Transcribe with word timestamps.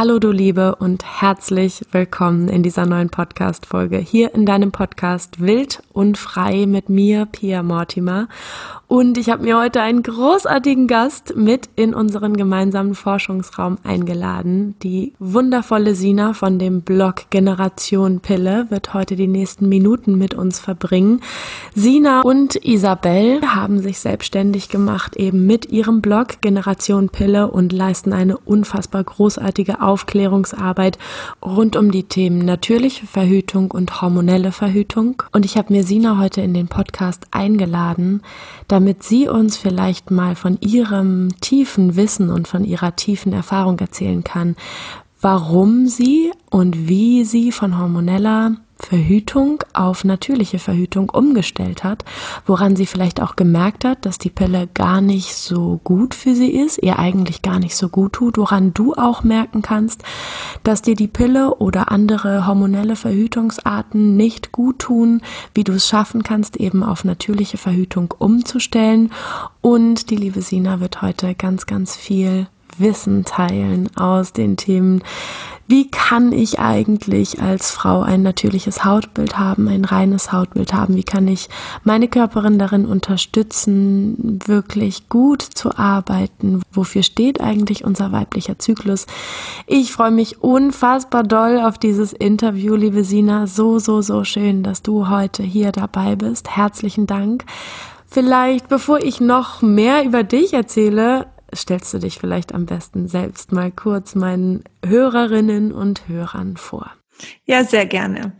Hallo 0.00 0.18
du 0.18 0.30
Liebe 0.30 0.76
und 0.76 1.04
herzlich 1.20 1.84
willkommen 1.92 2.48
in 2.48 2.62
dieser 2.62 2.86
neuen 2.86 3.10
Podcast-Folge 3.10 3.98
hier 3.98 4.34
in 4.34 4.46
deinem 4.46 4.72
Podcast 4.72 5.42
Wild 5.42 5.82
und 5.92 6.16
Frei 6.16 6.64
mit 6.64 6.88
mir, 6.88 7.26
Pia 7.26 7.62
Mortimer. 7.62 8.26
Und 8.86 9.18
ich 9.18 9.28
habe 9.28 9.44
mir 9.44 9.56
heute 9.60 9.82
einen 9.82 10.02
großartigen 10.02 10.86
Gast 10.88 11.36
mit 11.36 11.68
in 11.76 11.92
unseren 11.94 12.36
gemeinsamen 12.36 12.94
Forschungsraum 12.94 13.76
eingeladen. 13.84 14.74
Die 14.82 15.12
wundervolle 15.18 15.94
Sina 15.94 16.32
von 16.32 16.58
dem 16.58 16.80
Blog 16.80 17.30
Generation 17.30 18.20
Pille 18.20 18.66
wird 18.70 18.94
heute 18.94 19.16
die 19.16 19.28
nächsten 19.28 19.68
Minuten 19.68 20.16
mit 20.16 20.32
uns 20.32 20.58
verbringen. 20.58 21.20
Sina 21.74 22.22
und 22.22 22.56
Isabel 22.56 23.42
haben 23.42 23.80
sich 23.80 24.00
selbstständig 24.00 24.70
gemacht 24.70 25.14
eben 25.14 25.46
mit 25.46 25.70
ihrem 25.70 26.00
Blog 26.00 26.40
Generation 26.40 27.10
Pille 27.10 27.48
und 27.50 27.72
leisten 27.72 28.14
eine 28.14 28.38
unfassbar 28.38 29.04
großartige 29.04 29.82
Aufklärungsarbeit 29.90 30.98
rund 31.44 31.74
um 31.74 31.90
die 31.90 32.04
Themen 32.04 32.38
natürliche 32.38 33.06
Verhütung 33.06 33.72
und 33.72 34.00
hormonelle 34.00 34.52
Verhütung. 34.52 35.24
Und 35.32 35.44
ich 35.44 35.56
habe 35.56 35.72
mir 35.72 35.82
Sina 35.82 36.18
heute 36.18 36.40
in 36.42 36.54
den 36.54 36.68
Podcast 36.68 37.26
eingeladen, 37.32 38.22
damit 38.68 39.02
sie 39.02 39.26
uns 39.28 39.56
vielleicht 39.56 40.12
mal 40.12 40.36
von 40.36 40.58
ihrem 40.60 41.28
tiefen 41.40 41.96
Wissen 41.96 42.30
und 42.30 42.46
von 42.46 42.64
ihrer 42.64 42.94
tiefen 42.94 43.32
Erfahrung 43.32 43.80
erzählen 43.80 44.22
kann, 44.22 44.54
warum 45.20 45.86
sie 45.86 46.32
und 46.50 46.88
wie 46.88 47.24
sie 47.24 47.52
von 47.52 47.78
hormoneller 47.78 48.56
Verhütung 48.82 49.62
auf 49.74 50.04
natürliche 50.04 50.58
Verhütung 50.58 51.10
umgestellt 51.10 51.84
hat, 51.84 52.04
woran 52.46 52.76
sie 52.76 52.86
vielleicht 52.86 53.20
auch 53.20 53.36
gemerkt 53.36 53.84
hat, 53.84 54.06
dass 54.06 54.18
die 54.18 54.30
Pille 54.30 54.68
gar 54.72 55.00
nicht 55.00 55.34
so 55.34 55.80
gut 55.84 56.14
für 56.14 56.34
sie 56.34 56.50
ist, 56.50 56.78
ihr 56.82 56.98
eigentlich 56.98 57.42
gar 57.42 57.58
nicht 57.58 57.76
so 57.76 57.88
gut 57.88 58.14
tut, 58.14 58.38
woran 58.38 58.72
du 58.72 58.94
auch 58.94 59.22
merken 59.22 59.62
kannst, 59.62 60.02
dass 60.62 60.82
dir 60.82 60.94
die 60.94 61.08
Pille 61.08 61.56
oder 61.56 61.92
andere 61.92 62.46
hormonelle 62.46 62.96
Verhütungsarten 62.96 64.16
nicht 64.16 64.52
gut 64.52 64.78
tun, 64.78 65.20
wie 65.54 65.64
du 65.64 65.72
es 65.72 65.86
schaffen 65.86 66.22
kannst, 66.22 66.56
eben 66.56 66.82
auf 66.82 67.04
natürliche 67.04 67.58
Verhütung 67.58 68.14
umzustellen. 68.18 69.12
Und 69.60 70.10
die 70.10 70.16
liebe 70.16 70.40
Sina 70.42 70.80
wird 70.80 71.02
heute 71.02 71.34
ganz, 71.34 71.66
ganz 71.66 71.96
viel 71.96 72.46
Wissen 72.80 73.24
teilen 73.24 73.94
aus 73.96 74.32
den 74.32 74.56
Themen 74.56 75.02
wie 75.70 75.88
kann 75.88 76.32
ich 76.32 76.58
eigentlich 76.58 77.40
als 77.40 77.70
Frau 77.70 78.00
ein 78.02 78.22
natürliches 78.22 78.84
Hautbild 78.84 79.38
haben, 79.38 79.68
ein 79.68 79.84
reines 79.84 80.32
Hautbild 80.32 80.74
haben? 80.74 80.96
Wie 80.96 81.04
kann 81.04 81.28
ich 81.28 81.48
meine 81.84 82.08
Körperin 82.08 82.58
darin 82.58 82.86
unterstützen, 82.86 84.40
wirklich 84.46 85.08
gut 85.08 85.42
zu 85.42 85.78
arbeiten? 85.78 86.62
Wofür 86.72 87.04
steht 87.04 87.40
eigentlich 87.40 87.84
unser 87.84 88.10
weiblicher 88.10 88.58
Zyklus? 88.58 89.06
Ich 89.68 89.92
freue 89.92 90.10
mich 90.10 90.42
unfassbar 90.42 91.22
doll 91.22 91.60
auf 91.60 91.78
dieses 91.78 92.12
Interview, 92.12 92.74
liebe 92.74 93.04
Sina. 93.04 93.46
So, 93.46 93.78
so, 93.78 94.02
so 94.02 94.24
schön, 94.24 94.64
dass 94.64 94.82
du 94.82 95.08
heute 95.08 95.44
hier 95.44 95.70
dabei 95.70 96.16
bist. 96.16 96.56
Herzlichen 96.56 97.06
Dank. 97.06 97.44
Vielleicht, 98.08 98.68
bevor 98.68 98.98
ich 98.98 99.20
noch 99.20 99.62
mehr 99.62 100.04
über 100.04 100.24
dich 100.24 100.52
erzähle, 100.52 101.28
stellst 101.54 101.92
du 101.94 101.98
dich 101.98 102.18
vielleicht 102.18 102.54
am 102.54 102.66
besten 102.66 103.08
selbst 103.08 103.52
mal 103.52 103.70
kurz 103.70 104.14
meinen 104.14 104.64
Hörerinnen 104.84 105.72
und 105.72 106.08
Hörern 106.08 106.56
vor. 106.56 106.92
Ja, 107.44 107.64
sehr 107.64 107.86
gerne. 107.86 108.32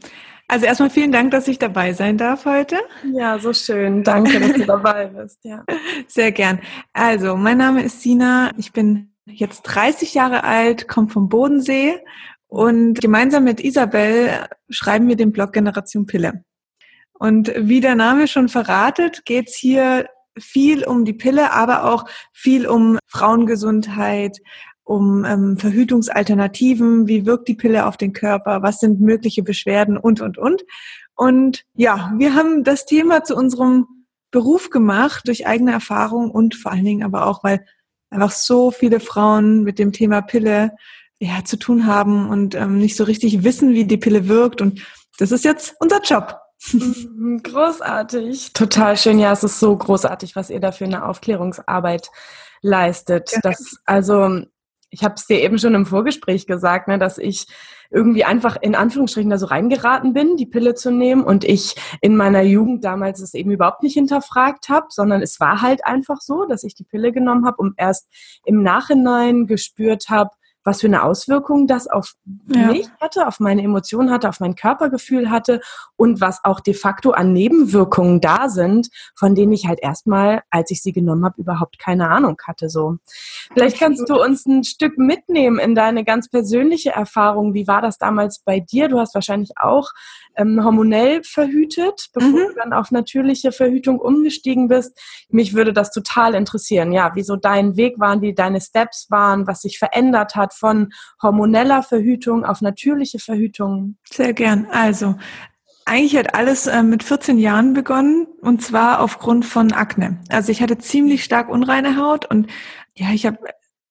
Also 0.49 0.67
erstmal 0.67 0.91
vielen 0.91 1.13
Dank, 1.13 1.31
dass 1.31 1.47
ich 1.47 1.61
dabei 1.61 1.93
sein 1.93 2.19
darf 2.19 2.45
heute. 2.45 2.77
Ja, 3.13 3.39
so 3.39 3.53
schön. 3.53 4.03
Danke, 4.03 4.41
dass 4.41 4.53
du 4.55 4.67
dabei 4.67 5.07
bist. 5.07 5.39
Ja. 5.45 5.65
Sehr 6.09 6.33
gern. 6.33 6.59
Also, 6.93 7.37
mein 7.37 7.59
Name 7.59 7.85
ist 7.85 8.03
Sina. 8.03 8.51
Ich 8.57 8.73
bin 8.73 9.15
jetzt 9.27 9.63
30 9.63 10.13
Jahre 10.13 10.43
alt, 10.43 10.89
komme 10.89 11.09
vom 11.09 11.29
Bodensee 11.29 12.01
und 12.49 13.01
gemeinsam 13.01 13.45
mit 13.45 13.61
Isabel 13.61 14.49
schreiben 14.69 15.07
wir 15.07 15.15
den 15.15 15.31
Blog 15.31 15.53
Generation 15.53 16.07
Pille. 16.07 16.45
Und 17.13 17.53
wie 17.57 17.81
der 17.81 17.95
Name 17.95 18.27
schon 18.27 18.49
verratet, 18.49 19.25
geht's 19.25 19.55
hier 19.55 20.09
viel 20.39 20.85
um 20.85 21.05
die 21.05 21.13
Pille, 21.13 21.53
aber 21.53 21.93
auch 21.93 22.05
viel 22.33 22.67
um 22.67 22.99
Frauengesundheit, 23.07 24.39
um 24.85 25.25
ähm, 25.25 25.57
Verhütungsalternativen, 25.57 27.07
wie 27.07 27.27
wirkt 27.27 27.49
die 27.49 27.55
Pille 27.55 27.87
auf 27.87 27.97
den 27.97 28.13
Körper, 28.13 28.63
was 28.63 28.81
sind 28.81 29.01
mögliche 29.01 29.43
Beschwerden 29.43 29.97
und, 29.97 30.21
und, 30.21 30.37
und. 30.39 30.65
Und 31.15 31.65
ja, 31.75 32.13
wir 32.17 32.35
haben 32.35 32.65
das 32.65 32.87
Thema 32.87 33.23
zu 33.23 33.37
unserem 33.37 33.87
Beruf 34.31 34.71
gemacht 34.71 35.29
durch 35.29 35.47
eigene 35.47 35.73
Erfahrung 35.73 36.31
und 36.31 36.55
vor 36.55 36.73
allen 36.73 36.85
Dingen 36.85 37.05
aber 37.05 37.27
auch, 37.27 37.45
weil 37.45 37.65
einfach 38.11 38.33
so 38.33 38.71
viele 38.71 39.01
Frauen 39.01 39.63
mit 39.63 39.79
dem 39.79 39.93
Thema 39.93 40.23
Pille 40.23 40.73
ja, 41.21 41.45
zu 41.45 41.57
tun 41.57 41.87
haben 41.87 42.29
und 42.29 42.55
ähm, 42.55 42.79
nicht 42.79 42.97
so 42.97 43.05
richtig 43.05 43.45
wissen, 43.45 43.75
wie 43.75 43.85
die 43.85 43.97
Pille 43.97 44.29
wirkt. 44.29 44.61
Und 44.61 44.85
das 45.19 45.33
ist 45.33 45.45
jetzt 45.45 45.75
unser 45.79 46.01
Job. 46.01 46.39
Mhm, 46.73 47.43
großartig. 47.43 48.53
Total 48.53 48.97
schön. 48.97 49.19
Ja, 49.19 49.33
es 49.33 49.45
ist 49.45 49.61
so 49.61 49.77
großartig, 49.77 50.37
was 50.37 50.51
ihr 50.51 50.61
da 50.61 50.73
für 50.73 50.85
eine 50.85 51.07
Aufklärungsarbeit 51.07 52.11
leistet. 52.63 53.33
Ja. 53.33 53.41
Das, 53.43 53.77
also, 53.87 54.43
ich 54.91 55.05
habe 55.05 55.15
es 55.15 55.27
dir 55.27 55.41
eben 55.41 55.59
schon 55.59 55.75
im 55.75 55.87
Vorgespräch 55.87 56.47
gesagt, 56.47 56.89
ne, 56.89 56.99
dass 56.99 57.17
ich 57.17 57.47
irgendwie 57.91 58.25
einfach 58.25 58.57
in 58.61 58.75
Anführungsstrichen 58.75 59.31
da 59.31 59.39
so 59.39 59.47
reingeraten 59.47 60.13
bin, 60.13 60.37
die 60.37 60.47
Pille 60.47 60.75
zu 60.75 60.93
nehmen 60.93 61.25
und 61.25 61.45
ich 61.45 61.75
in 62.01 62.17
meiner 62.17 62.43
Jugend 62.43 62.85
damals 62.85 63.21
es 63.21 63.35
eben 63.35 63.51
überhaupt 63.51 63.83
nicht 63.83 63.95
hinterfragt 63.95 64.69
habe, 64.69 64.87
sondern 64.91 65.23
es 65.23 65.41
war 65.41 65.61
halt 65.61 65.85
einfach 65.85 66.21
so, 66.21 66.45
dass 66.45 66.63
ich 66.63 66.75
die 66.75 66.85
Pille 66.85 67.11
genommen 67.11 67.47
habe 67.47 67.57
und 67.57 67.75
erst 67.77 68.09
im 68.45 68.63
Nachhinein 68.63 69.47
gespürt 69.47 70.09
habe, 70.09 70.31
was 70.65 70.81
für 70.81 70.87
eine 70.87 71.03
Auswirkung 71.03 71.67
das 71.67 71.87
auf 71.87 72.15
ja. 72.55 72.67
mich 72.67 72.89
hatte, 73.01 73.27
auf 73.27 73.41
meine 73.41 73.63
Emotionen 73.63 74.11
hatte, 74.11 74.29
auf 74.29 74.41
mein 74.41 74.55
Körpergefühl 74.55 75.31
hatte 75.31 75.61
und 75.97 76.21
was 76.21 76.45
auch 76.45 76.61
de 76.61 76.75
facto 76.75 77.13
an 77.13 77.33
Nebenwirkungen 77.33 78.21
da 78.21 78.49
sind, 78.49 78.89
von 79.15 79.35
denen 79.35 79.53
ich 79.53 79.67
halt 79.67 79.81
erstmal, 79.83 80.43
als 80.51 80.71
ich 80.71 80.83
sie 80.83 80.93
genommen 80.93 81.25
habe, 81.25 81.41
überhaupt 81.41 81.79
keine 81.79 82.11
Ahnung 82.11 82.39
hatte. 82.47 82.69
So, 82.69 82.99
vielleicht 83.53 83.79
kannst 83.79 84.09
du 84.09 84.23
uns 84.23 84.47
ein 84.47 84.65
Stück 84.65 84.99
mitnehmen 84.99 85.59
in 85.59 85.75
deine 85.75 86.05
ganz 86.05 86.29
persönliche 86.29 86.91
Erfahrung. 86.91 87.55
Wie 87.55 87.67
war 87.67 87.83
das 87.83 87.99
damals 87.99 88.41
bei 88.41 88.61
dir? 88.61 88.89
Du 88.89 88.99
hast 88.99 89.15
wahrscheinlich 89.15 89.53
auch 89.57 89.91
ähm, 90.37 90.63
hormonell 90.65 91.23
verhütet, 91.23 92.09
bevor 92.13 92.31
mhm. 92.31 92.49
du 92.49 92.55
dann 92.57 92.73
auf 92.73 92.91
natürliche 92.91 93.53
Verhütung 93.53 93.99
umgestiegen 93.99 94.69
bist. 94.69 94.99
Mich 95.29 95.55
würde 95.55 95.73
das 95.73 95.91
total 95.91 96.35
interessieren. 96.35 96.93
Ja, 96.93 97.13
wieso 97.15 97.37
dein 97.37 97.77
Weg 97.77 97.99
waren, 97.99 98.21
wie 98.23 98.35
deine 98.35 98.61
Steps 98.61 99.07
waren, 99.11 99.47
was 99.47 99.63
sich 99.63 99.79
verändert 99.79 100.35
hat 100.37 100.50
von 100.53 100.93
hormoneller 101.23 101.83
Verhütung 101.83 102.45
auf 102.45 102.61
natürliche 102.61 103.19
Verhütung. 103.19 103.97
Sehr 104.11 104.33
gern. 104.33 104.67
Also, 104.71 105.17
eigentlich 105.85 106.17
hat 106.17 106.35
alles 106.35 106.67
äh, 106.67 106.83
mit 106.83 107.03
14 107.03 107.39
Jahren 107.39 107.75
begonnen 107.75 108.27
und 108.43 108.63
zwar 108.63 109.01
aufgrund 109.01 109.45
von 109.45 109.73
Akne. 109.73 110.21
Also 110.29 110.53
ich 110.53 110.63
hatte 110.63 110.79
ziemlich 110.79 111.25
stark 111.25 111.49
unreine 111.49 111.97
Haut 111.97 112.31
und 112.31 112.47
ja, 112.95 113.11
ich 113.13 113.27
habe 113.27 113.39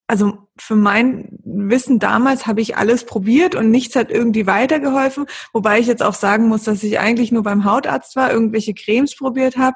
also 0.07 0.39
für 0.57 0.75
mein 0.75 1.37
Wissen 1.43 1.99
damals 1.99 2.47
habe 2.47 2.61
ich 2.61 2.77
alles 2.77 3.05
probiert 3.05 3.53
und 3.53 3.69
nichts 3.69 3.95
hat 3.95 4.09
irgendwie 4.09 4.47
weitergeholfen, 4.47 5.27
wobei 5.53 5.79
ich 5.79 5.85
jetzt 5.85 6.01
auch 6.01 6.15
sagen 6.15 6.47
muss, 6.47 6.63
dass 6.63 6.81
ich 6.81 6.99
eigentlich 6.99 7.31
nur 7.31 7.43
beim 7.43 7.63
Hautarzt 7.63 8.15
war, 8.15 8.31
irgendwelche 8.31 8.73
Cremes 8.73 9.15
probiert 9.15 9.57
habe 9.57 9.75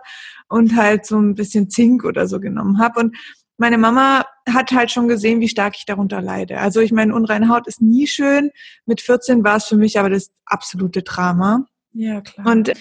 und 0.50 0.76
halt 0.76 1.06
so 1.06 1.20
ein 1.20 1.36
bisschen 1.36 1.70
Zink 1.70 2.04
oder 2.04 2.28
so 2.28 2.40
genommen 2.40 2.80
habe 2.80 3.00
und 3.02 3.16
meine 3.58 3.78
Mama 3.78 4.26
hat 4.50 4.72
halt 4.72 4.92
schon 4.92 5.08
gesehen, 5.08 5.40
wie 5.40 5.48
stark 5.48 5.76
ich 5.78 5.86
darunter 5.86 6.22
leide. 6.22 6.60
Also 6.60 6.80
ich 6.82 6.92
meine, 6.92 7.14
unreine 7.16 7.50
Haut 7.50 7.68
ist 7.68 7.82
nie 7.82 8.08
schön. 8.08 8.52
Mit 8.86 9.02
14 9.02 9.44
war 9.44 9.58
es 9.58 9.66
für 9.66 9.78
mich 9.78 10.00
aber 10.00 10.10
das 10.10 10.32
absolute 10.46 11.04
Drama. 11.04 11.66
Ja, 11.94 12.22
klar. 12.22 12.48
Und 12.48 12.74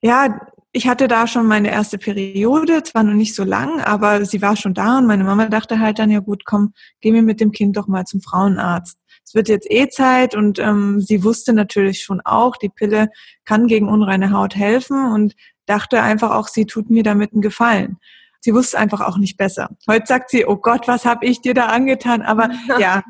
ja, 0.00 0.40
ich 0.72 0.86
hatte 0.86 1.08
da 1.08 1.26
schon 1.26 1.46
meine 1.46 1.70
erste 1.70 1.98
Periode, 1.98 2.82
zwar 2.82 3.02
noch 3.02 3.14
nicht 3.14 3.34
so 3.34 3.42
lang, 3.42 3.80
aber 3.80 4.24
sie 4.24 4.42
war 4.42 4.54
schon 4.54 4.74
da 4.74 4.98
und 4.98 5.06
meine 5.06 5.24
Mama 5.24 5.46
dachte 5.46 5.80
halt 5.80 5.98
dann, 5.98 6.10
ja 6.10 6.20
gut, 6.20 6.44
komm, 6.44 6.74
geh 7.00 7.10
mir 7.10 7.22
mit 7.22 7.40
dem 7.40 7.52
Kind 7.52 7.76
doch 7.76 7.88
mal 7.88 8.04
zum 8.04 8.20
Frauenarzt. 8.20 8.98
Es 9.24 9.34
wird 9.34 9.48
jetzt 9.48 9.70
eh 9.70 9.88
Zeit 9.88 10.34
und 10.34 10.58
ähm, 10.58 11.00
sie 11.00 11.24
wusste 11.24 11.52
natürlich 11.52 12.02
schon 12.02 12.20
auch, 12.20 12.56
die 12.56 12.68
Pille 12.68 13.08
kann 13.44 13.66
gegen 13.66 13.88
unreine 13.88 14.30
Haut 14.32 14.56
helfen 14.56 15.12
und 15.12 15.34
dachte 15.66 16.02
einfach 16.02 16.30
auch, 16.30 16.48
sie 16.48 16.66
tut 16.66 16.90
mir 16.90 17.02
damit 17.02 17.32
einen 17.32 17.42
Gefallen. 17.42 17.98
Sie 18.40 18.54
wusste 18.54 18.78
einfach 18.78 19.00
auch 19.00 19.18
nicht 19.18 19.36
besser. 19.36 19.70
Heute 19.88 20.06
sagt 20.06 20.30
sie, 20.30 20.46
oh 20.46 20.56
Gott, 20.56 20.86
was 20.88 21.04
habe 21.04 21.26
ich 21.26 21.40
dir 21.40 21.54
da 21.54 21.66
angetan? 21.66 22.22
Aber 22.22 22.50
ja, 22.78 23.02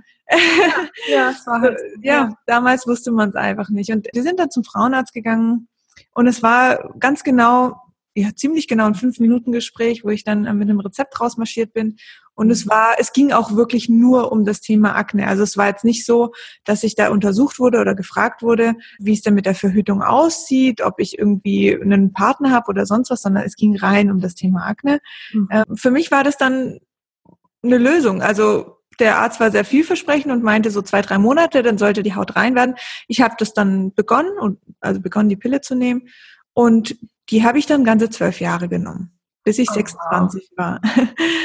ja, 1.09 1.35
halt, 1.47 1.79
ja, 2.03 2.15
ja, 2.15 2.35
damals 2.47 2.87
wusste 2.87 3.13
man 3.13 3.31
es 3.31 3.35
einfach 3.35 3.69
nicht. 3.71 3.91
Und 3.91 4.09
wir 4.13 4.23
sind 4.23 4.39
dann 4.39 4.51
zum 4.51 4.65
Frauenarzt 4.65 5.15
gegangen 5.15 5.69
und 6.15 6.27
es 6.27 6.43
war 6.43 6.93
ganz 6.99 7.25
genau, 7.25 7.81
ja, 8.15 8.35
ziemlich 8.35 8.69
genau 8.69 8.87
ein 8.87 8.95
fünf 8.95 9.21
Minuten 9.21 9.53
Gespräch, 9.53 10.05
wo 10.05 10.11
ich 10.11 10.25
dann 10.25 10.43
mit 10.43 10.69
einem 10.69 10.81
Rezept 10.81 11.21
rausmarschiert 11.21 11.73
bin. 11.73 11.97
Und 12.39 12.53
es 12.53 12.67
mhm. 12.67 12.71
war, 12.71 12.95
es 12.99 13.13
ging 13.13 13.33
auch 13.33 13.57
wirklich 13.57 13.89
nur 13.89 14.31
um 14.31 14.45
das 14.45 14.61
Thema 14.61 14.95
Akne. 14.95 15.27
Also 15.27 15.43
es 15.43 15.57
war 15.57 15.67
jetzt 15.67 15.85
nicht 15.85 16.07
so, 16.07 16.33
dass 16.65 16.85
ich 16.85 16.95
da 16.95 17.09
untersucht 17.09 17.59
wurde 17.59 17.81
oder 17.81 17.97
gefragt 17.97 18.43
wurde, 18.43 18.75
wie 19.01 19.13
es 19.13 19.23
denn 19.23 19.35
mit 19.35 19.45
der 19.45 19.57
Verhütung 19.57 20.03
aussieht, 20.03 20.81
ob 20.81 21.01
ich 21.01 21.19
irgendwie 21.19 21.75
einen 21.75 22.13
Partner 22.13 22.53
habe 22.53 22.69
oder 22.69 22.87
sonst 22.87 23.11
was, 23.11 23.23
sondern 23.23 23.43
es 23.43 23.57
ging 23.57 23.77
rein 23.77 24.09
um 24.09 24.21
das 24.21 24.37
Thema 24.37 24.67
Akne. 24.67 25.01
Mhm. 25.33 25.49
Äh, 25.51 25.65
für 25.75 25.91
mich 25.91 26.13
war 26.13 26.23
das 26.23 26.37
dann 26.37 26.79
eine 27.65 27.79
Lösung. 27.79 28.23
Also 28.23 28.77
der 29.01 29.19
Arzt 29.19 29.41
war 29.41 29.51
sehr 29.51 29.65
vielversprechend 29.65 30.31
und 30.31 30.45
meinte 30.45 30.71
so 30.71 30.81
zwei, 30.81 31.03
drei 31.03 31.19
Monate, 31.19 31.65
dann 31.65 31.77
sollte 31.77 32.05
die 32.05 32.15
Haut 32.15 32.37
rein 32.37 32.55
werden. 32.55 32.77
Ich 33.09 33.21
habe 33.21 33.35
das 33.37 33.53
dann 33.53 33.93
begonnen 33.95 34.39
und 34.39 34.61
also 34.79 35.01
begonnen, 35.01 35.29
die 35.29 35.37
Pille 35.37 35.61
zu 35.61 35.75
nehmen. 35.75 36.09
Und 36.55 36.97
die 37.31 37.43
habe 37.43 37.59
ich 37.59 37.67
dann 37.67 37.83
ganze 37.83 38.11
zwölf 38.11 38.39
Jahre 38.39 38.69
genommen, 38.69 39.18
bis 39.49 39.59
ich 39.59 39.71
oh, 39.71 39.75
26 39.75 40.51
wow. 40.51 40.59
war. 40.59 40.81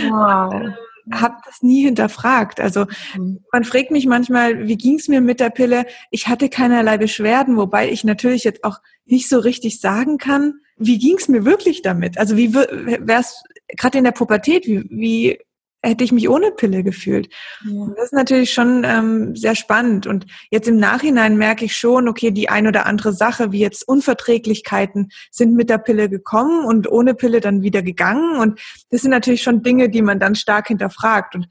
Wow. 0.09 0.73
habe 1.11 1.37
das 1.45 1.61
nie 1.61 1.83
hinterfragt. 1.83 2.59
Also 2.59 2.85
mhm. 3.15 3.39
man 3.51 3.63
fragt 3.63 3.91
mich 3.91 4.05
manchmal, 4.05 4.67
wie 4.67 4.77
ging 4.77 4.95
es 4.99 5.07
mir 5.07 5.21
mit 5.21 5.39
der 5.39 5.49
Pille? 5.49 5.85
Ich 6.11 6.27
hatte 6.27 6.49
keinerlei 6.49 6.97
Beschwerden, 6.97 7.55
wobei 7.55 7.89
ich 7.89 8.03
natürlich 8.03 8.43
jetzt 8.43 8.65
auch 8.65 8.79
nicht 9.05 9.29
so 9.29 9.39
richtig 9.39 9.79
sagen 9.79 10.17
kann, 10.17 10.55
wie 10.77 10.97
ging 10.97 11.17
es 11.17 11.29
mir 11.29 11.45
wirklich 11.45 11.81
damit? 11.81 12.17
Also 12.17 12.35
wie 12.35 12.53
wäre 12.53 13.21
es 13.21 13.41
gerade 13.77 13.99
in 13.99 14.03
der 14.03 14.11
Pubertät, 14.11 14.65
wie, 14.65 14.83
wie 14.89 15.39
hätte 15.83 16.03
ich 16.03 16.11
mich 16.11 16.29
ohne 16.29 16.51
Pille 16.51 16.83
gefühlt. 16.83 17.29
Ja. 17.65 17.87
Das 17.95 18.05
ist 18.05 18.13
natürlich 18.13 18.53
schon 18.53 18.83
ähm, 18.85 19.35
sehr 19.35 19.55
spannend. 19.55 20.07
Und 20.07 20.25
jetzt 20.49 20.67
im 20.67 20.77
Nachhinein 20.77 21.37
merke 21.37 21.65
ich 21.65 21.75
schon, 21.75 22.07
okay, 22.07 22.31
die 22.31 22.49
ein 22.49 22.67
oder 22.67 22.85
andere 22.85 23.13
Sache, 23.13 23.51
wie 23.51 23.59
jetzt 23.59 23.87
Unverträglichkeiten, 23.87 25.09
sind 25.29 25.53
mit 25.55 25.69
der 25.69 25.77
Pille 25.77 26.09
gekommen 26.09 26.65
und 26.65 26.89
ohne 26.89 27.13
Pille 27.13 27.41
dann 27.41 27.61
wieder 27.61 27.81
gegangen. 27.81 28.37
Und 28.37 28.59
das 28.89 29.01
sind 29.01 29.11
natürlich 29.11 29.43
schon 29.43 29.61
Dinge, 29.61 29.89
die 29.89 30.01
man 30.01 30.19
dann 30.19 30.35
stark 30.35 30.69
hinterfragt. 30.69 31.35
Und 31.35 31.49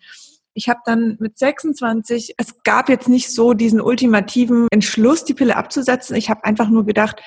ich 0.54 0.68
habe 0.68 0.80
dann 0.84 1.16
mit 1.20 1.38
26, 1.38 2.34
es 2.38 2.62
gab 2.62 2.88
jetzt 2.88 3.08
nicht 3.08 3.32
so 3.32 3.54
diesen 3.54 3.80
ultimativen 3.80 4.66
Entschluss, 4.70 5.24
die 5.24 5.34
Pille 5.34 5.56
abzusetzen. 5.56 6.16
Ich 6.16 6.30
habe 6.30 6.44
einfach 6.44 6.68
nur 6.68 6.86
gedacht, 6.86 7.22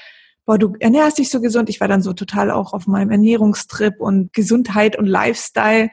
boah, 0.46 0.58
du 0.58 0.76
ernährst 0.80 1.18
dich 1.18 1.30
so 1.30 1.42
gesund. 1.42 1.70
Ich 1.70 1.82
war 1.82 1.88
dann 1.88 2.02
so 2.02 2.14
total 2.14 2.52
auch 2.52 2.74
auf 2.74 2.88
meinem 2.88 3.12
Ernährungstrip 3.12 4.00
und 4.00 4.32
Gesundheit 4.34 4.98
und 4.98 5.08
Lifestyle. 5.08 5.90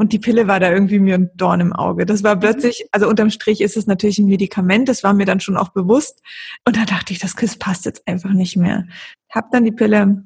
Und 0.00 0.14
die 0.14 0.18
Pille 0.18 0.48
war 0.48 0.60
da 0.60 0.72
irgendwie 0.72 0.98
mir 0.98 1.16
ein 1.16 1.30
Dorn 1.34 1.60
im 1.60 1.74
Auge. 1.74 2.06
Das 2.06 2.22
war 2.22 2.36
mhm. 2.36 2.40
plötzlich, 2.40 2.88
also 2.90 3.06
unterm 3.06 3.28
Strich 3.28 3.60
ist 3.60 3.76
es 3.76 3.86
natürlich 3.86 4.18
ein 4.18 4.24
Medikament, 4.24 4.88
das 4.88 5.04
war 5.04 5.12
mir 5.12 5.26
dann 5.26 5.40
schon 5.40 5.58
auch 5.58 5.68
bewusst. 5.68 6.22
Und 6.64 6.78
da 6.78 6.86
dachte 6.86 7.12
ich, 7.12 7.18
das 7.18 7.36
Kiss 7.36 7.58
passt 7.58 7.84
jetzt 7.84 8.08
einfach 8.08 8.30
nicht 8.30 8.56
mehr. 8.56 8.86
Hab 9.28 9.50
dann 9.50 9.62
die 9.62 9.72
Pille 9.72 10.24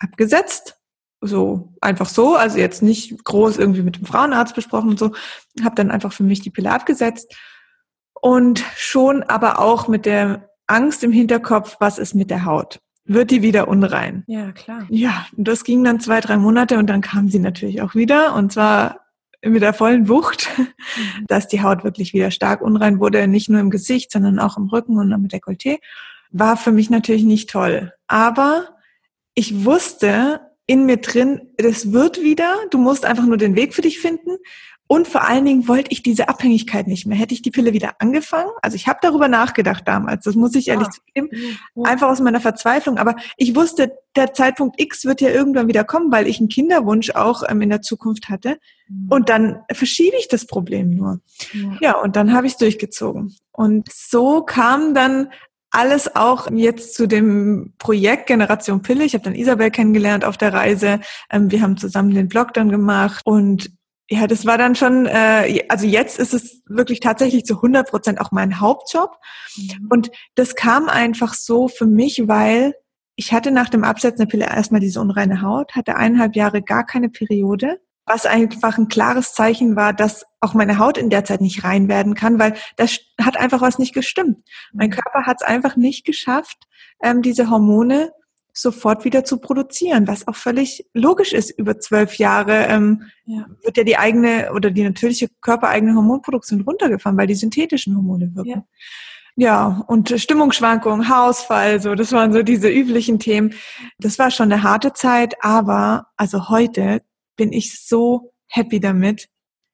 abgesetzt, 0.00 0.78
so 1.20 1.74
einfach 1.82 2.08
so, 2.08 2.34
also 2.34 2.56
jetzt 2.56 2.82
nicht 2.82 3.22
groß 3.24 3.58
irgendwie 3.58 3.82
mit 3.82 3.98
dem 3.98 4.06
Frauenarzt 4.06 4.54
besprochen 4.54 4.88
und 4.88 4.98
so. 4.98 5.12
Hab 5.62 5.76
dann 5.76 5.90
einfach 5.90 6.14
für 6.14 6.24
mich 6.24 6.40
die 6.40 6.50
Pille 6.50 6.70
abgesetzt 6.70 7.36
und 8.22 8.64
schon 8.74 9.22
aber 9.22 9.58
auch 9.58 9.86
mit 9.86 10.06
der 10.06 10.48
Angst 10.66 11.04
im 11.04 11.12
Hinterkopf, 11.12 11.76
was 11.78 11.98
ist 11.98 12.14
mit 12.14 12.30
der 12.30 12.46
Haut? 12.46 12.80
Wird 13.04 13.30
die 13.30 13.42
wieder 13.42 13.68
unrein. 13.68 14.24
Ja, 14.26 14.52
klar. 14.52 14.86
Ja, 14.88 15.26
und 15.36 15.46
das 15.46 15.64
ging 15.64 15.84
dann 15.84 16.00
zwei, 16.00 16.20
drei 16.20 16.36
Monate 16.36 16.78
und 16.78 16.88
dann 16.88 17.00
kam 17.00 17.28
sie 17.28 17.38
natürlich 17.38 17.82
auch 17.82 17.94
wieder 17.94 18.34
und 18.34 18.52
zwar 18.52 19.00
mit 19.44 19.62
der 19.62 19.74
vollen 19.74 20.08
Wucht, 20.08 20.48
mhm. 20.56 21.26
dass 21.26 21.48
die 21.48 21.62
Haut 21.62 21.84
wirklich 21.84 22.14
wieder 22.14 22.30
stark 22.30 22.62
unrein 22.62 22.98
wurde, 23.00 23.26
nicht 23.28 23.48
nur 23.48 23.60
im 23.60 23.70
Gesicht, 23.70 24.10
sondern 24.10 24.38
auch 24.38 24.56
im 24.56 24.68
Rücken 24.68 24.98
und 24.98 25.12
am 25.12 25.26
Dekolleté. 25.26 25.78
War 26.30 26.56
für 26.56 26.72
mich 26.72 26.90
natürlich 26.90 27.24
nicht 27.24 27.50
toll. 27.50 27.92
Aber 28.06 28.68
ich 29.34 29.64
wusste 29.64 30.40
in 30.66 30.86
mir 30.86 30.96
drin, 30.96 31.42
das 31.58 31.92
wird 31.92 32.22
wieder, 32.22 32.56
du 32.70 32.78
musst 32.78 33.04
einfach 33.04 33.26
nur 33.26 33.36
den 33.36 33.54
Weg 33.54 33.74
für 33.74 33.82
dich 33.82 34.00
finden. 34.00 34.30
Und 34.86 35.08
vor 35.08 35.26
allen 35.26 35.46
Dingen 35.46 35.66
wollte 35.66 35.90
ich 35.92 36.02
diese 36.02 36.28
Abhängigkeit 36.28 36.86
nicht 36.86 37.06
mehr. 37.06 37.16
Hätte 37.16 37.32
ich 37.32 37.40
die 37.40 37.50
Pille 37.50 37.72
wieder 37.72 37.92
angefangen, 38.00 38.50
also 38.60 38.76
ich 38.76 38.86
habe 38.86 38.98
darüber 39.00 39.28
nachgedacht 39.28 39.88
damals, 39.88 40.24
das 40.24 40.34
muss 40.34 40.54
ich 40.54 40.68
ehrlich 40.68 40.88
ja. 40.88 40.92
zugeben, 41.24 41.58
einfach 41.84 42.08
aus 42.08 42.20
meiner 42.20 42.40
Verzweiflung. 42.40 42.98
Aber 42.98 43.16
ich 43.38 43.56
wusste, 43.56 43.92
der 44.14 44.34
Zeitpunkt 44.34 44.80
X 44.80 45.06
wird 45.06 45.22
ja 45.22 45.30
irgendwann 45.30 45.68
wieder 45.68 45.84
kommen, 45.84 46.12
weil 46.12 46.26
ich 46.26 46.38
einen 46.38 46.48
Kinderwunsch 46.48 47.10
auch 47.10 47.42
ähm, 47.48 47.62
in 47.62 47.70
der 47.70 47.80
Zukunft 47.80 48.28
hatte. 48.28 48.58
Mhm. 48.88 49.06
Und 49.08 49.28
dann 49.30 49.62
verschiebe 49.72 50.16
ich 50.18 50.28
das 50.28 50.46
Problem 50.46 50.90
nur. 50.90 51.20
Ja, 51.52 51.78
ja 51.80 51.98
und 51.98 52.16
dann 52.16 52.34
habe 52.34 52.46
ich 52.46 52.52
es 52.52 52.58
durchgezogen. 52.58 53.34
Und 53.52 53.90
so 53.90 54.42
kam 54.42 54.94
dann 54.94 55.28
alles 55.70 56.14
auch 56.14 56.48
jetzt 56.52 56.94
zu 56.94 57.08
dem 57.08 57.72
Projekt 57.78 58.28
Generation 58.28 58.82
Pille. 58.82 59.04
Ich 59.04 59.14
habe 59.14 59.24
dann 59.24 59.34
Isabel 59.34 59.70
kennengelernt 59.70 60.24
auf 60.24 60.36
der 60.36 60.52
Reise. 60.52 61.00
Ähm, 61.30 61.50
wir 61.50 61.62
haben 61.62 61.76
zusammen 61.76 62.14
den 62.14 62.28
Blog 62.28 62.54
dann 62.54 62.68
gemacht 62.68 63.22
und 63.24 63.70
ja, 64.10 64.26
das 64.26 64.44
war 64.44 64.58
dann 64.58 64.74
schon, 64.74 65.06
äh, 65.06 65.64
also 65.68 65.86
jetzt 65.86 66.18
ist 66.18 66.34
es 66.34 66.62
wirklich 66.66 67.00
tatsächlich 67.00 67.44
zu 67.44 67.56
100 67.56 67.88
Prozent 67.88 68.20
auch 68.20 68.32
mein 68.32 68.60
Hauptjob. 68.60 69.16
Mhm. 69.56 69.88
Und 69.90 70.10
das 70.34 70.54
kam 70.54 70.88
einfach 70.88 71.32
so 71.34 71.68
für 71.68 71.86
mich, 71.86 72.28
weil 72.28 72.74
ich 73.16 73.32
hatte 73.32 73.50
nach 73.50 73.70
dem 73.70 73.84
Absetzen 73.84 74.18
der 74.18 74.26
Pille 74.26 74.46
erstmal 74.46 74.80
diese 74.80 75.00
unreine 75.00 75.40
Haut, 75.40 75.74
hatte 75.74 75.96
eineinhalb 75.96 76.36
Jahre 76.36 76.62
gar 76.62 76.84
keine 76.84 77.08
Periode, 77.08 77.80
was 78.06 78.26
einfach 78.26 78.76
ein 78.76 78.88
klares 78.88 79.32
Zeichen 79.32 79.76
war, 79.76 79.94
dass 79.94 80.26
auch 80.40 80.52
meine 80.52 80.78
Haut 80.78 80.98
in 80.98 81.08
der 81.08 81.24
Zeit 81.24 81.40
nicht 81.40 81.64
rein 81.64 81.88
werden 81.88 82.14
kann, 82.14 82.38
weil 82.38 82.54
das 82.76 82.98
hat 83.18 83.38
einfach 83.38 83.62
was 83.62 83.78
nicht 83.78 83.94
gestimmt. 83.94 84.38
Mein 84.74 84.90
mhm. 84.90 84.94
Körper 84.94 85.26
hat 85.26 85.38
es 85.40 85.46
einfach 85.46 85.76
nicht 85.76 86.04
geschafft, 86.04 86.66
ähm, 87.02 87.22
diese 87.22 87.48
Hormone 87.48 88.12
sofort 88.54 89.04
wieder 89.04 89.24
zu 89.24 89.38
produzieren, 89.38 90.06
was 90.06 90.26
auch 90.28 90.36
völlig 90.36 90.86
logisch 90.94 91.32
ist. 91.32 91.50
Über 91.50 91.78
zwölf 91.80 92.16
Jahre 92.16 92.66
ähm, 92.68 93.02
ja. 93.26 93.46
wird 93.62 93.76
ja 93.76 93.84
die 93.84 93.98
eigene 93.98 94.52
oder 94.54 94.70
die 94.70 94.84
natürliche 94.84 95.28
körpereigene 95.40 95.94
Hormonproduktion 95.94 96.62
runtergefahren, 96.62 97.18
weil 97.18 97.26
die 97.26 97.34
synthetischen 97.34 97.96
Hormone 97.96 98.34
wirken. 98.34 98.48
Ja. 98.48 98.64
Ja, 99.36 99.82
und 99.88 100.14
Stimmungsschwankungen, 100.16 101.08
Haarausfall, 101.08 101.80
so, 101.80 101.96
das 101.96 102.12
waren 102.12 102.32
so 102.32 102.44
diese 102.44 102.68
üblichen 102.68 103.18
Themen. 103.18 103.54
Das 103.98 104.16
war 104.20 104.30
schon 104.30 104.52
eine 104.52 104.62
harte 104.62 104.92
Zeit, 104.92 105.34
aber 105.40 106.06
also 106.16 106.48
heute 106.50 107.02
bin 107.34 107.52
ich 107.52 107.84
so 107.84 108.32
happy 108.46 108.78
damit. 108.78 109.28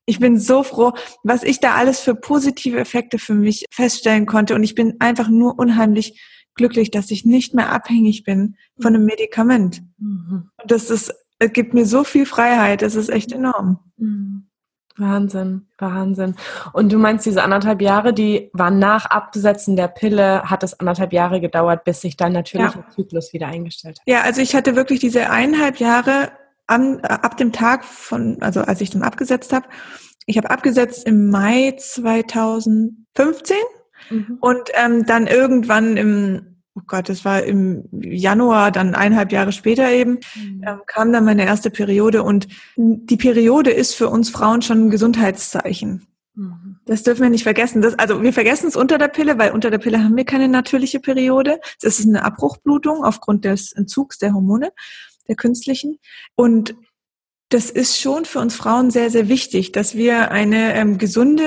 Ich 0.07 0.19
bin 0.19 0.39
so 0.39 0.63
froh, 0.63 0.93
was 1.23 1.43
ich 1.43 1.61
da 1.61 1.75
alles 1.75 2.01
für 2.01 2.15
positive 2.15 2.79
Effekte 2.79 3.19
für 3.19 3.35
mich 3.35 3.67
feststellen 3.71 4.25
konnte 4.25 4.55
und 4.55 4.65
ich 4.65 4.75
bin 4.75 4.97
einfach 4.99 5.29
nur 5.29 5.59
unheimlich 5.59 6.19
glücklich, 6.61 6.91
dass 6.91 7.11
ich 7.11 7.25
nicht 7.25 7.55
mehr 7.55 7.73
abhängig 7.73 8.25
bin 8.25 8.57
von 8.79 8.95
einem 8.95 9.07
Medikament. 9.07 9.83
Mhm. 9.97 10.51
Und 10.61 10.71
das 10.71 10.91
ist, 10.91 11.15
es 11.39 11.53
gibt 11.55 11.73
mir 11.73 11.87
so 11.87 12.05
viel 12.05 12.27
Freiheit, 12.27 12.83
das 12.83 12.95
ist 12.95 13.09
echt 13.09 13.33
enorm. 13.33 13.79
Mhm. 13.97 14.47
Wahnsinn, 14.99 15.67
Wahnsinn. 15.79 16.35
Und 16.75 16.93
du 16.93 16.99
meinst, 16.99 17.25
diese 17.25 17.43
anderthalb 17.43 17.81
Jahre, 17.81 18.13
die 18.13 18.51
waren 18.53 18.79
nach 18.79 19.07
Absetzen 19.07 19.75
der 19.75 19.89
Pille, 19.89 20.43
hat 20.43 20.63
es 20.63 20.79
anderthalb 20.79 21.15
Jahre 21.15 21.41
gedauert, 21.41 21.85
bis 21.85 22.03
sich 22.03 22.19
dein 22.19 22.35
natürlicher 22.35 22.85
ja. 22.87 22.95
Zyklus 22.95 23.33
wieder 23.33 23.47
eingestellt 23.47 23.99
hat? 23.99 24.07
Ja, 24.07 24.21
also 24.21 24.43
ich 24.43 24.55
hatte 24.55 24.77
wirklich 24.77 25.01
diese 25.01 25.31
eineinhalb 25.31 25.79
Jahre 25.79 26.33
an, 26.67 26.99
äh, 26.99 27.07
ab 27.07 27.39
dem 27.39 27.53
Tag 27.53 27.85
von, 27.85 28.43
also 28.43 28.61
als 28.61 28.83
ich 28.83 28.91
dann 28.91 29.03
abgesetzt 29.03 29.55
habe. 29.55 29.67
Ich 30.27 30.37
habe 30.37 30.51
abgesetzt 30.51 31.07
im 31.07 31.31
Mai 31.31 31.75
2015 31.79 33.57
mhm. 34.11 34.39
und 34.41 34.71
ähm, 34.75 35.07
dann 35.07 35.27
irgendwann 35.27 35.97
im 35.97 36.50
oh 36.77 36.83
Gott, 36.87 37.09
das 37.09 37.25
war 37.25 37.43
im 37.43 37.85
Januar, 37.93 38.71
dann 38.71 38.95
eineinhalb 38.95 39.33
Jahre 39.33 39.53
später 39.53 39.91
eben, 39.91 40.19
mhm. 40.35 40.65
ähm, 40.67 40.81
kam 40.87 41.13
dann 41.13 41.25
meine 41.25 41.45
erste 41.45 41.71
Periode. 41.71 42.23
Und 42.23 42.49
die 42.77 43.17
Periode 43.17 43.71
ist 43.71 43.95
für 43.95 44.09
uns 44.09 44.31
Frauen 44.31 44.63
schon 44.63 44.87
ein 44.87 44.91
Gesundheitszeichen. 44.91 46.07
Mhm. 46.35 46.77
Das 46.87 47.03
dürfen 47.03 47.23
wir 47.23 47.31
nicht 47.31 47.43
vergessen. 47.43 47.83
Das, 47.83 47.99
also 47.99 48.23
wir 48.23 48.33
vergessen 48.33 48.69
es 48.69 48.77
unter 48.77 48.99
der 48.99 49.09
Pille, 49.09 49.39
weil 49.39 49.53
unter 49.53 49.71
der 49.71 49.79
Pille 49.79 50.03
haben 50.03 50.17
wir 50.17 50.25
keine 50.25 50.49
natürliche 50.49 51.01
Periode. 51.01 51.61
Es 51.83 51.99
ist 51.99 52.09
eine 52.09 52.25
Abbruchblutung 52.25 53.05
aufgrund 53.05 53.45
des 53.45 53.73
Entzugs 53.73 54.19
der 54.19 54.33
Hormone, 54.33 54.73
der 55.29 55.37
künstlichen. 55.37 55.99
Und 56.37 56.75
das 57.51 57.69
ist 57.69 58.01
schon 58.01 58.25
für 58.27 58.39
uns 58.39 58.55
Frauen 58.55 58.93
sehr, 58.93 59.11
sehr 59.11 59.29
wichtig, 59.29 59.73
dass 59.73 59.97
wir 59.97 60.31
eine 60.31 60.73
ähm, 60.75 60.99
gesunde, 60.99 61.45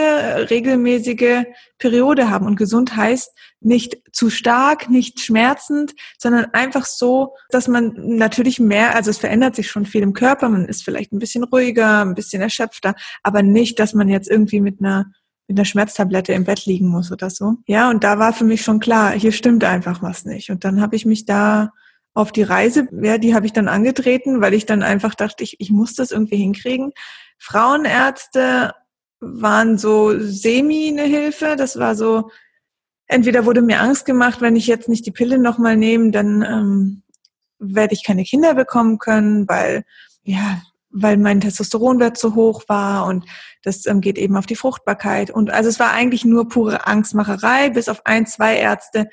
regelmäßige 0.50 1.46
Periode 1.78 2.30
haben. 2.30 2.46
Und 2.46 2.58
gesund 2.58 2.98
heißt 2.98 3.32
nicht 3.62 3.98
zu 4.12 4.30
stark, 4.30 4.90
nicht 4.90 5.22
schmerzend, 5.22 5.94
sondern 6.18 6.46
einfach 6.52 6.86
so, 6.86 7.36
dass 7.50 7.70
man 7.70 7.94
natürlich 7.96 8.60
mehr, 8.60 8.96
also 8.96 9.12
es 9.12 9.18
verändert 9.18 9.56
sich 9.56 9.72
schon 9.72 9.86
viel 9.86 10.02
im 10.02 10.12
Körper, 10.12 10.50
man 10.50 10.66
ist 10.66 10.84
vielleicht 10.84 11.14
ein 11.14 11.20
bisschen 11.20 11.46
ruhiger, 11.46 12.02
ein 12.02 12.16
bisschen 12.16 12.42
erschöpfter, 12.42 12.96
aber 13.24 13.42
nicht, 13.42 13.80
dass 13.80 13.94
man 13.94 14.10
jetzt 14.10 14.30
irgendwie 14.30 14.60
mit 14.60 14.82
einer 14.82 15.06
mit 15.48 15.58
einer 15.58 15.66
Schmerztablette 15.66 16.32
im 16.32 16.46
Bett 16.46 16.66
liegen 16.66 16.88
muss 16.88 17.12
oder 17.12 17.30
so. 17.30 17.56
Ja, 17.68 17.90
und 17.90 18.06
da 18.06 18.18
war 18.18 18.32
für 18.32 18.46
mich 18.46 18.62
schon 18.62 18.80
klar, 18.80 19.12
hier 19.12 19.34
stimmt 19.34 19.66
einfach 19.66 20.02
was 20.02 20.24
nicht. 20.24 20.50
Und 20.50 20.64
dann 20.64 20.80
habe 20.80 20.96
ich 20.96 21.06
mich 21.06 21.26
da 21.26 21.72
auf 22.14 22.32
die 22.32 22.44
Reise, 22.44 22.88
ja, 23.02 23.18
die 23.18 23.34
habe 23.34 23.46
ich 23.46 23.54
dann 23.54 23.68
angetreten, 23.68 24.42
weil 24.42 24.54
ich 24.54 24.66
dann 24.66 24.84
einfach 24.84 25.16
dachte, 25.16 25.44
ich, 25.44 25.60
ich 25.60 25.72
muss 25.72 25.96
das 25.96 26.12
irgendwie 26.12 26.38
hinkriegen. 26.38 26.92
Frauenärzte 27.40 28.74
waren 29.20 29.78
so 29.78 30.18
semi 30.20 30.90
eine 30.90 31.04
Hilfe. 31.04 31.56
Das 31.58 31.80
war 31.80 31.96
so, 31.96 32.30
entweder 33.08 33.46
wurde 33.46 33.62
mir 33.62 33.82
Angst 33.82 34.06
gemacht, 34.06 34.42
wenn 34.42 34.56
ich 34.56 34.68
jetzt 34.68 34.90
nicht 34.90 35.06
die 35.06 35.12
Pille 35.12 35.40
nochmal 35.40 35.76
nehme, 35.76 36.12
dann 36.12 36.42
ähm, 36.44 37.04
werde 37.60 37.94
ich 37.94 38.04
keine 38.04 38.24
Kinder 38.24 38.54
bekommen 38.54 39.00
können, 39.00 39.48
weil, 39.48 39.84
ja, 40.24 40.62
weil 40.90 41.18
mein 41.18 41.42
Testosteronwert 41.42 42.18
zu 42.18 42.36
hoch 42.36 42.64
war 42.68 43.08
und 43.08 43.26
das 43.64 43.86
ähm, 43.88 44.02
geht 44.02 44.18
eben 44.18 44.38
auf 44.38 44.46
die 44.46 44.56
Fruchtbarkeit. 44.56 45.32
Und 45.32 45.50
also 45.50 45.70
es 45.70 45.80
war 45.80 45.92
eigentlich 45.92 46.26
nur 46.26 46.50
pure 46.50 46.86
Angstmacherei, 46.86 47.72
bis 47.72 47.90
auf 47.90 48.06
ein, 48.06 48.28
zwei 48.28 48.58
Ärzte, 48.58 49.10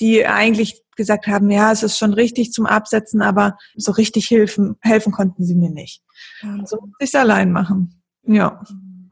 die 0.00 0.26
eigentlich 0.26 0.82
gesagt 0.96 1.26
haben, 1.26 1.50
ja, 1.50 1.72
es 1.72 1.82
ist 1.82 1.98
schon 1.98 2.14
richtig 2.14 2.52
zum 2.52 2.66
Absetzen, 2.66 3.22
aber 3.22 3.56
so 3.74 3.92
richtig 3.92 4.30
helfen, 4.30 4.76
helfen 4.80 5.12
konnten 5.12 5.44
sie 5.44 5.54
mir 5.54 5.70
nicht. 5.70 6.02
Ja. 6.42 6.58
So 6.66 6.76
musste 6.80 6.96
ich 7.00 7.08
es 7.08 7.14
allein 7.14 7.52
machen. 7.52 8.02
Ja. 8.26 8.62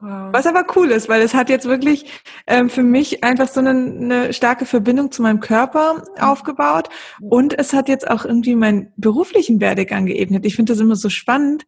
Wow. 0.02 0.32
Was 0.32 0.46
aber 0.46 0.64
cool 0.74 0.90
ist, 0.90 1.08
weil 1.08 1.22
es 1.22 1.32
hat 1.32 1.48
jetzt 1.48 1.66
wirklich 1.66 2.06
ähm, 2.48 2.68
für 2.68 2.82
mich 2.82 3.22
einfach 3.22 3.46
so 3.46 3.60
eine, 3.60 3.70
eine 3.70 4.32
starke 4.32 4.66
Verbindung 4.66 5.12
zu 5.12 5.22
meinem 5.22 5.38
Körper 5.38 5.94
mhm. 5.94 6.22
aufgebaut 6.22 6.88
und 7.20 7.56
es 7.56 7.72
hat 7.72 7.88
jetzt 7.88 8.10
auch 8.10 8.24
irgendwie 8.24 8.56
meinen 8.56 8.92
beruflichen 8.96 9.60
Werdegang 9.60 10.06
geebnet. 10.06 10.44
Ich 10.44 10.56
finde 10.56 10.72
das 10.72 10.80
immer 10.80 10.96
so 10.96 11.08
spannend 11.08 11.66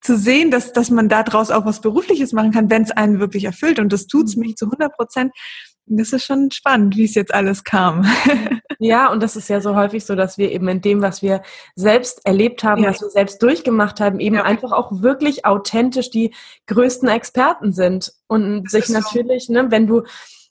zu 0.00 0.16
sehen, 0.16 0.50
dass, 0.50 0.72
dass 0.72 0.90
man 0.90 1.08
daraus 1.08 1.52
auch 1.52 1.64
was 1.64 1.80
Berufliches 1.80 2.32
machen 2.32 2.50
kann, 2.50 2.70
wenn 2.70 2.82
es 2.82 2.90
einen 2.90 3.20
wirklich 3.20 3.44
erfüllt 3.44 3.78
und 3.78 3.92
das 3.92 4.08
tut's 4.08 4.34
mhm. 4.34 4.42
mich 4.46 4.56
zu 4.56 4.64
100 4.64 4.92
Prozent. 4.96 5.32
Das 5.92 6.12
ist 6.12 6.24
schon 6.24 6.50
spannend, 6.52 6.96
wie 6.96 7.04
es 7.04 7.14
jetzt 7.14 7.34
alles 7.34 7.64
kam. 7.64 8.06
Ja, 8.82 9.12
und 9.12 9.22
das 9.22 9.36
ist 9.36 9.50
ja 9.50 9.60
so 9.60 9.76
häufig 9.76 10.06
so, 10.06 10.14
dass 10.14 10.38
wir 10.38 10.50
eben 10.50 10.66
in 10.68 10.80
dem, 10.80 11.02
was 11.02 11.20
wir 11.20 11.42
selbst 11.74 12.24
erlebt 12.24 12.64
haben, 12.64 12.82
ja. 12.82 12.88
was 12.88 13.02
wir 13.02 13.10
selbst 13.10 13.42
durchgemacht 13.42 14.00
haben, 14.00 14.20
eben 14.20 14.36
ja. 14.36 14.44
einfach 14.44 14.72
auch 14.72 15.02
wirklich 15.02 15.44
authentisch 15.44 16.08
die 16.08 16.34
größten 16.66 17.06
Experten 17.06 17.74
sind. 17.74 18.10
Und 18.26 18.64
das 18.64 18.72
sich 18.72 18.88
natürlich, 18.88 19.48
so. 19.48 19.52
ne, 19.52 19.70
wenn 19.70 19.86
du 19.86 20.04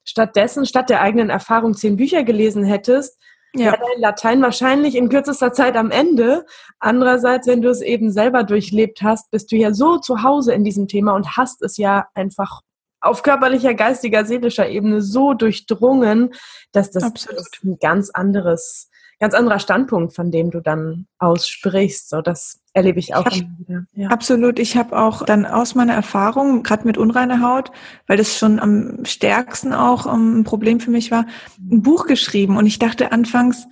stattdessen, 0.04 0.68
statt 0.68 0.92
der 0.92 1.02
eigenen 1.02 1.32
Erfahrung 1.32 1.74
zehn 1.74 1.98
Bücher 1.98 2.24
gelesen 2.24 2.64
hättest, 2.64 3.18
ja. 3.56 3.72
wäre 3.72 3.80
dein 3.80 4.02
Latein 4.02 4.44
wahrscheinlich 4.44 4.94
in 4.94 5.10
kürzester 5.10 5.52
Zeit 5.52 5.76
am 5.76 5.90
Ende. 5.90 6.46
Andererseits, 6.78 7.48
wenn 7.48 7.64
du 7.64 7.70
es 7.70 7.82
eben 7.82 8.12
selber 8.12 8.44
durchlebt 8.44 9.02
hast, 9.02 9.32
bist 9.32 9.52
du 9.52 9.56
ja 9.56 9.74
so 9.74 9.98
zu 9.98 10.22
Hause 10.22 10.54
in 10.54 10.64
diesem 10.64 10.88
Thema 10.88 11.14
und 11.14 11.36
hast 11.36 11.64
es 11.64 11.78
ja 11.78 12.06
einfach 12.14 12.62
auf 13.02 13.24
körperlicher, 13.24 13.74
geistiger, 13.74 14.26
seelischer 14.26 14.70
Ebene 14.70 15.02
so 15.02 15.34
durchdrungen, 15.34 16.34
dass 16.72 16.92
das 16.92 17.04
Absolut. 17.04 17.48
ein 17.64 17.78
ganz 17.80 18.10
anderes, 18.10 18.90
ganz 19.20 19.34
anderer 19.34 19.60
Standpunkt, 19.60 20.14
von 20.14 20.32
dem 20.32 20.52
du 20.52 20.62
dann 20.62 21.08
aussprichst. 21.18 22.10
So, 22.10 22.22
das 22.22 22.60
erlebe 22.74 23.00
ich 23.00 23.16
auch 23.16 23.28
ich 23.28 23.42
hab, 23.42 23.60
wieder. 23.60 23.86
Ja. 23.94 24.10
Absolut. 24.10 24.60
Ich 24.60 24.78
habe 24.78 24.98
auch 24.98 25.24
dann 25.24 25.46
aus 25.46 25.76
meiner 25.76 25.94
Erfahrung, 25.94 26.64
gerade 26.64 26.86
mit 26.86 26.98
unreiner 26.98 27.42
Haut, 27.42 27.72
weil 28.08 28.18
das 28.18 28.38
schon 28.38 28.60
am 28.60 29.06
stärksten 29.06 29.74
auch 29.74 30.06
um, 30.06 30.40
ein 30.40 30.44
Problem 30.44 30.80
für 30.80 30.92
mich 30.92 31.12
war, 31.12 31.26
ein 31.60 31.82
Buch 31.82 32.06
geschrieben. 32.06 32.58
Und 32.58 32.66
ich 32.66 32.80
dachte 32.80 33.12
anfangs, 33.12 33.68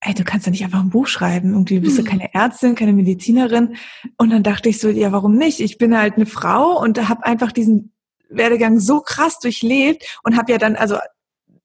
ey, 0.00 0.14
du 0.14 0.24
kannst 0.24 0.46
ja 0.46 0.50
nicht 0.50 0.64
einfach 0.64 0.80
ein 0.80 0.90
Buch 0.90 1.06
schreiben. 1.06 1.52
Irgendwie 1.52 1.80
bist 1.80 1.98
du 1.98 2.02
hm. 2.02 2.08
keine 2.08 2.34
Ärztin, 2.34 2.74
keine 2.74 2.92
Medizinerin. 2.92 3.76
Und 4.16 4.30
dann 4.30 4.42
dachte 4.42 4.68
ich 4.68 4.78
so, 4.78 4.88
ja, 4.88 5.12
warum 5.12 5.36
nicht? 5.36 5.60
Ich 5.60 5.78
bin 5.78 5.96
halt 5.96 6.14
eine 6.14 6.26
Frau 6.26 6.80
und 6.80 7.08
habe 7.08 7.24
einfach 7.24 7.52
diesen 7.52 7.92
Werdegang 8.28 8.78
so 8.78 9.00
krass 9.00 9.38
durchlebt 9.38 10.18
und 10.22 10.36
habe 10.36 10.52
ja 10.52 10.58
dann 10.58 10.76
also 10.76 10.98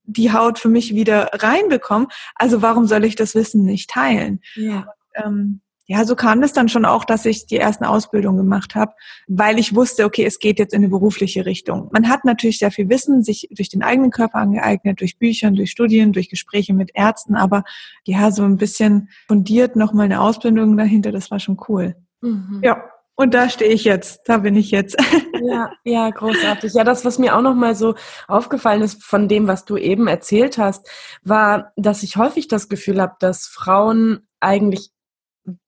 die 0.04 0.32
Haut 0.32 0.60
für 0.60 0.70
mich 0.70 0.94
wieder 0.94 1.30
reinbekommen. 1.34 2.08
Also 2.36 2.62
warum 2.62 2.88
soll 2.88 3.06
ich 3.06 3.16
das 3.16 3.36
Wissen 3.36 3.64
nicht 3.64 3.90
teilen? 3.90 4.42
Ja. 4.56 4.88
Ähm, 5.16 5.62
ja, 5.92 6.06
so 6.06 6.16
kam 6.16 6.42
es 6.42 6.54
dann 6.54 6.70
schon 6.70 6.86
auch, 6.86 7.04
dass 7.04 7.26
ich 7.26 7.48
die 7.48 7.58
ersten 7.58 7.84
Ausbildungen 7.84 8.38
gemacht 8.38 8.76
habe, 8.76 8.94
weil 9.28 9.60
ich 9.60 9.76
wusste, 9.76 10.06
okay, 10.06 10.24
es 10.24 10.40
geht 10.40 10.58
jetzt 10.58 10.74
in 10.74 10.80
eine 10.80 10.88
berufliche 10.88 11.46
Richtung. 11.46 11.90
Man 11.92 12.08
hat 12.08 12.24
natürlich 12.24 12.60
sehr 12.60 12.72
viel 12.72 12.88
Wissen, 12.88 13.24
sich 13.24 13.50
durch 13.52 13.68
den 13.68 13.84
eigenen 13.84 14.10
Körper 14.10 14.38
angeeignet, 14.38 15.02
durch 15.02 15.20
Büchern, 15.20 15.56
durch 15.56 15.72
Studien, 15.72 16.14
durch 16.14 16.30
Gespräche 16.30 16.74
mit 16.74 16.92
Ärzten, 16.94 17.36
aber 17.36 17.66
ja, 18.06 18.32
so 18.32 18.44
ein 18.44 18.56
bisschen 18.56 19.10
fundiert 19.28 19.76
nochmal 19.76 20.06
eine 20.06 20.22
Ausbildung 20.22 20.78
dahinter, 20.78 21.12
das 21.12 21.30
war 21.30 21.40
schon 21.40 21.58
cool. 21.68 21.98
Mhm. 22.22 22.62
Ja, 22.64 22.82
und 23.16 23.34
da 23.34 23.50
stehe 23.50 23.72
ich 23.72 23.84
jetzt, 23.84 24.22
da 24.26 24.38
bin 24.38 24.56
ich 24.56 24.72
jetzt. 24.72 24.98
Ja, 25.44 25.72
ja, 25.84 26.08
großartig. 26.12 26.76
Ja, 26.76 26.84
das, 26.84 27.04
was 27.04 27.18
mir 27.18 27.36
auch 27.36 27.42
nochmal 27.42 27.74
so 27.74 27.96
aufgefallen 28.28 28.84
ist 28.84 29.04
von 29.04 29.28
dem, 29.28 29.48
was 29.48 29.66
du 29.66 29.76
eben 29.76 30.08
erzählt 30.08 30.60
hast, 30.60 30.88
war, 31.24 31.74
dass 31.76 32.04
ich 32.04 32.16
häufig 32.16 32.48
das 32.48 32.70
Gefühl 32.70 33.02
habe, 33.02 33.16
dass 33.20 33.48
Frauen 33.48 34.28
eigentlich 34.40 34.92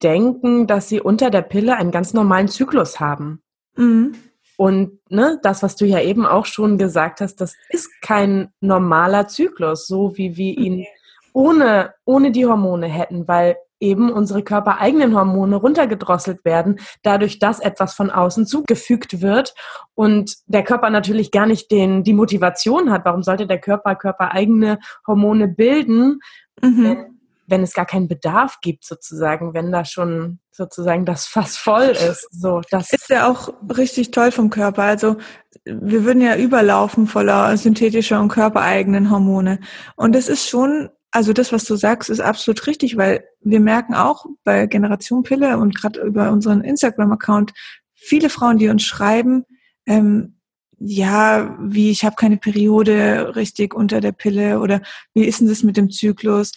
denken, 0.03 0.67
dass 0.67 0.89
sie 0.89 1.01
unter 1.01 1.31
der 1.31 1.41
Pille 1.41 1.75
einen 1.75 1.89
ganz 1.89 2.13
normalen 2.13 2.49
Zyklus 2.49 2.99
haben. 2.99 3.41
Mhm. 3.75 4.13
Und 4.57 4.99
ne, 5.09 5.39
das, 5.41 5.63
was 5.63 5.75
du 5.75 5.85
ja 5.85 5.99
eben 5.99 6.25
auch 6.25 6.45
schon 6.45 6.77
gesagt 6.77 7.21
hast, 7.21 7.41
das 7.41 7.55
ist 7.69 7.89
kein 8.01 8.53
normaler 8.61 9.27
Zyklus, 9.27 9.87
so 9.87 10.15
wie 10.17 10.37
wir 10.37 10.55
ihn 10.55 10.85
ohne, 11.33 11.95
ohne 12.05 12.31
die 12.31 12.45
Hormone 12.45 12.87
hätten, 12.87 13.27
weil 13.27 13.57
eben 13.83 14.11
unsere 14.11 14.41
körpereigenen 14.43 15.13
Hormone 15.13 15.57
runtergedrosselt 15.57 16.43
werden, 16.45 16.79
dadurch, 17.03 17.37
dass 17.37 17.59
etwas 17.59 17.93
von 17.93 18.09
außen 18.09 18.47
zugefügt 18.47 19.21
wird 19.21 19.53
und 19.93 20.35
der 20.47 20.63
Körper 20.63 20.89
natürlich 20.89 21.31
gar 21.31 21.45
nicht 21.45 21.69
den, 21.69 22.03
die 22.03 22.13
Motivation 22.13 22.89
hat. 22.89 23.05
Warum 23.05 23.21
sollte 23.21 23.45
der 23.45 23.59
Körper 23.59 23.95
körpereigene 23.95 24.79
Hormone 25.05 25.49
bilden, 25.49 26.19
mhm. 26.61 26.83
wenn, 26.83 27.19
wenn 27.47 27.61
es 27.61 27.73
gar 27.73 27.85
keinen 27.85 28.07
Bedarf 28.07 28.59
gibt, 28.61 28.85
sozusagen, 28.85 29.53
wenn 29.53 29.71
da 29.71 29.83
schon 29.83 30.39
sozusagen 30.51 31.05
das 31.05 31.25
Fass 31.25 31.57
voll 31.57 31.89
ist. 31.89 32.27
So, 32.31 32.61
das 32.69 32.93
ist 32.93 33.09
ja 33.09 33.29
auch 33.29 33.53
richtig 33.75 34.11
toll 34.11 34.31
vom 34.31 34.49
Körper. 34.49 34.83
Also 34.83 35.17
wir 35.65 36.05
würden 36.05 36.21
ja 36.21 36.37
überlaufen 36.37 37.07
voller 37.07 37.57
synthetischer 37.57 38.21
und 38.21 38.29
körpereigenen 38.29 39.09
Hormone. 39.09 39.59
Und 39.95 40.15
es 40.15 40.29
ist 40.29 40.47
schon 40.47 40.89
also 41.13 41.31
das, 41.31 41.51
was 41.51 41.63
du 41.65 41.75
sagst, 41.75 42.09
ist 42.09 42.19
absolut 42.19 42.65
richtig, 42.65 42.97
weil 42.97 43.23
wir 43.39 43.59
merken 43.59 43.93
auch 43.93 44.25
bei 44.43 44.65
Generation 44.65 45.21
Pille 45.21 45.59
und 45.59 45.75
gerade 45.75 46.01
über 46.01 46.31
unseren 46.31 46.61
Instagram-Account 46.61 47.53
viele 47.93 48.31
Frauen, 48.31 48.57
die 48.57 48.67
uns 48.67 48.81
schreiben, 48.81 49.45
ähm, 49.85 50.39
ja, 50.79 51.55
wie 51.61 51.91
ich 51.91 52.03
habe 52.03 52.15
keine 52.15 52.37
Periode 52.37 53.35
richtig 53.35 53.75
unter 53.75 54.01
der 54.01 54.11
Pille 54.11 54.59
oder 54.59 54.81
wie 55.13 55.25
ist 55.25 55.39
denn 55.39 55.47
das 55.47 55.61
mit 55.61 55.77
dem 55.77 55.91
Zyklus? 55.91 56.53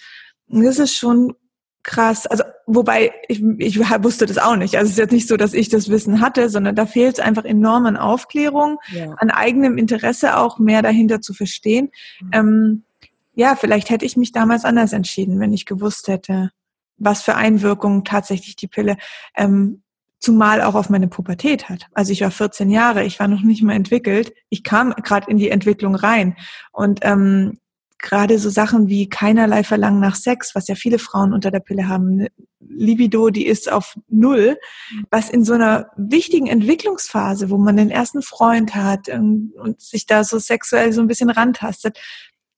Das 0.49 0.79
ist 0.79 0.95
schon 0.95 1.35
krass. 1.83 2.27
Also 2.27 2.43
wobei 2.67 3.13
ich, 3.29 3.43
ich 3.59 3.79
wusste 3.79 4.25
das 4.25 4.39
auch 4.39 4.57
nicht. 4.57 4.77
Also 4.77 4.87
es 4.87 4.93
ist 4.93 4.99
jetzt 4.99 5.13
nicht 5.13 5.29
so, 5.29 5.37
dass 5.37 5.53
ich 5.53 5.69
das 5.69 5.91
Wissen 5.91 6.23
hatte, 6.23 6.49
sondern 6.49 6.75
da 6.75 6.87
fehlt 6.87 7.19
es 7.19 7.25
einfach 7.25 7.45
enorm 7.45 7.85
an 7.85 7.99
Aufklärung, 7.99 8.79
ja. 8.91 9.13
an 9.19 9.31
eigenem 9.31 9.77
Interesse 9.77 10.39
auch 10.39 10.59
mehr 10.59 10.81
dahinter 10.81 11.21
zu 11.21 11.35
verstehen. 11.35 11.91
Mhm. 12.23 12.31
Ähm, 12.33 12.86
ja, 13.37 13.55
vielleicht 13.55 13.90
hätte 13.90 14.07
ich 14.07 14.16
mich 14.16 14.33
damals 14.33 14.64
anders 14.64 14.93
entschieden, 14.93 15.38
wenn 15.38 15.52
ich 15.52 15.66
gewusst 15.66 16.09
hätte, 16.09 16.50
was 16.97 17.23
für 17.23 17.35
Einwirkungen 17.35 18.02
tatsächlich 18.02 18.57
die 18.57 18.66
Pille 18.66 18.97
ähm, 19.37 19.83
zumal 20.19 20.62
auch 20.62 20.75
auf 20.75 20.88
meine 20.88 21.07
Pubertät 21.07 21.69
hat. 21.69 21.87
Also 21.93 22.12
ich 22.12 22.23
war 22.23 22.31
14 22.31 22.71
Jahre, 22.71 23.05
ich 23.05 23.21
war 23.21 23.28
noch 23.28 23.43
nicht 23.43 23.62
mal 23.62 23.75
entwickelt. 23.75 24.33
Ich 24.49 24.64
kam 24.64 24.93
gerade 24.93 25.31
in 25.31 25.37
die 25.37 25.50
Entwicklung 25.50 25.95
rein 25.95 26.35
und 26.73 27.00
ähm, 27.02 27.59
gerade 27.99 28.38
so 28.38 28.49
Sachen 28.49 28.88
wie 28.88 29.09
keinerlei 29.09 29.64
Verlangen 29.64 30.00
nach 30.00 30.16
Sex, 30.16 30.55
was 30.55 30.69
ja 30.69 30.75
viele 30.75 30.99
Frauen 30.99 31.35
unter 31.35 31.50
der 31.50 31.61
Pille 31.61 31.88
haben, 31.88 32.26
Libido, 32.61 33.28
die 33.28 33.47
ist 33.47 33.71
auf 33.71 33.97
Null, 34.09 34.57
was 35.11 35.28
in 35.28 35.45
so 35.45 35.52
einer 35.52 35.90
wichtigen 35.97 36.47
Entwicklungsphase, 36.47 37.50
wo 37.50 37.59
man 37.59 37.76
den 37.76 37.90
ersten 37.90 38.23
Freund 38.23 38.75
hat 38.75 39.09
und, 39.09 39.52
und 39.57 39.81
sich 39.81 40.07
da 40.07 40.25
so 40.25 40.38
sexuell 40.38 40.93
so 40.93 41.02
ein 41.02 41.07
bisschen 41.07 41.31
rantastet, 41.31 41.99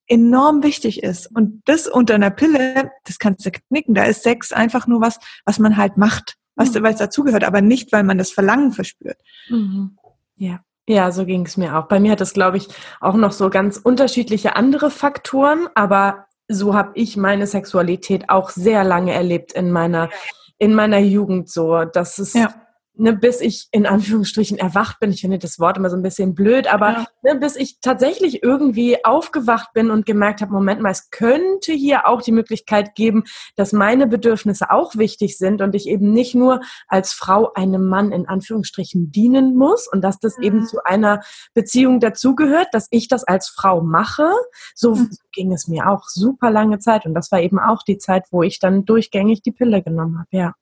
enorm 0.08 0.62
wichtig 0.62 1.02
ist. 1.02 1.26
Und 1.34 1.62
das 1.66 1.86
unter 1.86 2.14
einer 2.14 2.30
Pille, 2.30 2.90
das 3.04 3.18
kannst 3.18 3.44
du 3.46 3.50
knicken. 3.50 3.94
Da 3.94 4.04
ist 4.04 4.22
Sex 4.22 4.52
einfach 4.52 4.86
nur 4.86 5.00
was, 5.00 5.18
was 5.44 5.58
man 5.58 5.76
halt 5.76 5.96
macht, 5.96 6.36
was, 6.56 6.72
mhm. 6.74 6.82
weil 6.82 6.92
es 6.92 6.98
dazugehört, 6.98 7.44
aber 7.44 7.60
nicht, 7.60 7.92
weil 7.92 8.04
man 8.04 8.18
das 8.18 8.30
Verlangen 8.30 8.72
verspürt. 8.72 9.18
Mhm. 9.48 9.98
Ja. 10.36 10.60
Ja, 10.88 11.12
so 11.12 11.26
ging 11.26 11.44
es 11.44 11.58
mir 11.58 11.78
auch. 11.78 11.86
Bei 11.86 12.00
mir 12.00 12.12
hat 12.12 12.22
es, 12.22 12.32
glaube 12.32 12.56
ich, 12.56 12.68
auch 13.00 13.14
noch 13.14 13.32
so 13.32 13.50
ganz 13.50 13.76
unterschiedliche 13.76 14.56
andere 14.56 14.90
Faktoren, 14.90 15.68
aber 15.74 16.28
so 16.48 16.74
habe 16.74 16.92
ich 16.94 17.18
meine 17.18 17.46
Sexualität 17.46 18.30
auch 18.30 18.48
sehr 18.48 18.84
lange 18.84 19.12
erlebt 19.12 19.52
in 19.52 19.70
meiner 19.70 20.08
in 20.56 20.74
meiner 20.74 20.98
Jugend 20.98 21.50
so. 21.50 21.84
dass 21.84 22.18
es 22.18 22.32
ja 22.32 22.54
ne, 22.98 23.12
bis 23.12 23.40
ich 23.40 23.68
in 23.70 23.86
Anführungsstrichen 23.86 24.58
erwacht 24.58 24.98
bin. 25.00 25.10
Ich 25.10 25.20
finde 25.20 25.38
das 25.38 25.58
Wort 25.58 25.76
immer 25.76 25.90
so 25.90 25.96
ein 25.96 26.02
bisschen 26.02 26.34
blöd, 26.34 26.72
aber 26.72 26.90
ja. 26.90 27.06
ne, 27.22 27.36
bis 27.36 27.56
ich 27.56 27.80
tatsächlich 27.80 28.42
irgendwie 28.42 29.04
aufgewacht 29.04 29.72
bin 29.72 29.90
und 29.90 30.06
gemerkt 30.06 30.40
habe, 30.40 30.52
Moment 30.52 30.80
mal, 30.80 30.90
es 30.90 31.10
könnte 31.10 31.72
hier 31.72 32.06
auch 32.06 32.22
die 32.22 32.32
Möglichkeit 32.32 32.94
geben, 32.94 33.24
dass 33.56 33.72
meine 33.72 34.06
Bedürfnisse 34.06 34.70
auch 34.70 34.96
wichtig 34.96 35.38
sind 35.38 35.62
und 35.62 35.74
ich 35.74 35.88
eben 35.88 36.12
nicht 36.12 36.34
nur 36.34 36.60
als 36.88 37.12
Frau 37.12 37.52
einem 37.54 37.88
Mann 37.88 38.12
in 38.12 38.26
Anführungsstrichen 38.26 39.10
dienen 39.12 39.54
muss 39.54 39.88
und 39.90 40.02
dass 40.02 40.18
das 40.18 40.36
mhm. 40.36 40.44
eben 40.44 40.66
zu 40.66 40.84
einer 40.84 41.20
Beziehung 41.54 42.00
dazugehört, 42.00 42.68
dass 42.72 42.88
ich 42.90 43.08
das 43.08 43.24
als 43.24 43.48
Frau 43.48 43.80
mache. 43.80 44.30
So 44.74 44.94
mhm. 44.94 45.10
ging 45.32 45.52
es 45.52 45.68
mir 45.68 45.88
auch 45.88 46.08
super 46.08 46.50
lange 46.50 46.78
Zeit 46.78 47.06
und 47.06 47.14
das 47.14 47.30
war 47.30 47.40
eben 47.40 47.58
auch 47.58 47.82
die 47.82 47.98
Zeit, 47.98 48.24
wo 48.30 48.42
ich 48.42 48.58
dann 48.58 48.84
durchgängig 48.84 49.42
die 49.42 49.52
Pille 49.52 49.82
genommen 49.82 50.18
habe, 50.18 50.28
ja. 50.32 50.54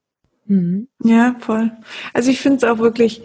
Mhm. 0.46 0.88
Ja, 1.02 1.36
voll. 1.38 1.72
Also 2.12 2.30
ich 2.30 2.40
finde 2.40 2.58
es 2.58 2.64
auch 2.64 2.78
wirklich 2.78 3.22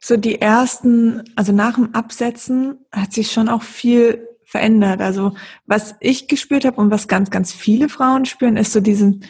so 0.00 0.16
die 0.16 0.40
ersten, 0.40 1.22
also 1.36 1.52
nach 1.52 1.74
dem 1.74 1.94
Absetzen 1.94 2.78
hat 2.92 3.12
sich 3.12 3.32
schon 3.32 3.48
auch 3.48 3.62
viel 3.62 4.28
verändert. 4.44 5.00
Also 5.00 5.34
was 5.66 5.94
ich 6.00 6.28
gespürt 6.28 6.64
habe 6.64 6.80
und 6.80 6.90
was 6.90 7.08
ganz, 7.08 7.30
ganz 7.30 7.52
viele 7.52 7.88
Frauen 7.88 8.24
spüren, 8.24 8.56
ist 8.56 8.72
so 8.72 8.80
diesen, 8.80 9.24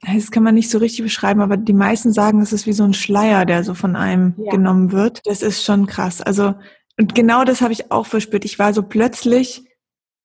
das 0.00 0.30
kann 0.30 0.44
man 0.44 0.54
nicht 0.54 0.70
so 0.70 0.78
richtig 0.78 1.02
beschreiben, 1.02 1.40
aber 1.40 1.56
die 1.56 1.72
meisten 1.72 2.12
sagen, 2.12 2.40
es 2.40 2.52
ist 2.52 2.66
wie 2.66 2.72
so 2.72 2.84
ein 2.84 2.94
Schleier, 2.94 3.44
der 3.44 3.64
so 3.64 3.74
von 3.74 3.96
einem 3.96 4.34
ja. 4.38 4.52
genommen 4.52 4.92
wird. 4.92 5.26
Das 5.26 5.42
ist 5.42 5.64
schon 5.64 5.86
krass. 5.86 6.22
Also 6.22 6.54
und 6.98 7.14
genau 7.14 7.44
das 7.44 7.60
habe 7.60 7.72
ich 7.72 7.92
auch 7.92 8.06
verspürt. 8.06 8.44
Ich 8.44 8.58
war 8.58 8.74
so 8.74 8.82
plötzlich 8.82 9.67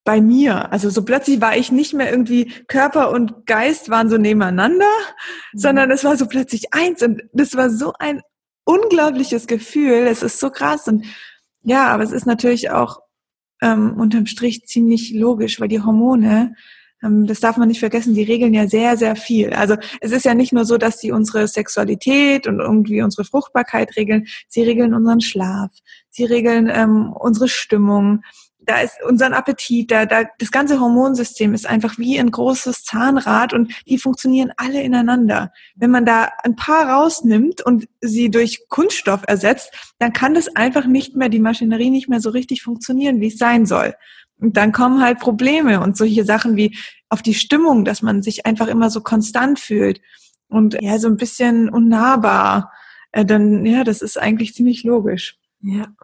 bei 0.04 0.20
mir. 0.20 0.70
Also 0.70 0.90
so 0.90 1.04
plötzlich 1.04 1.40
war 1.40 1.56
ich 1.56 1.72
nicht 1.72 1.94
mehr 1.94 2.10
irgendwie 2.10 2.52
Körper 2.68 3.10
und 3.10 3.46
Geist 3.46 3.88
waren 3.88 4.10
so 4.10 4.18
nebeneinander, 4.18 4.84
mhm. 5.52 5.58
sondern 5.58 5.90
es 5.90 6.04
war 6.04 6.16
so 6.16 6.26
plötzlich 6.26 6.72
eins 6.72 7.02
und 7.02 7.22
das 7.32 7.56
war 7.56 7.70
so 7.70 7.92
ein 7.98 8.20
unglaubliches 8.64 9.46
Gefühl. 9.46 10.06
Es 10.06 10.22
ist 10.22 10.38
so 10.38 10.50
krass 10.50 10.86
und 10.88 11.04
Ja, 11.62 11.88
aber 11.88 12.02
es 12.02 12.12
ist 12.12 12.26
natürlich 12.26 12.70
auch 12.70 13.00
ähm, 13.62 13.94
unterm 13.98 14.26
Strich 14.26 14.66
ziemlich 14.66 15.14
logisch, 15.14 15.58
weil 15.58 15.68
die 15.68 15.80
Hormone, 15.80 16.54
ähm, 17.02 17.26
das 17.26 17.40
darf 17.40 17.56
man 17.56 17.68
nicht 17.68 17.80
vergessen, 17.80 18.14
die 18.14 18.22
regeln 18.22 18.52
ja 18.52 18.68
sehr, 18.68 18.98
sehr 18.98 19.16
viel. 19.16 19.54
Also 19.54 19.76
es 20.02 20.12
ist 20.12 20.26
ja 20.26 20.34
nicht 20.34 20.52
nur 20.52 20.66
so, 20.66 20.76
dass 20.76 21.00
sie 21.00 21.12
unsere 21.12 21.48
Sexualität 21.48 22.46
und 22.46 22.60
irgendwie 22.60 23.00
unsere 23.02 23.24
Fruchtbarkeit 23.24 23.96
regeln, 23.96 24.26
sie 24.48 24.62
regeln 24.62 24.92
unseren 24.92 25.22
Schlaf, 25.22 25.70
sie 26.10 26.24
regeln 26.24 26.70
ähm, 26.72 27.12
unsere 27.12 27.48
Stimmung, 27.48 28.22
da 28.66 28.80
ist 28.80 28.96
unseren 29.06 29.32
Appetit, 29.32 29.90
da, 29.90 30.06
da, 30.06 30.24
das 30.38 30.50
ganze 30.50 30.80
Hormonsystem 30.80 31.54
ist 31.54 31.66
einfach 31.66 31.98
wie 31.98 32.18
ein 32.18 32.30
großes 32.30 32.84
Zahnrad 32.84 33.52
und 33.52 33.72
die 33.86 33.98
funktionieren 33.98 34.52
alle 34.56 34.82
ineinander. 34.82 35.52
Wenn 35.74 35.90
man 35.90 36.06
da 36.06 36.30
ein 36.42 36.56
paar 36.56 36.88
rausnimmt 36.88 37.60
und 37.62 37.86
sie 38.00 38.30
durch 38.30 38.68
Kunststoff 38.68 39.22
ersetzt, 39.26 39.72
dann 39.98 40.12
kann 40.12 40.34
das 40.34 40.54
einfach 40.56 40.86
nicht 40.86 41.16
mehr, 41.16 41.28
die 41.28 41.40
Maschinerie 41.40 41.90
nicht 41.90 42.08
mehr 42.08 42.20
so 42.20 42.30
richtig 42.30 42.62
funktionieren, 42.62 43.20
wie 43.20 43.28
es 43.28 43.38
sein 43.38 43.66
soll. 43.66 43.94
Und 44.40 44.56
dann 44.56 44.72
kommen 44.72 45.02
halt 45.02 45.20
Probleme 45.20 45.80
und 45.80 45.96
solche 45.96 46.24
Sachen 46.24 46.56
wie 46.56 46.76
auf 47.08 47.22
die 47.22 47.34
Stimmung, 47.34 47.84
dass 47.84 48.02
man 48.02 48.22
sich 48.22 48.46
einfach 48.46 48.66
immer 48.66 48.90
so 48.90 49.00
konstant 49.00 49.60
fühlt 49.60 50.00
und 50.48 50.76
ja, 50.80 50.98
so 50.98 51.08
ein 51.08 51.16
bisschen 51.16 51.68
unnahbar. 51.68 52.72
Äh, 53.12 53.24
dann, 53.24 53.64
ja, 53.64 53.84
das 53.84 54.02
ist 54.02 54.18
eigentlich 54.18 54.54
ziemlich 54.54 54.84
logisch. 54.84 55.38
Ja. 55.60 55.94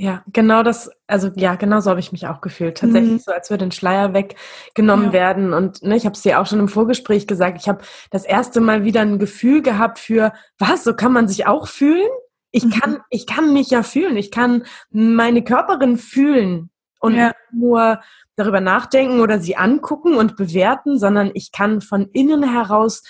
Ja, 0.00 0.22
genau 0.32 0.62
das, 0.62 0.90
also 1.06 1.30
ja, 1.36 1.56
genau 1.56 1.80
so 1.80 1.90
habe 1.90 2.00
ich 2.00 2.10
mich 2.10 2.26
auch 2.26 2.40
gefühlt. 2.40 2.78
Tatsächlich 2.78 3.12
mhm. 3.12 3.18
so, 3.18 3.32
als 3.32 3.50
würde 3.50 3.66
ein 3.66 3.70
Schleier 3.70 4.14
weggenommen 4.14 5.08
ja. 5.08 5.12
werden. 5.12 5.52
Und 5.52 5.82
ne, 5.82 5.94
ich 5.94 6.06
habe 6.06 6.14
es 6.14 6.22
dir 6.22 6.40
auch 6.40 6.46
schon 6.46 6.58
im 6.58 6.68
Vorgespräch 6.68 7.26
gesagt, 7.26 7.58
ich 7.60 7.68
habe 7.68 7.84
das 8.10 8.24
erste 8.24 8.62
Mal 8.62 8.82
wieder 8.82 9.02
ein 9.02 9.18
Gefühl 9.18 9.60
gehabt 9.60 9.98
für, 9.98 10.32
was, 10.58 10.84
so 10.84 10.94
kann 10.94 11.12
man 11.12 11.28
sich 11.28 11.46
auch 11.46 11.68
fühlen? 11.68 12.08
Ich 12.50 12.64
mhm. 12.64 12.70
kann, 12.70 13.00
ich 13.10 13.26
kann 13.26 13.52
mich 13.52 13.68
ja 13.68 13.82
fühlen, 13.82 14.16
ich 14.16 14.30
kann 14.30 14.64
meine 14.88 15.44
Körperin 15.44 15.98
fühlen 15.98 16.70
und 17.00 17.16
ja. 17.16 17.32
nur 17.52 18.00
darüber 18.36 18.62
nachdenken 18.62 19.20
oder 19.20 19.38
sie 19.38 19.58
angucken 19.58 20.14
und 20.14 20.34
bewerten, 20.34 20.98
sondern 20.98 21.30
ich 21.34 21.52
kann 21.52 21.82
von 21.82 22.08
innen 22.14 22.42
heraus 22.42 23.02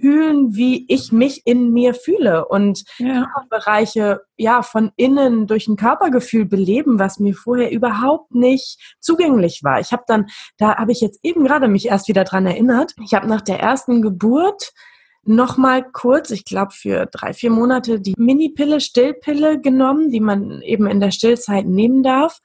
fühlen, 0.00 0.54
wie 0.54 0.86
ich 0.88 1.12
mich 1.12 1.46
in 1.46 1.72
mir 1.72 1.94
fühle 1.94 2.46
und 2.46 2.84
ja. 2.98 3.26
Bereiche 3.50 4.20
ja 4.36 4.62
von 4.62 4.92
innen 4.96 5.46
durch 5.46 5.68
ein 5.68 5.76
Körpergefühl 5.76 6.44
beleben, 6.44 6.98
was 6.98 7.18
mir 7.18 7.34
vorher 7.34 7.70
überhaupt 7.70 8.34
nicht 8.34 8.78
zugänglich 9.00 9.60
war. 9.62 9.80
Ich 9.80 9.92
habe 9.92 10.04
dann, 10.06 10.26
da 10.56 10.76
habe 10.76 10.92
ich 10.92 11.00
jetzt 11.00 11.20
eben 11.22 11.44
gerade 11.44 11.68
mich 11.68 11.86
erst 11.86 12.08
wieder 12.08 12.24
dran 12.24 12.46
erinnert. 12.46 12.94
Ich 13.04 13.14
habe 13.14 13.26
nach 13.26 13.40
der 13.40 13.60
ersten 13.60 14.02
Geburt 14.02 14.72
noch 15.24 15.58
mal 15.58 15.84
kurz, 15.84 16.30
ich 16.30 16.44
glaube 16.44 16.72
für 16.72 17.06
drei, 17.06 17.34
vier 17.34 17.50
Monate, 17.50 18.00
die 18.00 18.14
Mini-Pille, 18.16 18.80
Stillpille 18.80 19.60
genommen, 19.60 20.10
die 20.10 20.20
man 20.20 20.62
eben 20.62 20.86
in 20.86 21.00
der 21.00 21.10
Stillzeit 21.10 21.66
nehmen 21.66 22.02
darf 22.02 22.38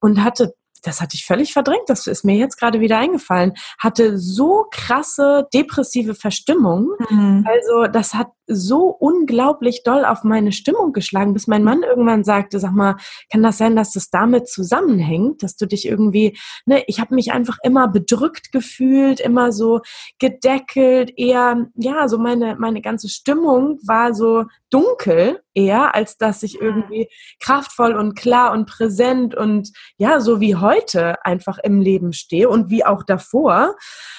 und 0.00 0.24
hatte 0.24 0.54
das 0.84 1.00
hatte 1.00 1.16
ich 1.16 1.24
völlig 1.24 1.52
verdrängt, 1.52 1.88
das 1.88 2.06
ist 2.06 2.24
mir 2.24 2.36
jetzt 2.36 2.58
gerade 2.58 2.80
wieder 2.80 2.98
eingefallen, 2.98 3.54
hatte 3.78 4.18
so 4.18 4.66
krasse 4.70 5.48
depressive 5.52 6.14
Verstimmung. 6.14 6.90
Mhm. 7.10 7.46
Also 7.46 7.90
das 7.90 8.14
hat 8.14 8.28
so 8.46 8.88
unglaublich 8.88 9.82
doll 9.84 10.04
auf 10.04 10.24
meine 10.24 10.52
Stimmung 10.52 10.92
geschlagen, 10.92 11.32
bis 11.32 11.46
mein 11.46 11.64
Mann 11.64 11.82
irgendwann 11.82 12.24
sagte, 12.24 12.58
sag 12.58 12.72
mal, 12.72 12.96
kann 13.30 13.42
das 13.42 13.58
sein, 13.58 13.76
dass 13.76 13.92
das 13.92 14.10
damit 14.10 14.48
zusammenhängt, 14.48 15.42
dass 15.42 15.56
du 15.56 15.66
dich 15.66 15.86
irgendwie, 15.86 16.36
ne, 16.66 16.82
ich 16.86 17.00
habe 17.00 17.14
mich 17.14 17.32
einfach 17.32 17.58
immer 17.62 17.88
bedrückt 17.88 18.52
gefühlt, 18.52 19.20
immer 19.20 19.52
so 19.52 19.80
gedeckelt, 20.18 21.12
eher, 21.16 21.66
ja, 21.74 22.08
so 22.08 22.18
meine, 22.18 22.56
meine 22.58 22.82
ganze 22.82 23.08
Stimmung 23.08 23.78
war 23.86 24.14
so 24.14 24.44
dunkel 24.70 25.40
eher, 25.54 25.94
als 25.94 26.18
dass 26.18 26.42
ich 26.42 26.60
irgendwie 26.60 27.08
kraftvoll 27.40 27.94
und 27.94 28.16
klar 28.16 28.52
und 28.52 28.66
präsent 28.66 29.34
und 29.34 29.70
ja, 29.98 30.20
so 30.20 30.40
wie 30.40 30.56
heute 30.56 31.24
einfach 31.24 31.58
im 31.62 31.80
Leben 31.80 32.12
stehe 32.12 32.48
und 32.48 32.70
wie 32.70 32.84
auch 32.84 33.04
davor. 33.04 33.76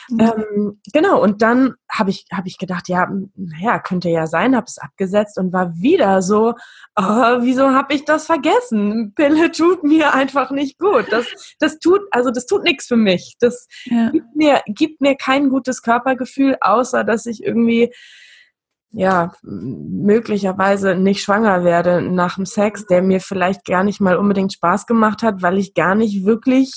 Mhm. 0.10 0.20
Ähm, 0.20 0.82
genau, 0.94 1.22
und 1.22 1.42
dann 1.42 1.76
habe 1.98 2.10
ich, 2.10 2.26
hab 2.32 2.46
ich 2.46 2.58
gedacht, 2.58 2.88
ja, 2.90 3.10
naja, 3.36 3.80
könnte 3.80 4.10
ja 4.10 4.28
sein, 4.28 4.56
habe 4.56 4.66
es 4.68 4.78
abgesetzt 4.78 5.38
und 5.38 5.54
war 5.54 5.76
wieder 5.76 6.22
so, 6.22 6.54
oh, 6.96 7.38
wieso 7.42 7.72
habe 7.72 7.94
ich 7.94 8.06
das 8.06 8.26
vergessen? 8.26 9.14
Pille 9.16 9.52
tut 9.52 9.84
mir 9.84 10.14
einfach 10.14 10.52
nicht 10.52 10.78
gut. 10.78 11.06
Das, 11.12 11.26
das 11.60 11.80
tut, 11.80 12.02
also 12.12 12.32
das 12.32 12.46
tut 12.46 12.64
nichts 12.64 12.88
für 12.88 12.98
mich. 12.98 13.36
Das 13.40 13.68
ja. 13.86 14.10
gibt, 14.10 14.36
mir, 14.36 14.62
gibt 14.68 15.02
mir 15.02 15.16
kein 15.16 15.50
gutes 15.50 15.82
Körpergefühl, 15.82 16.58
außer 16.62 17.04
dass 17.04 17.26
ich 17.26 17.44
irgendwie 17.44 17.94
ja, 18.92 19.34
möglicherweise 19.42 20.96
nicht 20.96 21.22
schwanger 21.22 21.66
werde 21.66 22.02
nach 22.02 22.36
dem 22.36 22.46
Sex, 22.46 22.86
der 22.86 23.02
mir 23.02 23.20
vielleicht 23.20 23.66
gar 23.66 23.84
nicht 23.84 24.00
mal 24.00 24.16
unbedingt 24.16 24.54
Spaß 24.54 24.86
gemacht 24.86 25.22
hat, 25.22 25.42
weil 25.42 25.58
ich 25.58 25.74
gar 25.74 25.96
nicht 25.96 26.26
wirklich 26.26 26.74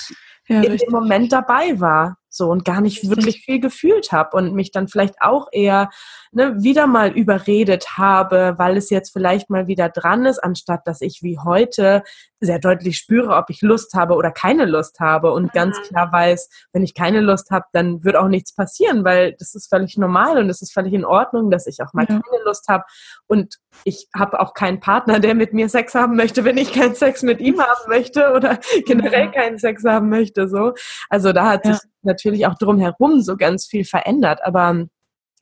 ja, 0.49 0.63
in 0.63 0.77
dem 0.77 0.91
Moment 0.91 1.33
dabei 1.33 1.79
war 1.79 2.17
so 2.39 2.49
und 2.49 2.65
gar 2.65 2.81
nicht 2.81 3.11
wirklich 3.11 3.43
viel 3.45 3.61
gefühlt 3.61 4.13
habe 4.13 4.35
und 4.37 4.55
mich 4.55 4.73
dann 4.73 4.89
vielleicht 4.89 5.17
auch 5.21 5.49
eher 5.53 5.91
ne, 6.33 6.55
wieder 6.63 6.87
mal 6.87 7.11
überredet 7.11 7.99
habe, 7.99 8.55
weil 8.57 8.79
es 8.79 8.89
jetzt 8.89 9.13
vielleicht 9.13 9.51
mal 9.51 9.67
wieder 9.67 9.91
dran 9.91 10.25
ist, 10.25 10.39
anstatt 10.39 10.87
dass 10.87 11.03
ich 11.03 11.23
wie 11.23 11.39
heute 11.39 12.03
sehr 12.41 12.59
deutlich 12.59 12.97
spüre, 12.97 13.35
ob 13.37 13.51
ich 13.51 13.63
Lust 13.63 13.95
habe 13.95 14.15
oder 14.15 14.31
keine 14.31 14.65
Lust 14.65 15.01
habe 15.01 15.33
und 15.33 15.53
ganz 15.53 15.79
mhm. 15.79 15.83
klar 15.85 16.13
weiß, 16.13 16.49
wenn 16.73 16.83
ich 16.83 16.95
keine 16.95 17.21
Lust 17.21 17.51
habe, 17.51 17.67
dann 17.73 18.05
wird 18.05 18.17
auch 18.17 18.29
nichts 18.29 18.55
passieren, 18.55 19.05
weil 19.05 19.35
das 19.39 19.55
ist 19.55 19.69
völlig 19.69 19.97
normal 19.97 20.39
und 20.39 20.49
es 20.49 20.63
ist 20.63 20.73
völlig 20.73 20.93
in 20.93 21.05
Ordnung, 21.05 21.51
dass 21.51 21.67
ich 21.67 21.83
auch 21.83 21.93
mal 21.93 22.07
ja. 22.09 22.21
keine 22.21 22.45
Lust 22.45 22.69
habe 22.69 22.85
und 23.27 23.57
ich 23.85 24.09
habe 24.17 24.41
auch 24.41 24.55
keinen 24.55 24.81
Partner, 24.81 25.21
der 25.21 25.35
mit 25.35 25.53
mir 25.53 25.69
Sex 25.69 25.95
haben 25.95 26.17
möchte, 26.17 26.45
wenn 26.45 26.59
ich 26.59 26.73
keinen 26.73 26.95
Sex 26.95 27.23
mit 27.23 27.41
ihm 27.41 27.61
haben 27.63 27.89
möchte 27.89 28.33
oder 28.33 28.59
generell 28.87 29.31
keinen 29.31 29.59
Sex 29.59 29.85
haben 29.85 30.09
möchte, 30.09 30.49
so. 30.49 30.75
Also 31.09 31.33
da 31.33 31.51
hat 31.51 31.65
ja. 31.65 31.75
sich 31.75 31.83
natürlich 32.09 32.47
auch 32.47 32.55
drumherum 32.55 33.21
so 33.21 33.37
ganz 33.37 33.67
viel 33.67 33.85
verändert, 33.85 34.41
aber 34.43 34.87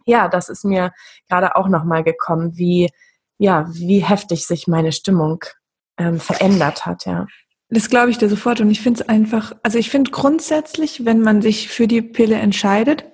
ja, 0.05 0.29
das 0.29 0.49
ist 0.49 0.65
mir 0.65 0.93
gerade 1.29 1.57
auch 1.57 1.69
nochmal 1.69 2.05
gekommen, 2.05 2.57
wie, 2.57 2.91
ja, 3.39 3.67
wie 3.73 4.01
heftig 4.01 4.47
sich 4.47 4.69
meine 4.69 4.93
Stimmung 4.93 5.45
ähm, 5.99 6.21
verändert 6.21 6.87
hat, 6.87 7.07
ja. 7.07 7.27
Das 7.69 7.91
glaube 7.91 8.11
ich 8.11 8.19
dir 8.19 8.29
sofort 8.29 8.61
und 8.61 8.71
ich 8.71 8.81
finde 8.81 9.01
es 9.01 9.09
einfach, 9.09 9.53
also 9.65 9.79
ich 9.79 9.91
finde 9.91 10.13
grundsätzlich, 10.13 11.05
wenn 11.05 11.21
man 11.21 11.43
sich 11.43 11.69
für 11.69 11.89
die 11.89 12.03
Pille 12.03 12.37
entscheidet, 12.37 13.05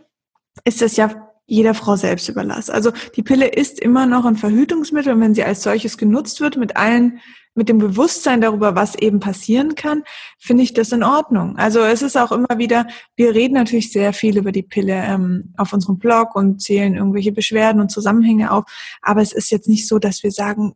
ist 0.64 0.82
das 0.82 0.96
ja 0.96 1.31
jeder 1.46 1.74
Frau 1.74 1.96
selbst 1.96 2.28
überlassen. 2.28 2.72
Also 2.72 2.92
die 3.16 3.22
Pille 3.22 3.46
ist 3.48 3.80
immer 3.80 4.06
noch 4.06 4.24
ein 4.24 4.36
Verhütungsmittel 4.36 5.12
und 5.12 5.20
wenn 5.20 5.34
sie 5.34 5.44
als 5.44 5.62
solches 5.62 5.98
genutzt 5.98 6.40
wird 6.40 6.56
mit 6.56 6.76
allen 6.76 7.20
mit 7.54 7.68
dem 7.68 7.78
Bewusstsein 7.78 8.40
darüber, 8.40 8.74
was 8.74 8.94
eben 8.94 9.20
passieren 9.20 9.74
kann, 9.74 10.04
finde 10.38 10.62
ich 10.62 10.72
das 10.72 10.92
in 10.92 11.02
Ordnung. 11.02 11.56
Also 11.58 11.80
es 11.80 12.00
ist 12.00 12.16
auch 12.16 12.32
immer 12.32 12.56
wieder, 12.56 12.86
wir 13.14 13.34
reden 13.34 13.54
natürlich 13.54 13.92
sehr 13.92 14.12
viel 14.12 14.38
über 14.38 14.52
die 14.52 14.62
Pille 14.62 14.94
ähm, 14.94 15.52
auf 15.58 15.72
unserem 15.72 15.98
Blog 15.98 16.34
und 16.34 16.62
zählen 16.62 16.94
irgendwelche 16.94 17.32
Beschwerden 17.32 17.80
und 17.82 17.90
Zusammenhänge 17.90 18.50
auf, 18.50 18.64
aber 19.02 19.20
es 19.20 19.32
ist 19.32 19.50
jetzt 19.50 19.68
nicht 19.68 19.86
so, 19.86 19.98
dass 19.98 20.22
wir 20.22 20.30
sagen, 20.30 20.74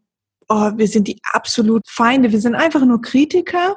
oh, 0.48 0.72
wir 0.76 0.88
sind 0.88 1.08
die 1.08 1.18
absolut 1.32 1.82
Feinde, 1.88 2.32
wir 2.32 2.40
sind 2.40 2.54
einfach 2.54 2.84
nur 2.84 3.00
Kritiker. 3.00 3.76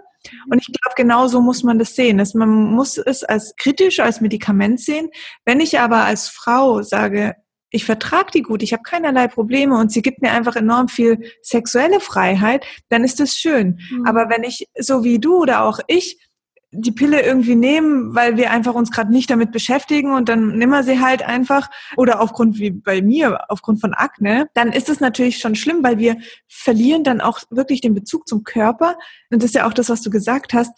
Und 0.49 0.59
ich 0.59 0.67
glaube, 0.67 0.95
genau 0.95 1.27
so 1.27 1.41
muss 1.41 1.63
man 1.63 1.79
das 1.79 1.95
sehen. 1.95 2.17
Dass 2.17 2.33
man 2.33 2.49
muss 2.49 2.97
es 2.97 3.23
als 3.23 3.55
kritisch, 3.57 3.99
als 3.99 4.21
Medikament 4.21 4.79
sehen. 4.79 5.09
Wenn 5.45 5.59
ich 5.59 5.79
aber 5.79 6.05
als 6.05 6.27
Frau 6.27 6.81
sage, 6.81 7.35
ich 7.71 7.85
vertrage 7.85 8.31
die 8.33 8.41
gut, 8.41 8.63
ich 8.63 8.73
habe 8.73 8.83
keinerlei 8.83 9.27
Probleme 9.27 9.77
und 9.77 9.91
sie 9.91 10.01
gibt 10.01 10.21
mir 10.21 10.31
einfach 10.31 10.55
enorm 10.55 10.87
viel 10.87 11.31
sexuelle 11.41 11.99
Freiheit, 11.99 12.65
dann 12.89 13.03
ist 13.03 13.19
das 13.19 13.35
schön. 13.35 13.79
Mhm. 13.91 14.07
Aber 14.07 14.29
wenn 14.29 14.43
ich, 14.43 14.65
so 14.77 15.03
wie 15.03 15.19
du 15.19 15.37
oder 15.37 15.63
auch 15.63 15.79
ich, 15.87 16.19
die 16.71 16.91
Pille 16.91 17.21
irgendwie 17.21 17.55
nehmen, 17.55 18.13
weil 18.13 18.37
wir 18.37 18.51
einfach 18.51 18.75
uns 18.75 18.91
gerade 18.91 19.11
nicht 19.11 19.29
damit 19.29 19.51
beschäftigen 19.51 20.13
und 20.13 20.29
dann 20.29 20.57
wir 20.69 20.83
sie 20.83 20.99
halt 20.99 21.23
einfach 21.23 21.69
oder 21.97 22.21
aufgrund 22.21 22.59
wie 22.59 22.69
bei 22.69 23.01
mir, 23.01 23.49
aufgrund 23.49 23.81
von 23.81 23.93
Akne, 23.93 24.49
dann 24.53 24.71
ist 24.71 24.87
es 24.87 24.99
natürlich 24.99 25.39
schon 25.39 25.55
schlimm, 25.55 25.83
weil 25.83 25.97
wir 25.97 26.17
verlieren 26.47 27.03
dann 27.03 27.21
auch 27.21 27.39
wirklich 27.49 27.81
den 27.81 27.95
Bezug 27.95 28.27
zum 28.27 28.43
Körper. 28.43 28.97
Und 29.31 29.41
das 29.41 29.49
ist 29.49 29.55
ja 29.55 29.67
auch 29.67 29.73
das, 29.73 29.89
was 29.89 30.01
du 30.01 30.11
gesagt 30.11 30.53
hast, 30.53 30.71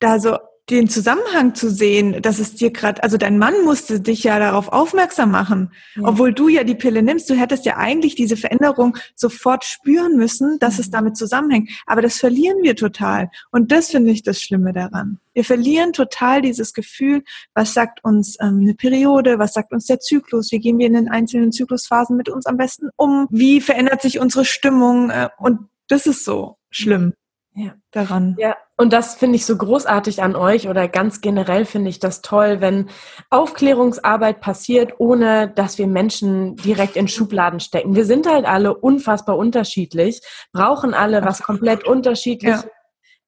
da 0.00 0.20
so 0.20 0.36
den 0.70 0.88
Zusammenhang 0.88 1.54
zu 1.54 1.70
sehen, 1.70 2.22
dass 2.22 2.38
es 2.38 2.54
dir 2.54 2.70
gerade, 2.70 3.02
also 3.02 3.16
dein 3.16 3.38
Mann 3.38 3.64
musste 3.64 4.00
dich 4.00 4.22
ja 4.22 4.38
darauf 4.38 4.68
aufmerksam 4.68 5.30
machen, 5.30 5.72
ja. 5.96 6.04
obwohl 6.04 6.32
du 6.32 6.48
ja 6.48 6.64
die 6.64 6.74
Pille 6.74 7.02
nimmst. 7.02 7.28
Du 7.28 7.34
hättest 7.34 7.64
ja 7.64 7.76
eigentlich 7.76 8.14
diese 8.14 8.36
Veränderung 8.36 8.96
sofort 9.14 9.64
spüren 9.64 10.16
müssen, 10.16 10.58
dass 10.60 10.74
mhm. 10.74 10.80
es 10.80 10.90
damit 10.90 11.16
zusammenhängt. 11.16 11.70
Aber 11.86 12.02
das 12.02 12.18
verlieren 12.18 12.58
wir 12.62 12.76
total. 12.76 13.30
Und 13.50 13.72
das 13.72 13.90
finde 13.90 14.12
ich 14.12 14.22
das 14.22 14.40
Schlimme 14.40 14.72
daran. 14.72 15.18
Wir 15.34 15.44
verlieren 15.44 15.92
total 15.92 16.42
dieses 16.42 16.72
Gefühl, 16.72 17.22
was 17.54 17.74
sagt 17.74 18.04
uns 18.04 18.36
ähm, 18.40 18.60
eine 18.60 18.74
Periode, 18.74 19.38
was 19.38 19.52
sagt 19.52 19.72
uns 19.72 19.86
der 19.86 20.00
Zyklus, 20.00 20.52
wie 20.52 20.58
gehen 20.58 20.78
wir 20.78 20.86
in 20.86 20.94
den 20.94 21.08
einzelnen 21.08 21.52
Zyklusphasen 21.52 22.16
mit 22.16 22.28
uns 22.28 22.46
am 22.46 22.56
besten 22.56 22.90
um, 22.96 23.26
wie 23.30 23.60
verändert 23.60 24.02
sich 24.02 24.18
unsere 24.18 24.44
Stimmung 24.44 25.10
äh, 25.10 25.28
und 25.38 25.60
das 25.88 26.06
ist 26.06 26.24
so 26.24 26.56
schlimm 26.70 27.14
ja. 27.60 27.74
daran. 27.90 28.36
Ja, 28.38 28.56
und 28.76 28.92
das 28.92 29.14
finde 29.14 29.36
ich 29.36 29.46
so 29.46 29.56
großartig 29.56 30.22
an 30.22 30.36
euch 30.36 30.68
oder 30.68 30.88
ganz 30.88 31.20
generell 31.20 31.64
finde 31.64 31.90
ich 31.90 31.98
das 31.98 32.22
toll, 32.22 32.60
wenn 32.60 32.88
Aufklärungsarbeit 33.28 34.40
passiert, 34.40 34.94
ohne 34.98 35.48
dass 35.48 35.78
wir 35.78 35.86
Menschen 35.86 36.56
direkt 36.56 36.96
in 36.96 37.08
Schubladen 37.08 37.60
stecken. 37.60 37.94
Wir 37.94 38.04
sind 38.04 38.26
halt 38.26 38.46
alle 38.46 38.74
unfassbar 38.74 39.36
unterschiedlich, 39.36 40.20
brauchen 40.52 40.94
alle 40.94 41.24
was 41.24 41.42
komplett 41.42 41.84
unterschiedliches. 41.84 42.64
Ja 42.64 42.70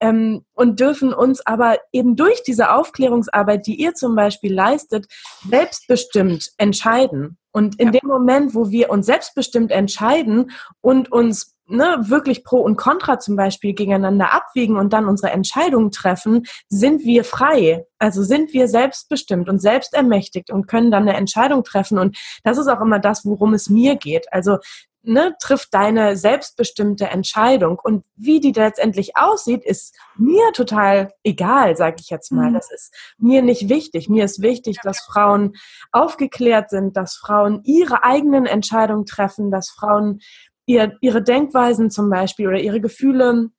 ähm, 0.03 0.45
und 0.55 0.81
dürfen 0.81 1.15
uns 1.15 1.47
aber 1.47 1.79
eben 1.93 2.17
durch 2.17 2.43
diese 2.43 2.73
Aufklärungsarbeit, 2.73 3.67
die 3.67 3.81
ihr 3.81 3.95
zum 3.95 4.17
Beispiel 4.17 4.53
leistet, 4.53 5.07
selbstbestimmt 5.49 6.51
entscheiden. 6.59 7.39
Und 7.53 7.79
in 7.79 7.93
ja. 7.93 8.01
dem 8.01 8.09
Moment, 8.09 8.55
wo 8.55 8.71
wir 8.71 8.91
uns 8.91 9.07
selbstbestimmt 9.07 9.71
entscheiden 9.71 10.51
und 10.81 11.13
uns 11.13 11.52
ne, 11.67 11.97
wirklich 12.03 12.45
Pro 12.45 12.61
und 12.61 12.77
Contra 12.77 13.19
zum 13.19 13.37
Beispiel 13.37 13.75
gegeneinander 13.75 14.33
abwiegen 14.33 14.77
und 14.77 14.93
dann 14.93 15.07
unsere 15.07 15.33
Entscheidungen 15.33 15.91
treffen, 15.91 16.45
sind 16.69 17.03
wir 17.05 17.25
frei. 17.25 17.87
Also 17.99 18.23
sind 18.23 18.53
wir 18.53 18.69
selbstbestimmt 18.69 19.49
und 19.49 19.61
selbstermächtigt 19.61 20.51
und 20.51 20.67
können 20.67 20.91
dann 20.91 21.09
eine 21.09 21.17
Entscheidung 21.17 21.65
treffen. 21.65 21.99
Und 21.99 22.19
das 22.45 22.59
ist 22.59 22.69
auch 22.69 22.81
immer 22.81 22.99
das, 22.99 23.25
worum 23.25 23.55
es 23.55 23.69
mir 23.69 23.97
geht. 23.97 24.33
Also 24.33 24.59
ne, 25.03 25.35
trifft 25.41 25.75
deine 25.75 26.17
selbstbestimmte 26.17 27.07
Entscheidung. 27.07 27.79
Und 27.83 28.05
wie 28.17 28.41
die 28.41 28.53
letztendlich 28.53 29.17
aussieht, 29.17 29.65
ist 29.65 29.97
mir 30.17 30.53
total 30.53 31.13
egal, 31.23 31.77
sage 31.77 31.97
ich 32.01 32.11
jetzt 32.11 32.33
mal. 32.33 32.51
Mhm. 32.51 32.55
Das 32.55 32.71
ist 32.73 32.95
mir 33.19 33.43
nicht 33.43 33.69
wichtig. 33.69 34.09
Mir 34.09 34.25
ist 34.25 34.43
wichtig, 34.43 34.79
dass 34.83 35.01
Frauen 35.01 35.55
aufgeklärt 35.91 36.71
sind, 36.71 36.97
dass 36.97 37.15
Frauen 37.15 37.63
ihre 37.65 38.05
eigenen 38.05 38.47
Entscheidungen 38.47 39.07
treffen, 39.07 39.51
dass 39.51 39.71
Frauen 39.71 40.21
ihr, 40.67 40.97
ihre 41.01 41.23
Denkweisen 41.23 41.91
zum 41.91 42.11
Beispiel 42.11 42.49
oder 42.49 42.61
ihre 42.61 42.81
Gefühle 42.81 43.51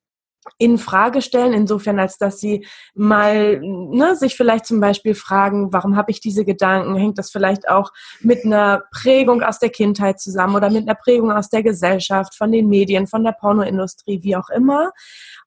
in 0.58 0.78
Frage 0.78 1.22
stellen, 1.22 1.52
insofern 1.52 1.98
als 1.98 2.18
dass 2.18 2.38
sie 2.38 2.66
mal 2.94 3.60
ne, 3.60 4.14
sich 4.16 4.36
vielleicht 4.36 4.66
zum 4.66 4.80
Beispiel 4.80 5.14
fragen, 5.14 5.72
warum 5.72 5.96
habe 5.96 6.10
ich 6.10 6.20
diese 6.20 6.44
Gedanken? 6.44 6.96
Hängt 6.96 7.18
das 7.18 7.30
vielleicht 7.30 7.68
auch 7.68 7.92
mit 8.20 8.44
einer 8.44 8.82
Prägung 8.90 9.42
aus 9.42 9.58
der 9.58 9.70
Kindheit 9.70 10.20
zusammen 10.20 10.54
oder 10.54 10.70
mit 10.70 10.86
einer 10.86 10.96
Prägung 10.96 11.32
aus 11.32 11.48
der 11.48 11.62
Gesellschaft, 11.62 12.36
von 12.36 12.52
den 12.52 12.68
Medien, 12.68 13.06
von 13.06 13.24
der 13.24 13.32
Pornoindustrie, 13.32 14.22
wie 14.22 14.36
auch 14.36 14.50
immer? 14.50 14.92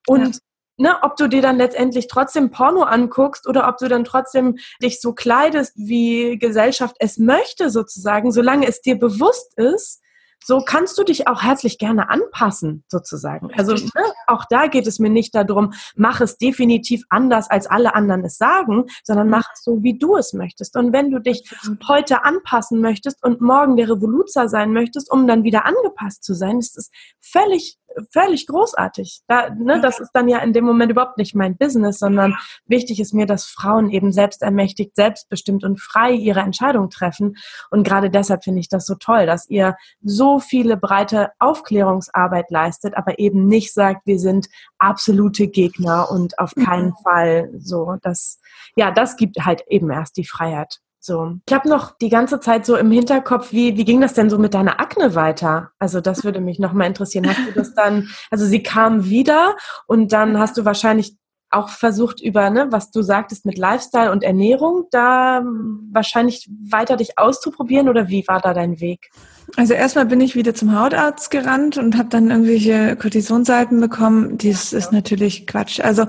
Und 0.07 0.35
ja. 0.35 0.41
Ne, 0.79 0.95
ob 1.01 1.15
du 1.15 1.27
dir 1.27 1.41
dann 1.41 1.57
letztendlich 1.57 2.05
trotzdem 2.07 2.51
Porno 2.51 2.83
anguckst 2.83 3.47
oder 3.47 3.67
ob 3.67 3.77
du 3.79 3.87
dann 3.87 4.03
trotzdem 4.03 4.57
dich 4.79 5.01
so 5.01 5.11
kleidest, 5.13 5.73
wie 5.75 6.37
Gesellschaft 6.37 6.95
es 6.99 7.17
möchte, 7.17 7.71
sozusagen, 7.71 8.31
solange 8.31 8.67
es 8.67 8.81
dir 8.81 8.99
bewusst 8.99 9.57
ist, 9.57 10.03
so 10.43 10.61
kannst 10.61 10.97
du 10.97 11.03
dich 11.03 11.27
auch 11.27 11.43
herzlich 11.43 11.77
gerne 11.77 12.09
anpassen, 12.09 12.83
sozusagen. 12.87 13.51
Also 13.55 13.73
ne, 13.73 14.03
auch 14.27 14.45
da 14.49 14.67
geht 14.67 14.87
es 14.87 14.99
mir 14.99 15.09
nicht 15.09 15.35
darum, 15.35 15.73
mach 15.95 16.21
es 16.21 16.37
definitiv 16.37 17.03
anders, 17.09 17.49
als 17.49 17.67
alle 17.67 17.95
anderen 17.95 18.23
es 18.23 18.37
sagen, 18.37 18.85
sondern 19.03 19.29
mach 19.29 19.49
es 19.53 19.63
so, 19.63 19.83
wie 19.83 19.97
du 19.97 20.15
es 20.15 20.33
möchtest. 20.33 20.77
Und 20.77 20.93
wenn 20.93 21.11
du 21.11 21.19
dich 21.19 21.49
heute 21.87 22.23
anpassen 22.23 22.81
möchtest 22.81 23.23
und 23.23 23.41
morgen 23.41 23.75
der 23.75 23.89
Revoluzer 23.89 24.47
sein 24.47 24.73
möchtest, 24.73 25.11
um 25.11 25.27
dann 25.27 25.43
wieder 25.43 25.65
angepasst 25.65 26.23
zu 26.23 26.33
sein, 26.33 26.59
ist 26.59 26.77
es 26.77 26.89
völlig 27.19 27.77
völlig 28.11 28.47
großartig. 28.47 29.21
Da, 29.27 29.49
ne, 29.49 29.81
das 29.81 29.99
ist 29.99 30.11
dann 30.13 30.27
ja 30.27 30.39
in 30.39 30.53
dem 30.53 30.65
Moment 30.65 30.91
überhaupt 30.91 31.17
nicht 31.17 31.35
mein 31.35 31.57
Business, 31.57 31.99
sondern 31.99 32.35
wichtig 32.65 32.99
ist 32.99 33.13
mir, 33.13 33.25
dass 33.25 33.45
Frauen 33.45 33.89
eben 33.89 34.11
selbst 34.11 34.41
ermächtigt, 34.41 34.95
selbstbestimmt 34.95 35.63
und 35.63 35.79
frei 35.79 36.11
ihre 36.11 36.41
Entscheidung 36.41 36.89
treffen. 36.89 37.37
Und 37.71 37.83
gerade 37.83 38.09
deshalb 38.09 38.43
finde 38.43 38.59
ich 38.59 38.69
das 38.69 38.85
so 38.85 38.95
toll, 38.95 39.25
dass 39.25 39.49
ihr 39.49 39.75
so 40.01 40.39
viele 40.39 40.77
breite 40.77 41.31
Aufklärungsarbeit 41.39 42.49
leistet, 42.49 42.95
aber 42.95 43.19
eben 43.19 43.45
nicht 43.45 43.73
sagt, 43.73 44.05
wir 44.05 44.19
sind 44.19 44.47
absolute 44.77 45.47
Gegner 45.47 46.09
und 46.11 46.37
auf 46.39 46.53
keinen 46.55 46.89
mhm. 46.89 47.03
Fall 47.03 47.49
so. 47.57 47.95
Das, 48.01 48.39
ja, 48.75 48.91
das 48.91 49.15
gibt 49.15 49.37
halt 49.45 49.63
eben 49.67 49.89
erst 49.89 50.17
die 50.17 50.25
Freiheit. 50.25 50.79
So. 50.99 51.37
Ich 51.47 51.53
habe 51.53 51.69
noch 51.69 51.97
die 51.97 52.09
ganze 52.09 52.39
Zeit 52.39 52.65
so 52.65 52.75
im 52.75 52.91
Hinterkopf, 52.91 53.51
wie, 53.51 53.77
wie 53.77 53.85
ging 53.85 54.01
das 54.01 54.13
denn 54.13 54.29
so 54.29 54.37
mit 54.37 54.53
deiner 54.53 54.79
Akne 54.79 55.15
weiter? 55.15 55.71
Also 55.79 56.01
das 56.01 56.23
würde 56.23 56.41
mich 56.41 56.59
nochmal 56.59 56.87
interessieren. 56.87 57.27
Hast 57.27 57.47
du 57.47 57.51
das 57.53 57.73
dann, 57.73 58.09
also 58.31 58.45
sie 58.45 58.63
kam 58.63 59.05
wieder 59.05 59.55
und 59.85 60.11
dann 60.11 60.37
hast 60.37 60.57
du 60.57 60.65
wahrscheinlich 60.65 61.15
auch 61.49 61.69
versucht 61.69 62.21
über, 62.21 62.49
ne, 62.49 62.67
was 62.71 62.91
du 62.91 63.01
sagtest 63.01 63.45
mit 63.45 63.57
Lifestyle 63.57 64.11
und 64.11 64.23
Ernährung, 64.23 64.87
da 64.91 65.43
wahrscheinlich 65.91 66.49
weiter 66.69 66.97
dich 66.97 67.17
auszuprobieren 67.17 67.87
oder 67.87 68.09
wie 68.09 68.27
war 68.27 68.41
da 68.41 68.53
dein 68.53 68.81
Weg? 68.81 69.09
Also 69.55 69.73
erstmal 69.73 70.05
bin 70.05 70.19
ich 70.19 70.35
wieder 70.35 70.53
zum 70.53 70.77
Hautarzt 70.77 71.31
gerannt 71.31 71.77
und 71.77 71.97
habe 71.97 72.09
dann 72.09 72.29
irgendwelche 72.31 72.97
Kortisonsalben 72.97 73.79
bekommen. 73.79 74.37
Dies 74.37 74.73
ist 74.73 74.91
natürlich 74.91 75.47
Quatsch. 75.47 75.79
Also 75.79 76.07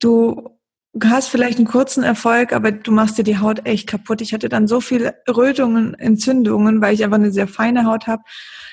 du 0.00 0.50
du 0.94 1.08
hast 1.08 1.28
vielleicht 1.28 1.58
einen 1.58 1.66
kurzen 1.66 2.04
Erfolg, 2.04 2.52
aber 2.52 2.72
du 2.72 2.92
machst 2.92 3.18
dir 3.18 3.24
die 3.24 3.38
Haut 3.38 3.66
echt 3.66 3.88
kaputt. 3.88 4.20
Ich 4.20 4.32
hatte 4.32 4.48
dann 4.48 4.66
so 4.66 4.80
viele 4.80 5.16
Rötungen, 5.28 5.94
Entzündungen, 5.94 6.80
weil 6.80 6.94
ich 6.94 7.04
einfach 7.04 7.16
eine 7.16 7.32
sehr 7.32 7.48
feine 7.48 7.84
Haut 7.84 8.06
habe, 8.06 8.22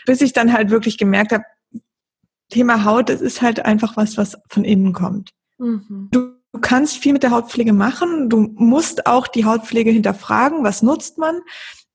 bis 0.05 0.21
ich 0.21 0.33
dann 0.33 0.53
halt 0.53 0.69
wirklich 0.69 0.97
gemerkt 0.97 1.31
habe, 1.31 1.43
Thema 2.49 2.83
Haut, 2.83 3.09
das 3.09 3.21
ist 3.21 3.41
halt 3.41 3.65
einfach 3.65 3.97
was, 3.97 4.17
was 4.17 4.37
von 4.49 4.63
innen 4.63 4.93
kommt. 4.93 5.31
Mhm. 5.57 6.09
Du 6.11 6.33
kannst 6.59 6.97
viel 6.97 7.13
mit 7.13 7.23
der 7.23 7.31
Hautpflege 7.31 7.73
machen. 7.73 8.29
Du 8.29 8.53
musst 8.55 9.07
auch 9.07 9.27
die 9.27 9.45
Hautpflege 9.45 9.89
hinterfragen, 9.89 10.63
was 10.63 10.81
nutzt 10.81 11.17
man, 11.17 11.39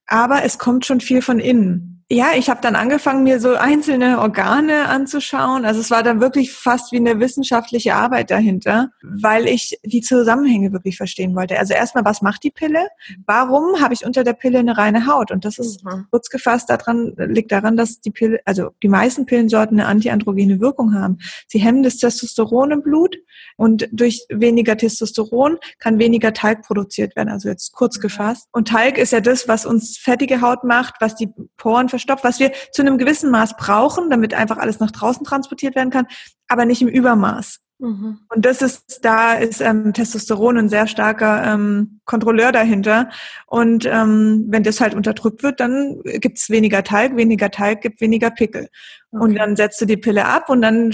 aber 0.06 0.44
es 0.44 0.58
kommt 0.58 0.86
schon 0.86 1.00
viel 1.00 1.20
von 1.20 1.38
innen 1.38 1.95
ja, 2.08 2.28
ich 2.36 2.48
habe 2.48 2.60
dann 2.60 2.76
angefangen, 2.76 3.24
mir 3.24 3.40
so 3.40 3.54
einzelne 3.54 4.20
Organe 4.20 4.88
anzuschauen. 4.88 5.64
Also 5.64 5.80
es 5.80 5.90
war 5.90 6.04
dann 6.04 6.20
wirklich 6.20 6.52
fast 6.52 6.92
wie 6.92 6.98
eine 6.98 7.18
wissenschaftliche 7.18 7.96
Arbeit 7.96 8.30
dahinter, 8.30 8.90
weil 9.02 9.48
ich 9.48 9.76
die 9.82 10.02
Zusammenhänge 10.02 10.72
wirklich 10.72 10.96
verstehen 10.96 11.34
wollte. 11.34 11.58
Also 11.58 11.74
erstmal, 11.74 12.04
was 12.04 12.22
macht 12.22 12.44
die 12.44 12.52
Pille? 12.52 12.86
Warum 13.26 13.80
habe 13.80 13.92
ich 13.92 14.06
unter 14.06 14.22
der 14.22 14.34
Pille 14.34 14.60
eine 14.60 14.78
reine 14.78 15.08
Haut? 15.08 15.32
Und 15.32 15.44
das 15.44 15.58
ist 15.58 15.84
mhm. 15.84 16.06
kurz 16.12 16.30
gefasst 16.30 16.70
daran, 16.70 17.12
liegt 17.16 17.50
daran, 17.50 17.76
dass 17.76 18.00
die 18.00 18.12
Pille, 18.12 18.38
also 18.44 18.70
die 18.84 18.88
meisten 18.88 19.26
Pillensorten 19.26 19.80
eine 19.80 19.88
antiandrogene 19.88 20.60
Wirkung 20.60 20.94
haben. 20.94 21.18
Sie 21.48 21.58
hemmen 21.58 21.82
das 21.82 21.96
Testosteron 21.96 22.70
im 22.70 22.82
Blut 22.82 23.16
und 23.56 23.88
durch 23.92 24.26
weniger 24.28 24.76
Testosteron 24.76 25.58
kann 25.78 25.98
weniger 25.98 26.32
Talg 26.32 26.62
produziert 26.62 27.16
werden. 27.16 27.28
Also 27.28 27.48
jetzt 27.48 27.72
kurz 27.72 28.00
gefasst. 28.00 28.48
Und 28.52 28.68
Talg 28.68 28.98
ist 28.98 29.12
ja 29.12 29.20
das, 29.20 29.48
was 29.48 29.66
uns 29.66 29.98
fettige 29.98 30.40
Haut 30.40 30.64
macht, 30.64 30.94
was 31.00 31.16
die 31.16 31.28
Poren 31.56 31.88
verstopft, 31.88 32.24
was 32.24 32.40
wir 32.40 32.52
zu 32.72 32.82
einem 32.82 32.98
gewissen 32.98 33.30
Maß 33.30 33.56
brauchen, 33.56 34.10
damit 34.10 34.34
einfach 34.34 34.58
alles 34.58 34.80
nach 34.80 34.90
draußen 34.90 35.24
transportiert 35.24 35.74
werden 35.74 35.90
kann, 35.90 36.06
aber 36.48 36.64
nicht 36.64 36.82
im 36.82 36.88
Übermaß. 36.88 37.60
Mhm. 37.78 38.20
Und 38.34 38.46
das 38.46 38.62
ist, 38.62 39.04
da 39.04 39.34
ist 39.34 39.60
ähm, 39.60 39.92
Testosteron 39.92 40.56
ein 40.56 40.68
sehr 40.68 40.86
starker 40.86 41.44
ähm, 41.44 42.00
Kontrolleur 42.04 42.52
dahinter. 42.52 43.10
Und 43.46 43.84
ähm, 43.84 44.46
wenn 44.48 44.62
das 44.62 44.80
halt 44.80 44.94
unterdrückt 44.94 45.42
wird, 45.42 45.60
dann 45.60 46.00
gibt's 46.04 46.48
weniger 46.48 46.82
Talg, 46.84 47.16
weniger 47.16 47.50
Talg 47.50 47.82
gibt 47.82 48.00
weniger 48.00 48.30
Pickel. 48.30 48.68
Okay. 49.12 49.22
Und 49.22 49.34
dann 49.34 49.56
setzt 49.56 49.80
du 49.80 49.84
die 49.84 49.98
Pille 49.98 50.24
ab 50.24 50.48
und 50.48 50.62
dann 50.62 50.92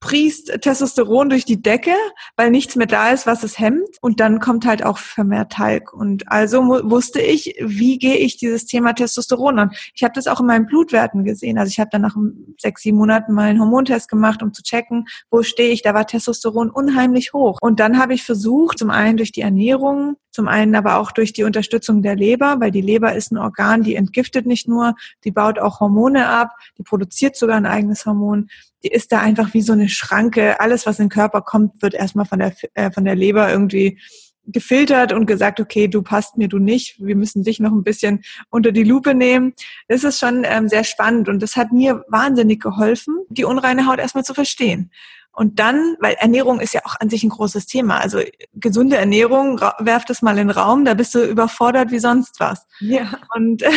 priest 0.00 0.58
Testosteron 0.60 1.28
durch 1.28 1.44
die 1.44 1.60
Decke, 1.60 1.94
weil 2.36 2.50
nichts 2.50 2.76
mehr 2.76 2.86
da 2.86 3.10
ist, 3.10 3.26
was 3.26 3.42
es 3.42 3.58
hemmt. 3.58 3.88
Und 4.00 4.20
dann 4.20 4.38
kommt 4.38 4.66
halt 4.66 4.84
auch 4.84 4.98
vermehrt 4.98 5.52
Talg. 5.52 5.92
Und 5.92 6.30
also 6.30 6.62
wusste 6.62 7.20
ich, 7.20 7.56
wie 7.60 7.98
gehe 7.98 8.16
ich 8.16 8.36
dieses 8.36 8.66
Thema 8.66 8.92
Testosteron 8.92 9.58
an. 9.58 9.70
Ich 9.94 10.02
habe 10.02 10.14
das 10.14 10.26
auch 10.26 10.40
in 10.40 10.46
meinen 10.46 10.66
Blutwerten 10.66 11.24
gesehen. 11.24 11.58
Also 11.58 11.70
ich 11.70 11.80
habe 11.80 11.90
dann 11.90 12.02
nach 12.02 12.16
sechs, 12.58 12.82
sieben 12.82 12.98
Monaten 12.98 13.32
mal 13.32 13.48
einen 13.48 13.60
Hormontest 13.60 14.08
gemacht, 14.08 14.42
um 14.42 14.52
zu 14.52 14.62
checken, 14.62 15.06
wo 15.30 15.42
stehe 15.42 15.70
ich. 15.70 15.82
Da 15.82 15.94
war 15.94 16.06
Testosteron 16.06 16.70
unheimlich 16.70 17.32
hoch. 17.32 17.58
Und 17.60 17.80
dann 17.80 17.98
habe 17.98 18.14
ich 18.14 18.22
versucht, 18.22 18.78
zum 18.78 18.90
einen 18.90 19.16
durch 19.16 19.32
die 19.32 19.40
Ernährung, 19.40 20.16
zum 20.30 20.46
einen 20.46 20.76
aber 20.76 20.98
auch 20.98 21.10
durch 21.10 21.32
die 21.32 21.42
Unterstützung 21.42 22.02
der 22.02 22.14
Leber, 22.14 22.60
weil 22.60 22.70
die 22.70 22.80
Leber 22.80 23.14
ist 23.14 23.32
ein 23.32 23.38
Organ, 23.38 23.82
die 23.82 23.96
entgiftet 23.96 24.46
nicht 24.46 24.68
nur, 24.68 24.94
die 25.24 25.32
baut 25.32 25.58
auch 25.58 25.80
Hormone 25.80 26.28
ab, 26.28 26.50
die 26.78 26.84
produziert 26.84 27.36
sogar 27.36 27.56
ein 27.56 27.66
eigenes 27.66 28.06
Hormon 28.06 28.48
ist 28.82 29.12
da 29.12 29.20
einfach 29.20 29.54
wie 29.54 29.62
so 29.62 29.72
eine 29.72 29.88
Schranke. 29.88 30.60
Alles, 30.60 30.86
was 30.86 30.98
in 30.98 31.06
den 31.06 31.10
Körper 31.10 31.42
kommt, 31.42 31.82
wird 31.82 31.94
erstmal 31.94 32.26
von 32.26 32.38
der, 32.38 32.54
äh, 32.74 32.90
von 32.90 33.04
der 33.04 33.14
Leber 33.14 33.50
irgendwie 33.50 33.98
gefiltert 34.48 35.12
und 35.12 35.26
gesagt, 35.26 35.60
okay, 35.60 35.88
du 35.88 36.02
passt 36.02 36.38
mir, 36.38 36.48
du 36.48 36.58
nicht, 36.58 36.96
wir 36.98 37.16
müssen 37.16 37.44
dich 37.44 37.60
noch 37.60 37.72
ein 37.72 37.84
bisschen 37.84 38.22
unter 38.50 38.72
die 38.72 38.84
Lupe 38.84 39.14
nehmen. 39.14 39.52
Das 39.88 40.04
ist 40.04 40.18
schon 40.18 40.42
ähm, 40.44 40.68
sehr 40.68 40.84
spannend 40.84 41.28
und 41.28 41.42
das 41.42 41.56
hat 41.56 41.70
mir 41.70 42.04
wahnsinnig 42.08 42.60
geholfen, 42.60 43.14
die 43.28 43.44
unreine 43.44 43.86
Haut 43.86 43.98
erstmal 43.98 44.24
zu 44.24 44.34
verstehen. 44.34 44.90
Und 45.32 45.60
dann, 45.60 45.96
weil 46.00 46.16
Ernährung 46.18 46.58
ist 46.58 46.74
ja 46.74 46.80
auch 46.84 46.96
an 46.98 47.10
sich 47.10 47.22
ein 47.22 47.28
großes 47.28 47.66
Thema. 47.66 47.98
Also 47.98 48.20
gesunde 48.54 48.96
Ernährung, 48.96 49.60
werft 49.78 50.10
es 50.10 50.20
mal 50.20 50.36
in 50.36 50.48
den 50.48 50.50
Raum, 50.50 50.84
da 50.84 50.94
bist 50.94 51.14
du 51.14 51.22
überfordert 51.22 51.92
wie 51.92 52.00
sonst 52.00 52.40
was. 52.40 52.66
Ja. 52.80 53.20
Und 53.36 53.62
äh, 53.62 53.70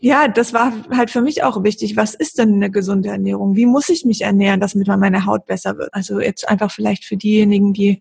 ja, 0.00 0.28
das 0.28 0.52
war 0.52 0.72
halt 0.90 1.10
für 1.10 1.20
mich 1.20 1.42
auch 1.42 1.64
wichtig. 1.64 1.96
Was 1.96 2.14
ist 2.14 2.38
denn 2.38 2.54
eine 2.54 2.70
gesunde 2.70 3.08
Ernährung? 3.08 3.56
Wie 3.56 3.66
muss 3.66 3.88
ich 3.88 4.04
mich 4.04 4.22
ernähren, 4.22 4.60
damit 4.60 4.86
meine 4.86 5.26
Haut 5.26 5.46
besser 5.46 5.76
wird? 5.76 5.92
Also 5.92 6.20
jetzt 6.20 6.48
einfach 6.48 6.70
vielleicht 6.70 7.04
für 7.04 7.16
diejenigen, 7.16 7.72
die 7.72 8.00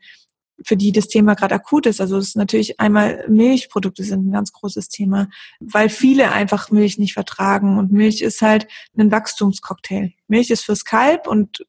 für 0.63 0.77
die 0.77 0.91
das 0.91 1.07
Thema 1.07 1.35
gerade 1.35 1.55
akut 1.55 1.85
ist. 1.85 2.01
Also 2.01 2.17
es 2.17 2.29
ist 2.29 2.35
natürlich 2.35 2.79
einmal 2.79 3.25
Milchprodukte 3.27 4.03
sind 4.03 4.27
ein 4.27 4.31
ganz 4.31 4.51
großes 4.51 4.89
Thema, 4.89 5.29
weil 5.59 5.89
viele 5.89 6.31
einfach 6.31 6.71
Milch 6.71 6.97
nicht 6.97 7.13
vertragen 7.13 7.77
und 7.77 7.91
Milch 7.91 8.21
ist 8.21 8.41
halt 8.41 8.67
ein 8.97 9.11
Wachstumscocktail. 9.11 10.13
Milch 10.27 10.49
ist 10.49 10.65
fürs 10.65 10.83
Kalb 10.83 11.27
und 11.27 11.65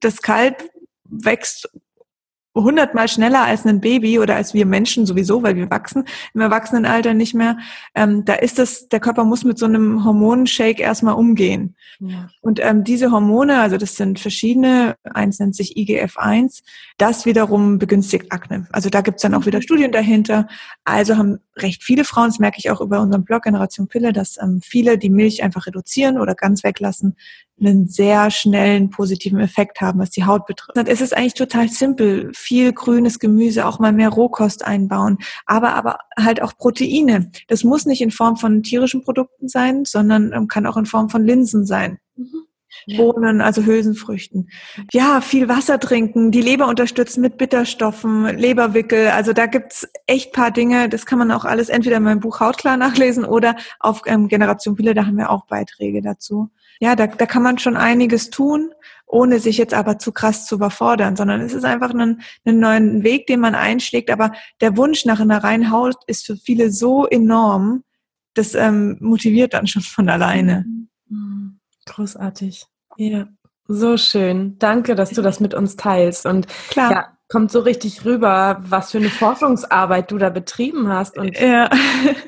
das 0.00 0.22
Kalb 0.22 0.68
wächst 1.04 1.68
hundertmal 2.62 3.08
schneller 3.08 3.44
als 3.44 3.66
ein 3.66 3.80
Baby 3.80 4.18
oder 4.18 4.36
als 4.36 4.54
wir 4.54 4.66
Menschen 4.66 5.06
sowieso, 5.06 5.42
weil 5.42 5.56
wir 5.56 5.70
wachsen 5.70 6.04
im 6.34 6.40
Erwachsenenalter 6.40 7.14
nicht 7.14 7.34
mehr. 7.34 7.58
Ähm, 7.94 8.24
da 8.24 8.34
ist 8.34 8.58
das, 8.58 8.88
der 8.88 9.00
Körper 9.00 9.24
muss 9.24 9.44
mit 9.44 9.58
so 9.58 9.66
einem 9.66 10.04
Hormonshake 10.04 10.80
erstmal 10.80 11.14
umgehen. 11.14 11.76
Ja. 12.00 12.28
Und 12.40 12.60
ähm, 12.62 12.84
diese 12.84 13.10
Hormone, 13.10 13.60
also 13.60 13.76
das 13.76 13.96
sind 13.96 14.20
verschiedene, 14.20 14.96
eins 15.02 15.38
nennt 15.38 15.56
sich 15.56 15.76
IGF-1, 15.76 16.62
das 16.96 17.26
wiederum 17.26 17.78
begünstigt 17.78 18.32
Akne. 18.32 18.66
Also 18.72 18.90
da 18.90 19.00
gibt's 19.00 19.22
dann 19.22 19.34
auch 19.34 19.46
wieder 19.46 19.62
Studien 19.62 19.92
dahinter. 19.92 20.48
Also 20.84 21.16
haben 21.16 21.38
recht 21.62 21.82
viele 21.82 22.04
Frauen, 22.04 22.28
das 22.28 22.38
merke 22.38 22.58
ich 22.58 22.70
auch 22.70 22.80
über 22.80 23.00
unseren 23.00 23.24
Blog 23.24 23.42
Generation 23.44 23.88
Pille, 23.88 24.12
dass 24.12 24.38
ähm, 24.40 24.60
viele 24.62 24.98
die 24.98 25.10
Milch 25.10 25.42
einfach 25.42 25.66
reduzieren 25.66 26.18
oder 26.18 26.34
ganz 26.34 26.64
weglassen, 26.64 27.16
einen 27.60 27.88
sehr 27.88 28.30
schnellen 28.30 28.90
positiven 28.90 29.40
Effekt 29.40 29.80
haben, 29.80 29.98
was 29.98 30.10
die 30.10 30.24
Haut 30.24 30.46
betrifft. 30.46 30.88
Es 30.88 31.00
ist 31.00 31.16
eigentlich 31.16 31.34
total 31.34 31.68
simpel. 31.68 32.30
Viel 32.34 32.72
grünes 32.72 33.18
Gemüse, 33.18 33.66
auch 33.66 33.78
mal 33.78 33.92
mehr 33.92 34.10
Rohkost 34.10 34.64
einbauen, 34.64 35.18
aber, 35.46 35.74
aber 35.74 35.98
halt 36.18 36.40
auch 36.42 36.56
Proteine. 36.56 37.30
Das 37.48 37.64
muss 37.64 37.86
nicht 37.86 38.00
in 38.00 38.10
Form 38.10 38.36
von 38.36 38.62
tierischen 38.62 39.02
Produkten 39.02 39.48
sein, 39.48 39.84
sondern 39.84 40.32
ähm, 40.32 40.48
kann 40.48 40.66
auch 40.66 40.76
in 40.76 40.86
Form 40.86 41.08
von 41.08 41.24
Linsen 41.24 41.66
sein. 41.66 41.98
Mhm. 42.16 42.47
Bohnen, 42.96 43.40
also 43.40 43.64
Hülsenfrüchten. 43.64 44.50
Ja, 44.92 45.20
viel 45.20 45.48
Wasser 45.48 45.78
trinken, 45.80 46.30
die 46.30 46.40
Leber 46.40 46.68
unterstützen 46.68 47.20
mit 47.20 47.36
Bitterstoffen, 47.36 48.36
Leberwickel. 48.36 49.08
Also 49.08 49.32
da 49.32 49.46
gibt's 49.46 49.88
echt 50.06 50.32
paar 50.32 50.50
Dinge. 50.50 50.88
Das 50.88 51.06
kann 51.06 51.18
man 51.18 51.30
auch 51.30 51.44
alles 51.44 51.68
entweder 51.68 51.96
in 51.96 52.02
meinem 52.02 52.20
Buch 52.20 52.40
Hautklar 52.40 52.76
nachlesen 52.76 53.24
oder 53.24 53.56
auf 53.80 54.02
ähm, 54.06 54.28
Generation 54.28 54.76
Pille, 54.76 54.94
da 54.94 55.06
haben 55.06 55.16
wir 55.16 55.30
auch 55.30 55.46
Beiträge 55.46 56.02
dazu. 56.02 56.50
Ja, 56.80 56.94
da, 56.94 57.06
da 57.08 57.26
kann 57.26 57.42
man 57.42 57.58
schon 57.58 57.76
einiges 57.76 58.30
tun, 58.30 58.70
ohne 59.06 59.40
sich 59.40 59.58
jetzt 59.58 59.74
aber 59.74 59.98
zu 59.98 60.12
krass 60.12 60.46
zu 60.46 60.56
überfordern, 60.56 61.16
sondern 61.16 61.40
es 61.40 61.52
ist 61.52 61.64
einfach 61.64 61.90
ein, 61.92 62.20
ein 62.44 62.58
neuen 62.58 63.02
Weg, 63.02 63.26
den 63.26 63.40
man 63.40 63.54
einschlägt. 63.54 64.10
Aber 64.10 64.32
der 64.60 64.76
Wunsch 64.76 65.04
nach 65.04 65.20
einer 65.20 65.42
reinen 65.42 65.70
Haut 65.70 65.96
ist 66.06 66.26
für 66.26 66.36
viele 66.36 66.70
so 66.70 67.06
enorm, 67.06 67.82
das 68.34 68.54
ähm, 68.54 68.96
motiviert 69.00 69.54
dann 69.54 69.66
schon 69.66 69.82
von 69.82 70.08
alleine. 70.08 70.64
Mhm. 71.08 71.57
Großartig. 71.88 72.66
Ja, 72.96 73.26
so 73.66 73.96
schön. 73.96 74.58
Danke, 74.58 74.94
dass 74.94 75.10
du 75.10 75.22
das 75.22 75.40
mit 75.40 75.54
uns 75.54 75.76
teilst. 75.76 76.26
Und 76.26 76.46
Klar. 76.70 76.90
Ja, 76.90 77.18
kommt 77.28 77.52
so 77.52 77.60
richtig 77.60 78.04
rüber, 78.04 78.62
was 78.62 78.90
für 78.90 78.98
eine 78.98 79.10
Forschungsarbeit 79.10 80.10
du 80.10 80.18
da 80.18 80.30
betrieben 80.30 80.88
hast 80.88 81.18
und 81.18 81.38
ja. 81.38 81.68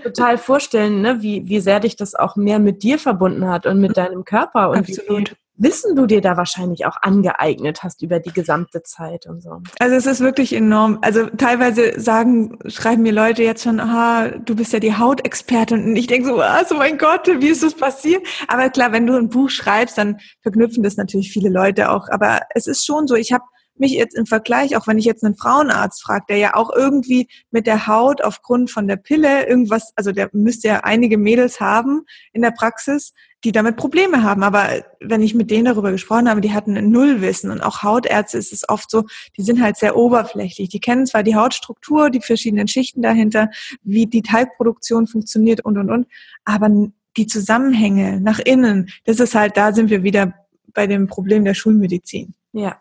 total 0.05 0.37
vorstellen, 0.37 1.01
ne, 1.01 1.23
wie, 1.23 1.49
wie 1.49 1.61
sehr 1.61 1.81
dich 1.81 1.97
das 1.97 2.15
auch 2.15 2.37
mehr 2.37 2.59
mit 2.59 2.83
dir 2.83 2.99
verbunden 2.99 3.49
hat 3.49 3.65
und 3.67 3.81
mit 3.81 3.97
deinem 3.97 4.25
Körper 4.25 4.71
und 4.71 4.79
Absolut. 4.79 5.31
wie 5.31 5.35
Wissen 5.63 5.95
du 5.95 6.07
dir 6.07 6.23
da 6.23 6.39
wahrscheinlich 6.39 6.87
auch 6.87 6.97
angeeignet 7.03 7.83
hast 7.83 8.01
über 8.01 8.19
die 8.19 8.33
gesamte 8.33 8.83
Zeit 8.83 9.27
und 9.27 9.43
so. 9.43 9.61
Also 9.79 9.95
es 9.95 10.07
ist 10.07 10.21
wirklich 10.21 10.55
enorm. 10.55 10.99
Also 11.03 11.27
teilweise 11.27 12.01
sagen, 12.01 12.59
schreiben 12.67 13.03
mir 13.03 13.13
Leute 13.13 13.43
jetzt 13.43 13.65
schon, 13.65 13.79
aha, 13.79 14.31
du 14.43 14.57
bist 14.57 14.73
ja 14.73 14.81
die 14.81 14.97
Hautexpertin 14.97 15.85
und 15.85 15.97
ich 15.97 16.07
denke 16.07 16.29
so, 16.29 16.39
was, 16.39 16.73
oh 16.73 16.77
mein 16.77 16.97
Gott, 16.97 17.27
wie 17.27 17.49
ist 17.49 17.63
das 17.63 17.75
passiert? 17.75 18.27
Aber 18.49 18.71
klar, 18.71 18.93
wenn 18.93 19.07
du 19.07 19.15
ein 19.15 19.29
Buch 19.29 19.51
schreibst, 19.51 19.99
dann 19.99 20.17
verknüpfen 20.41 20.83
das 20.83 20.97
natürlich 20.97 21.31
viele 21.31 21.51
Leute 21.51 21.91
auch. 21.91 22.09
Aber 22.09 22.41
es 22.55 22.67
ist 22.67 22.87
schon 22.87 23.07
so, 23.07 23.15
ich 23.15 23.31
habe 23.31 23.45
mich 23.81 23.93
jetzt 23.93 24.17
im 24.17 24.27
Vergleich, 24.27 24.77
auch 24.77 24.87
wenn 24.87 24.99
ich 24.99 25.05
jetzt 25.05 25.25
einen 25.25 25.37
Frauenarzt 25.37 26.03
frage, 26.03 26.25
der 26.29 26.37
ja 26.37 26.55
auch 26.55 26.71
irgendwie 26.75 27.29
mit 27.51 27.67
der 27.67 27.87
Haut 27.87 28.23
aufgrund 28.23 28.71
von 28.71 28.87
der 28.87 28.97
Pille 28.97 29.47
irgendwas, 29.47 29.93
also 29.97 30.13
der 30.13 30.31
müsste 30.33 30.69
ja 30.69 30.81
einige 30.81 31.19
Mädels 31.19 31.61
haben 31.61 32.03
in 32.33 32.43
der 32.43 32.53
Praxis, 32.53 33.13
die 33.45 33.53
damit 33.53 33.77
Probleme 33.77 34.23
haben. 34.23 34.43
Aber 34.43 34.69
wenn 35.01 35.23
ich 35.23 35.35
mit 35.35 35.51
denen 35.51 35.65
darüber 35.65 35.91
gesprochen 35.91 36.29
habe, 36.29 36.41
die 36.41 36.53
hatten 36.53 36.91
null 36.91 37.21
Wissen. 37.21 37.51
Und 37.51 37.61
auch 37.61 37.83
Hautärzte 37.83 38.39
ist 38.39 38.53
es 38.53 38.69
oft 38.69 38.91
so, 38.91 39.05
die 39.37 39.43
sind 39.43 39.63
halt 39.63 39.77
sehr 39.77 39.97
oberflächlich. 39.97 40.69
Die 40.69 40.81
kennen 40.81 41.07
zwar 41.07 41.23
die 41.23 41.37
Hautstruktur, 41.37 42.11
die 42.11 42.21
verschiedenen 42.21 42.69
Schichten 42.69 43.03
dahinter, 43.03 43.51
wie 43.83 44.07
die 44.07 44.23
Teigproduktion 44.23 45.07
funktioniert 45.07 45.65
und, 45.65 45.79
und, 45.79 45.91
und, 45.91 46.07
aber 46.45 46.69
die 47.17 47.27
Zusammenhänge 47.27 48.21
nach 48.21 48.39
innen, 48.39 48.91
das 49.05 49.21
ist 49.21 49.35
halt, 49.35 49.57
da 49.57 49.73
sind 49.73 49.91
wir 49.91 50.03
wieder 50.03 50.35
bei 50.73 50.87
dem 50.87 51.09
Problem 51.09 51.45
der 51.45 51.55
Schulmedizin. 51.55 52.35
Ja, 52.53 52.81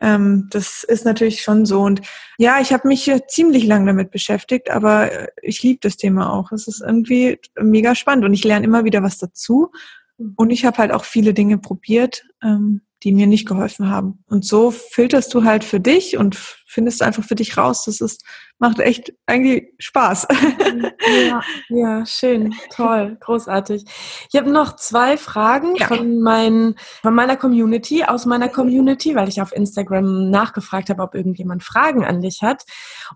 ähm, 0.00 0.48
das 0.50 0.84
ist 0.84 1.04
natürlich 1.04 1.42
schon 1.42 1.66
so. 1.66 1.82
Und 1.82 2.02
ja, 2.38 2.60
ich 2.60 2.72
habe 2.72 2.88
mich 2.88 3.10
ziemlich 3.28 3.64
lang 3.64 3.86
damit 3.86 4.10
beschäftigt, 4.10 4.70
aber 4.70 5.12
äh, 5.12 5.28
ich 5.42 5.62
liebe 5.62 5.80
das 5.82 5.96
Thema 5.96 6.32
auch. 6.32 6.52
Es 6.52 6.68
ist 6.68 6.80
irgendwie 6.80 7.38
mega 7.60 7.94
spannend 7.94 8.24
und 8.24 8.34
ich 8.34 8.44
lerne 8.44 8.64
immer 8.64 8.84
wieder 8.84 9.02
was 9.02 9.18
dazu. 9.18 9.70
Und 10.36 10.50
ich 10.50 10.64
habe 10.64 10.78
halt 10.78 10.92
auch 10.92 11.04
viele 11.04 11.32
Dinge 11.32 11.58
probiert, 11.58 12.24
ähm, 12.42 12.82
die 13.02 13.12
mir 13.12 13.26
nicht 13.26 13.48
geholfen 13.48 13.88
haben. 13.88 14.22
Und 14.26 14.44
so 14.44 14.70
filterst 14.70 15.32
du 15.32 15.44
halt 15.44 15.64
für 15.64 15.80
dich 15.80 16.18
und 16.18 16.36
findest 16.36 17.02
einfach 17.02 17.24
für 17.24 17.34
dich 17.34 17.56
raus. 17.56 17.84
Das 17.86 18.00
ist, 18.00 18.24
macht 18.60 18.78
echt 18.78 19.12
eigentlich 19.26 19.72
Spaß. 19.78 20.28
Ja, 21.26 21.40
ja 21.70 22.06
schön, 22.06 22.54
toll, 22.74 23.16
großartig. 23.20 23.84
Ich 24.30 24.38
habe 24.38 24.50
noch 24.50 24.76
zwei 24.76 25.16
Fragen 25.16 25.74
ja. 25.76 25.86
von, 25.86 26.20
mein, 26.20 26.74
von 27.02 27.14
meiner 27.14 27.36
Community, 27.36 28.04
aus 28.04 28.26
meiner 28.26 28.48
Community, 28.48 29.16
weil 29.16 29.28
ich 29.28 29.40
auf 29.40 29.52
Instagram 29.52 30.30
nachgefragt 30.30 30.90
habe, 30.90 31.02
ob 31.02 31.14
irgendjemand 31.14 31.64
Fragen 31.64 32.04
an 32.04 32.20
dich 32.20 32.42
hat. 32.42 32.64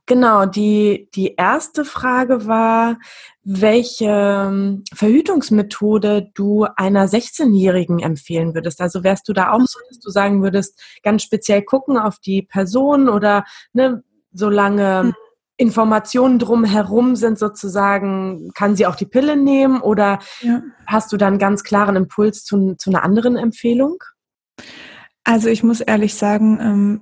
Genau, 0.07 0.47
die, 0.47 1.09
die 1.15 1.35
erste 1.37 1.85
Frage 1.85 2.47
war, 2.47 2.97
welche 3.45 4.07
ähm, 4.07 4.85
Verhütungsmethode 4.95 6.31
du 6.35 6.67
einer 6.77 7.07
16-Jährigen 7.07 7.99
empfehlen 7.99 8.55
würdest. 8.55 8.81
Also 8.81 9.05
wärst 9.05 9.29
du 9.29 9.35
da 9.35 9.53
auch 9.53 9.61
so, 9.61 9.79
dass 9.91 10.01
du 10.01 10.11
sagen 10.11 10.43
würdest, 10.43 10.83
ganz 11.03 11.23
speziell 11.23 11.63
gucken 11.63 11.99
auf 11.99 12.19
die 12.19 12.43
Person 12.43 13.11
oder 13.11 13.45
ne, 13.75 14.03
solange 14.33 15.03
hm. 15.03 15.15
Informationen 15.57 16.39
drumherum 16.39 17.15
sind 17.17 17.39
sozusagen, 17.39 18.51
kann 18.55 18.75
sie 18.75 18.87
auch 18.87 18.97
die 18.97 19.07
Pille 19.07 19.37
nehmen 19.37 19.81
oder 19.81 20.19
ja. 20.41 20.63
hast 20.87 21.13
du 21.13 21.17
dann 21.17 21.39
ganz 21.39 21.63
klaren 21.63 21.97
Impuls 21.97 22.45
zu, 22.45 22.75
zu 22.77 22.91
einer 22.91 23.05
anderen 23.05 23.37
Empfehlung? 23.37 24.03
Also 25.23 25.49
ich 25.49 25.63
muss 25.63 25.81
ehrlich 25.81 26.15
sagen, 26.15 26.59
ähm, 26.61 27.01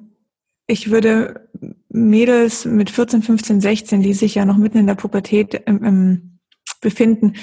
ich 0.66 0.90
würde 0.90 1.48
Mädels 1.88 2.64
mit 2.64 2.90
14, 2.90 3.22
15, 3.22 3.60
16, 3.60 4.02
die 4.02 4.14
sich 4.14 4.34
ja 4.34 4.44
noch 4.44 4.56
mitten 4.56 4.78
in 4.78 4.86
der 4.86 4.94
Pubertät 4.94 5.62
ähm, 5.66 5.84
ähm 5.84 6.28
befinden, 6.80 7.34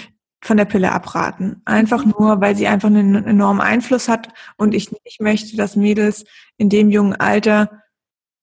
von 0.42 0.58
der 0.58 0.66
Pille 0.66 0.92
abraten. 0.92 1.62
Einfach 1.66 2.06
mhm. 2.06 2.14
nur, 2.18 2.42
weil 2.42 2.56
sie 2.56 2.68
einfach 2.68 2.88
einen 2.88 3.16
enormen 3.26 3.62
Einfluss 3.62 4.08
hat 4.08 4.30
und 4.58 4.74
ich 4.74 4.92
nicht 4.92 5.22
möchte, 5.22 5.58
dass 5.58 5.76
Mädels 5.76 6.26
in 6.58 6.70
dem 6.70 6.90
jungen 6.90 7.16
Alter 7.16 7.84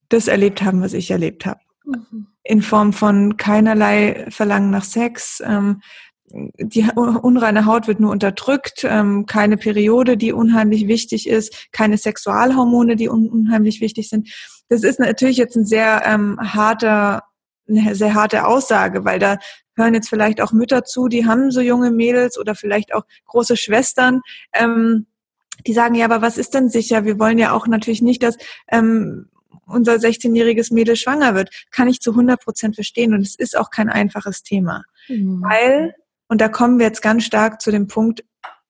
das 0.08 0.28
erlebt 0.28 0.62
haben, 0.62 0.82
was 0.82 0.92
ich 0.92 1.10
erlebt 1.10 1.46
habe. 1.46 1.60
Mhm. 1.86 2.26
In 2.42 2.62
Form 2.62 2.92
von 2.92 3.36
keinerlei 3.36 4.26
Verlangen 4.30 4.70
nach 4.70 4.84
Sex. 4.84 5.42
Ähm, 5.44 5.80
die 6.28 6.84
unreine 6.94 7.66
Haut 7.66 7.86
wird 7.86 8.00
nur 8.00 8.10
unterdrückt, 8.10 8.84
ähm, 8.84 9.26
keine 9.26 9.56
Periode, 9.56 10.16
die 10.16 10.32
unheimlich 10.32 10.88
wichtig 10.88 11.28
ist, 11.28 11.68
keine 11.72 11.98
Sexualhormone, 11.98 12.96
die 12.96 13.08
un 13.08 13.30
unheimlich 13.30 13.80
wichtig 13.80 14.08
sind. 14.08 14.28
Das 14.68 14.82
ist 14.82 14.98
natürlich 14.98 15.36
jetzt 15.36 15.56
ein 15.56 15.64
sehr 15.64 16.02
ähm, 16.04 16.38
harter 16.40 17.22
eine 17.68 17.94
sehr 17.94 18.14
harte 18.14 18.46
Aussage, 18.46 19.04
weil 19.04 19.18
da 19.18 19.38
hören 19.76 19.94
jetzt 19.94 20.08
vielleicht 20.08 20.40
auch 20.40 20.52
Mütter 20.52 20.84
zu, 20.84 21.08
die 21.08 21.26
haben 21.26 21.50
so 21.50 21.60
junge 21.60 21.90
Mädels 21.90 22.38
oder 22.38 22.54
vielleicht 22.54 22.94
auch 22.94 23.02
große 23.26 23.56
Schwestern, 23.56 24.20
ähm, 24.54 25.06
die 25.66 25.72
sagen, 25.72 25.94
ja, 25.94 26.04
aber 26.04 26.22
was 26.22 26.38
ist 26.38 26.54
denn 26.54 26.68
sicher? 26.68 27.04
Wir 27.04 27.18
wollen 27.18 27.38
ja 27.38 27.52
auch 27.52 27.66
natürlich 27.66 28.02
nicht, 28.02 28.22
dass 28.22 28.36
ähm, 28.70 29.30
unser 29.66 29.94
16-jähriges 29.94 30.72
Mädel 30.72 30.96
schwanger 30.96 31.34
wird. 31.34 31.50
Kann 31.70 31.88
ich 31.88 32.00
zu 32.00 32.10
100 32.10 32.42
Prozent 32.42 32.74
verstehen 32.74 33.14
und 33.14 33.20
es 33.20 33.34
ist 33.34 33.56
auch 33.56 33.70
kein 33.70 33.88
einfaches 33.88 34.42
Thema. 34.42 34.84
Mhm. 35.08 35.42
Weil, 35.42 35.94
und 36.28 36.40
da 36.40 36.48
kommen 36.48 36.78
wir 36.78 36.86
jetzt 36.86 37.02
ganz 37.02 37.24
stark 37.24 37.60
zu 37.60 37.70
dem 37.70 37.86
Punkt, 37.86 38.24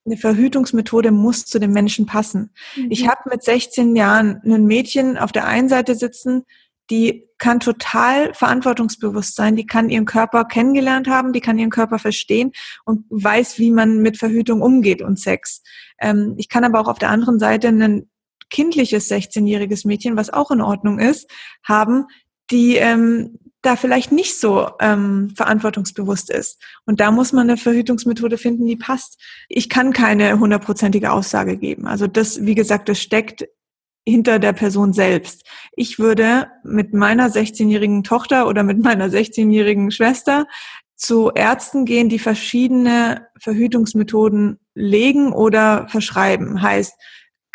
eine 0.04 0.16
Verhütungsmethode 0.16 1.10
muss 1.10 1.46
zu 1.46 1.58
dem 1.58 1.72
Menschen 1.72 2.06
passen. 2.06 2.50
Mhm. 2.76 2.86
Ich 2.90 3.08
habe 3.08 3.28
mit 3.30 3.42
16 3.42 3.96
Jahren 3.96 4.40
ein 4.44 4.66
Mädchen 4.66 5.18
auf 5.18 5.32
der 5.32 5.46
einen 5.46 5.68
Seite 5.68 5.94
sitzen, 5.94 6.44
die 6.90 7.28
kann 7.38 7.60
total 7.60 8.32
verantwortungsbewusst 8.32 9.34
sein, 9.34 9.56
die 9.56 9.66
kann 9.66 9.90
ihren 9.90 10.04
Körper 10.04 10.44
kennengelernt 10.44 11.08
haben, 11.08 11.32
die 11.32 11.40
kann 11.40 11.58
ihren 11.58 11.70
Körper 11.70 11.98
verstehen 11.98 12.52
und 12.84 13.04
weiß, 13.10 13.58
wie 13.58 13.72
man 13.72 13.98
mit 13.98 14.16
Verhütung 14.16 14.62
umgeht 14.62 15.02
und 15.02 15.18
Sex. 15.18 15.62
Ähm, 15.98 16.34
ich 16.38 16.48
kann 16.48 16.64
aber 16.64 16.80
auch 16.80 16.88
auf 16.88 16.98
der 16.98 17.10
anderen 17.10 17.38
Seite 17.38 17.68
ein 17.68 18.08
kindliches 18.50 19.10
16-jähriges 19.10 19.86
Mädchen, 19.86 20.16
was 20.16 20.30
auch 20.30 20.50
in 20.50 20.60
Ordnung 20.60 20.98
ist, 20.98 21.30
haben, 21.62 22.06
die 22.50 22.76
ähm, 22.76 23.38
da 23.62 23.74
vielleicht 23.76 24.12
nicht 24.12 24.38
so 24.38 24.68
ähm, 24.80 25.32
verantwortungsbewusst 25.34 26.30
ist. 26.30 26.62
Und 26.84 27.00
da 27.00 27.10
muss 27.10 27.32
man 27.32 27.48
eine 27.48 27.56
Verhütungsmethode 27.56 28.38
finden, 28.38 28.66
die 28.66 28.76
passt. 28.76 29.20
Ich 29.48 29.68
kann 29.68 29.92
keine 29.92 30.38
hundertprozentige 30.38 31.10
Aussage 31.10 31.56
geben. 31.56 31.86
Also 31.86 32.06
das, 32.06 32.46
wie 32.46 32.54
gesagt, 32.54 32.88
das 32.88 33.00
steckt 33.00 33.44
hinter 34.06 34.38
der 34.38 34.52
Person 34.52 34.92
selbst. 34.92 35.44
Ich 35.72 35.98
würde 35.98 36.46
mit 36.62 36.94
meiner 36.94 37.28
16-jährigen 37.28 38.04
Tochter 38.04 38.46
oder 38.46 38.62
mit 38.62 38.78
meiner 38.78 39.08
16-jährigen 39.08 39.90
Schwester 39.90 40.46
zu 40.94 41.30
Ärzten 41.32 41.84
gehen, 41.84 42.08
die 42.08 42.20
verschiedene 42.20 43.26
Verhütungsmethoden 43.38 44.60
legen 44.74 45.32
oder 45.32 45.88
verschreiben. 45.88 46.62
Heißt, 46.62 46.94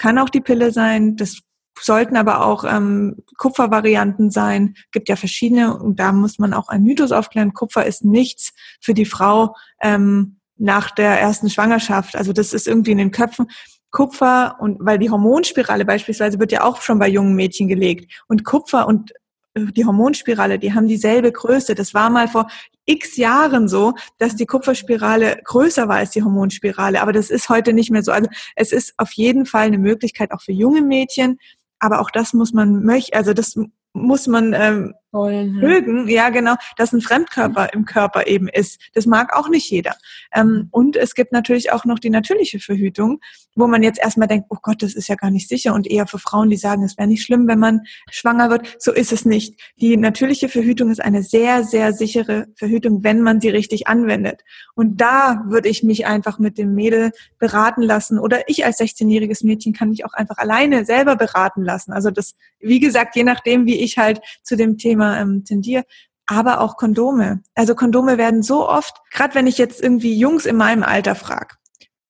kann 0.01 0.17
auch 0.17 0.29
die 0.29 0.41
Pille 0.41 0.71
sein, 0.71 1.15
das 1.15 1.41
sollten 1.79 2.17
aber 2.17 2.43
auch 2.43 2.63
ähm, 2.63 3.17
Kupfervarianten 3.37 4.31
sein. 4.31 4.73
Gibt 4.91 5.09
ja 5.09 5.15
verschiedene 5.15 5.77
und 5.77 5.99
da 5.99 6.11
muss 6.11 6.39
man 6.39 6.55
auch 6.55 6.69
einen 6.69 6.85
Mythos 6.85 7.11
aufklären. 7.11 7.53
Kupfer 7.53 7.85
ist 7.85 8.03
nichts 8.03 8.51
für 8.81 8.95
die 8.95 9.05
Frau 9.05 9.55
ähm, 9.79 10.39
nach 10.57 10.89
der 10.89 11.21
ersten 11.21 11.51
Schwangerschaft. 11.51 12.15
Also 12.15 12.33
das 12.33 12.51
ist 12.51 12.67
irgendwie 12.67 12.93
in 12.93 12.97
den 12.97 13.11
Köpfen. 13.11 13.45
Kupfer 13.91 14.55
und 14.59 14.77
weil 14.79 14.97
die 14.97 15.11
Hormonspirale 15.11 15.85
beispielsweise 15.85 16.39
wird 16.39 16.51
ja 16.51 16.63
auch 16.63 16.81
schon 16.81 16.97
bei 16.97 17.07
jungen 17.07 17.35
Mädchen 17.35 17.67
gelegt 17.67 18.23
und 18.27 18.43
Kupfer 18.43 18.87
und 18.87 19.11
äh, 19.53 19.65
die 19.71 19.85
Hormonspirale, 19.85 20.57
die 20.57 20.73
haben 20.73 20.87
dieselbe 20.87 21.31
Größe. 21.31 21.75
Das 21.75 21.93
war 21.93 22.09
mal 22.09 22.27
vor 22.27 22.47
x 22.91 23.17
Jahren 23.17 23.67
so, 23.67 23.93
dass 24.17 24.35
die 24.35 24.45
Kupferspirale 24.45 25.39
größer 25.43 25.87
war 25.87 25.97
als 25.97 26.11
die 26.11 26.23
Hormonspirale. 26.23 27.01
Aber 27.01 27.13
das 27.13 27.29
ist 27.29 27.49
heute 27.49 27.73
nicht 27.73 27.91
mehr 27.91 28.03
so. 28.03 28.11
Also 28.11 28.29
es 28.55 28.71
ist 28.71 28.93
auf 28.97 29.11
jeden 29.13 29.45
Fall 29.45 29.67
eine 29.67 29.77
Möglichkeit 29.77 30.31
auch 30.31 30.41
für 30.41 30.51
junge 30.51 30.81
Mädchen. 30.81 31.37
Aber 31.79 32.01
auch 32.01 32.11
das 32.11 32.33
muss 32.33 32.53
man 32.53 32.83
möchten, 32.83 33.15
also 33.17 33.33
das 33.33 33.55
muss 33.93 34.27
man 34.27 34.53
ähm, 34.53 34.93
Wollen, 35.11 35.55
ja. 35.55 35.61
mögen, 35.61 36.07
ja 36.07 36.29
genau, 36.29 36.55
dass 36.77 36.93
ein 36.93 37.01
Fremdkörper 37.01 37.73
im 37.73 37.83
Körper 37.83 38.27
eben 38.27 38.47
ist. 38.47 38.79
Das 38.93 39.05
mag 39.05 39.35
auch 39.35 39.49
nicht 39.49 39.69
jeder. 39.69 39.95
Ähm, 40.33 40.69
und 40.71 40.95
es 40.95 41.15
gibt 41.15 41.33
natürlich 41.33 41.73
auch 41.73 41.83
noch 41.83 41.99
die 41.99 42.09
natürliche 42.09 42.59
Verhütung, 42.59 43.19
wo 43.53 43.67
man 43.67 43.83
jetzt 43.83 43.99
erstmal 43.99 44.29
denkt, 44.29 44.47
oh 44.49 44.57
Gott, 44.61 44.81
das 44.81 44.93
ist 44.93 45.09
ja 45.09 45.15
gar 45.15 45.29
nicht 45.29 45.49
sicher 45.49 45.73
und 45.73 45.85
eher 45.85 46.07
für 46.07 46.17
Frauen, 46.17 46.49
die 46.49 46.55
sagen, 46.55 46.83
es 46.83 46.97
wäre 46.97 47.09
nicht 47.09 47.23
schlimm, 47.23 47.45
wenn 47.47 47.59
man 47.59 47.81
schwanger 48.09 48.49
wird. 48.49 48.77
So 48.79 48.93
ist 48.93 49.11
es 49.11 49.25
nicht. 49.25 49.59
Die 49.81 49.97
natürliche 49.97 50.47
Verhütung 50.47 50.89
ist 50.89 51.01
eine 51.01 51.23
sehr, 51.23 51.65
sehr 51.65 51.91
sichere 51.91 52.47
Verhütung, 52.55 53.03
wenn 53.03 53.21
man 53.21 53.41
sie 53.41 53.49
richtig 53.49 53.87
anwendet. 53.87 54.41
Und 54.75 55.01
da 55.01 55.43
würde 55.49 55.67
ich 55.67 55.83
mich 55.83 56.05
einfach 56.05 56.39
mit 56.39 56.57
dem 56.57 56.73
Mädel 56.73 57.11
beraten 57.37 57.81
lassen 57.81 58.17
oder 58.17 58.47
ich 58.47 58.63
als 58.63 58.79
16-jähriges 58.79 59.45
Mädchen 59.45 59.73
kann 59.73 59.89
mich 59.89 60.05
auch 60.05 60.13
einfach 60.13 60.37
alleine 60.37 60.85
selber 60.85 61.17
beraten 61.17 61.63
lassen. 61.63 61.91
Also 61.91 62.11
das, 62.11 62.35
wie 62.61 62.79
gesagt, 62.79 63.17
je 63.17 63.25
nachdem, 63.25 63.65
wie 63.65 63.81
ich 63.81 63.97
halt 63.97 64.21
zu 64.43 64.55
dem 64.55 64.77
Thema 64.77 65.00
ähm, 65.01 65.43
tendiere, 65.43 65.83
aber 66.27 66.61
auch 66.61 66.77
Kondome. 66.77 67.41
Also 67.55 67.75
Kondome 67.75 68.17
werden 68.17 68.43
so 68.43 68.67
oft, 68.67 68.97
gerade 69.11 69.35
wenn 69.35 69.47
ich 69.47 69.57
jetzt 69.57 69.81
irgendwie 69.81 70.17
Jungs 70.17 70.45
in 70.45 70.55
meinem 70.55 70.83
Alter 70.83 71.15
frage, 71.15 71.55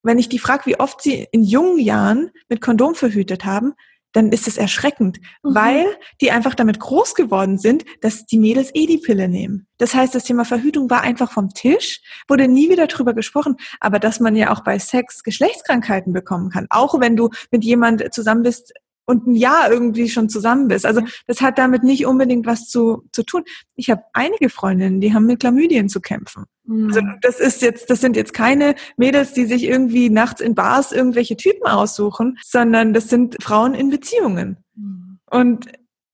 wenn 0.03 0.19
ich 0.19 0.29
die 0.29 0.39
frage, 0.39 0.65
wie 0.65 0.79
oft 0.79 1.01
sie 1.01 1.27
in 1.31 1.43
jungen 1.43 1.79
Jahren 1.79 2.31
mit 2.49 2.61
Kondom 2.61 2.95
verhütet 2.95 3.45
haben, 3.45 3.73
dann 4.13 4.31
ist 4.31 4.47
es 4.47 4.57
erschreckend, 4.57 5.19
mhm. 5.43 5.55
weil 5.55 5.85
die 6.19 6.31
einfach 6.31 6.55
damit 6.55 6.79
groß 6.79 7.15
geworden 7.15 7.57
sind, 7.57 7.85
dass 8.01 8.25
die 8.25 8.39
Mädels 8.39 8.71
eh 8.73 8.85
die 8.85 8.97
Pille 8.97 9.27
nehmen. 9.27 9.67
Das 9.77 9.93
heißt, 9.93 10.13
das 10.13 10.23
Thema 10.23 10.45
Verhütung 10.45 10.89
war 10.89 11.01
einfach 11.01 11.31
vom 11.31 11.49
Tisch, 11.49 12.01
wurde 12.27 12.47
nie 12.47 12.69
wieder 12.69 12.87
drüber 12.87 13.13
gesprochen, 13.13 13.55
aber 13.79 13.99
dass 13.99 14.19
man 14.19 14.35
ja 14.35 14.51
auch 14.51 14.63
bei 14.63 14.79
Sex 14.79 15.23
Geschlechtskrankheiten 15.23 16.13
bekommen 16.13 16.49
kann, 16.49 16.67
auch 16.69 16.99
wenn 16.99 17.15
du 17.15 17.29
mit 17.51 17.63
jemand 17.63 18.13
zusammen 18.13 18.43
bist, 18.43 18.73
und 19.05 19.27
ein 19.27 19.35
Jahr 19.35 19.71
irgendwie 19.71 20.09
schon 20.09 20.29
zusammen 20.29 20.67
bist. 20.67 20.85
Also 20.85 21.01
das 21.27 21.41
hat 21.41 21.57
damit 21.57 21.83
nicht 21.83 22.05
unbedingt 22.05 22.45
was 22.45 22.67
zu, 22.67 23.03
zu 23.11 23.23
tun. 23.23 23.43
Ich 23.75 23.89
habe 23.89 24.03
einige 24.13 24.49
Freundinnen, 24.49 25.01
die 25.01 25.13
haben 25.13 25.25
mit 25.25 25.39
Chlamydien 25.39 25.89
zu 25.89 26.01
kämpfen. 26.01 26.45
Mhm. 26.65 26.87
Also 26.87 27.01
das 27.21 27.39
ist 27.39 27.61
jetzt, 27.61 27.89
das 27.89 28.01
sind 28.01 28.15
jetzt 28.15 28.33
keine 28.33 28.75
Mädels, 28.97 29.33
die 29.33 29.45
sich 29.45 29.63
irgendwie 29.63 30.09
nachts 30.09 30.41
in 30.41 30.55
Bars 30.55 30.91
irgendwelche 30.91 31.35
Typen 31.35 31.67
aussuchen, 31.67 32.37
sondern 32.43 32.93
das 32.93 33.09
sind 33.09 33.41
Frauen 33.41 33.73
in 33.73 33.89
Beziehungen. 33.89 34.57
Mhm. 34.75 35.19
Und 35.29 35.65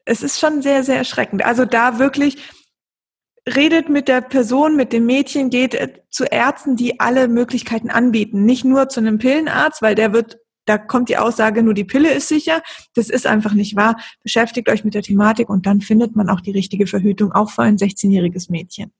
es 0.05 0.23
ist 0.23 0.39
schon 0.39 0.61
sehr, 0.61 0.83
sehr 0.83 0.97
erschreckend. 0.97 1.45
Also 1.45 1.65
da 1.65 1.99
wirklich 1.99 2.37
redet 3.55 3.89
mit 3.89 4.07
der 4.07 4.21
Person, 4.21 4.75
mit 4.75 4.93
dem 4.93 5.05
Mädchen, 5.05 5.49
geht 5.49 5.77
zu 6.09 6.25
Ärzten, 6.25 6.75
die 6.75 6.99
alle 6.99 7.27
Möglichkeiten 7.27 7.89
anbieten. 7.89 8.45
Nicht 8.45 8.65
nur 8.65 8.89
zu 8.89 8.99
einem 8.99 9.17
Pillenarzt, 9.19 9.81
weil 9.81 9.95
der 9.95 10.13
wird 10.13 10.39
da 10.67 10.77
kommt 10.77 11.09
die 11.09 11.17
Aussage, 11.17 11.63
nur 11.63 11.73
die 11.73 11.85
Pille 11.85 12.13
ist 12.13 12.27
sicher. 12.27 12.61
Das 12.93 13.09
ist 13.09 13.25
einfach 13.25 13.53
nicht 13.53 13.75
wahr. 13.75 13.95
Beschäftigt 14.21 14.69
euch 14.69 14.83
mit 14.83 14.93
der 14.93 15.01
Thematik 15.01 15.49
und 15.49 15.65
dann 15.65 15.81
findet 15.81 16.15
man 16.15 16.29
auch 16.29 16.41
die 16.41 16.51
richtige 16.51 16.87
Verhütung, 16.87 17.31
auch 17.31 17.49
für 17.49 17.63
ein 17.63 17.77
16-jähriges 17.77 18.51
Mädchen. 18.51 18.91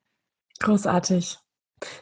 Großartig. 0.60 1.38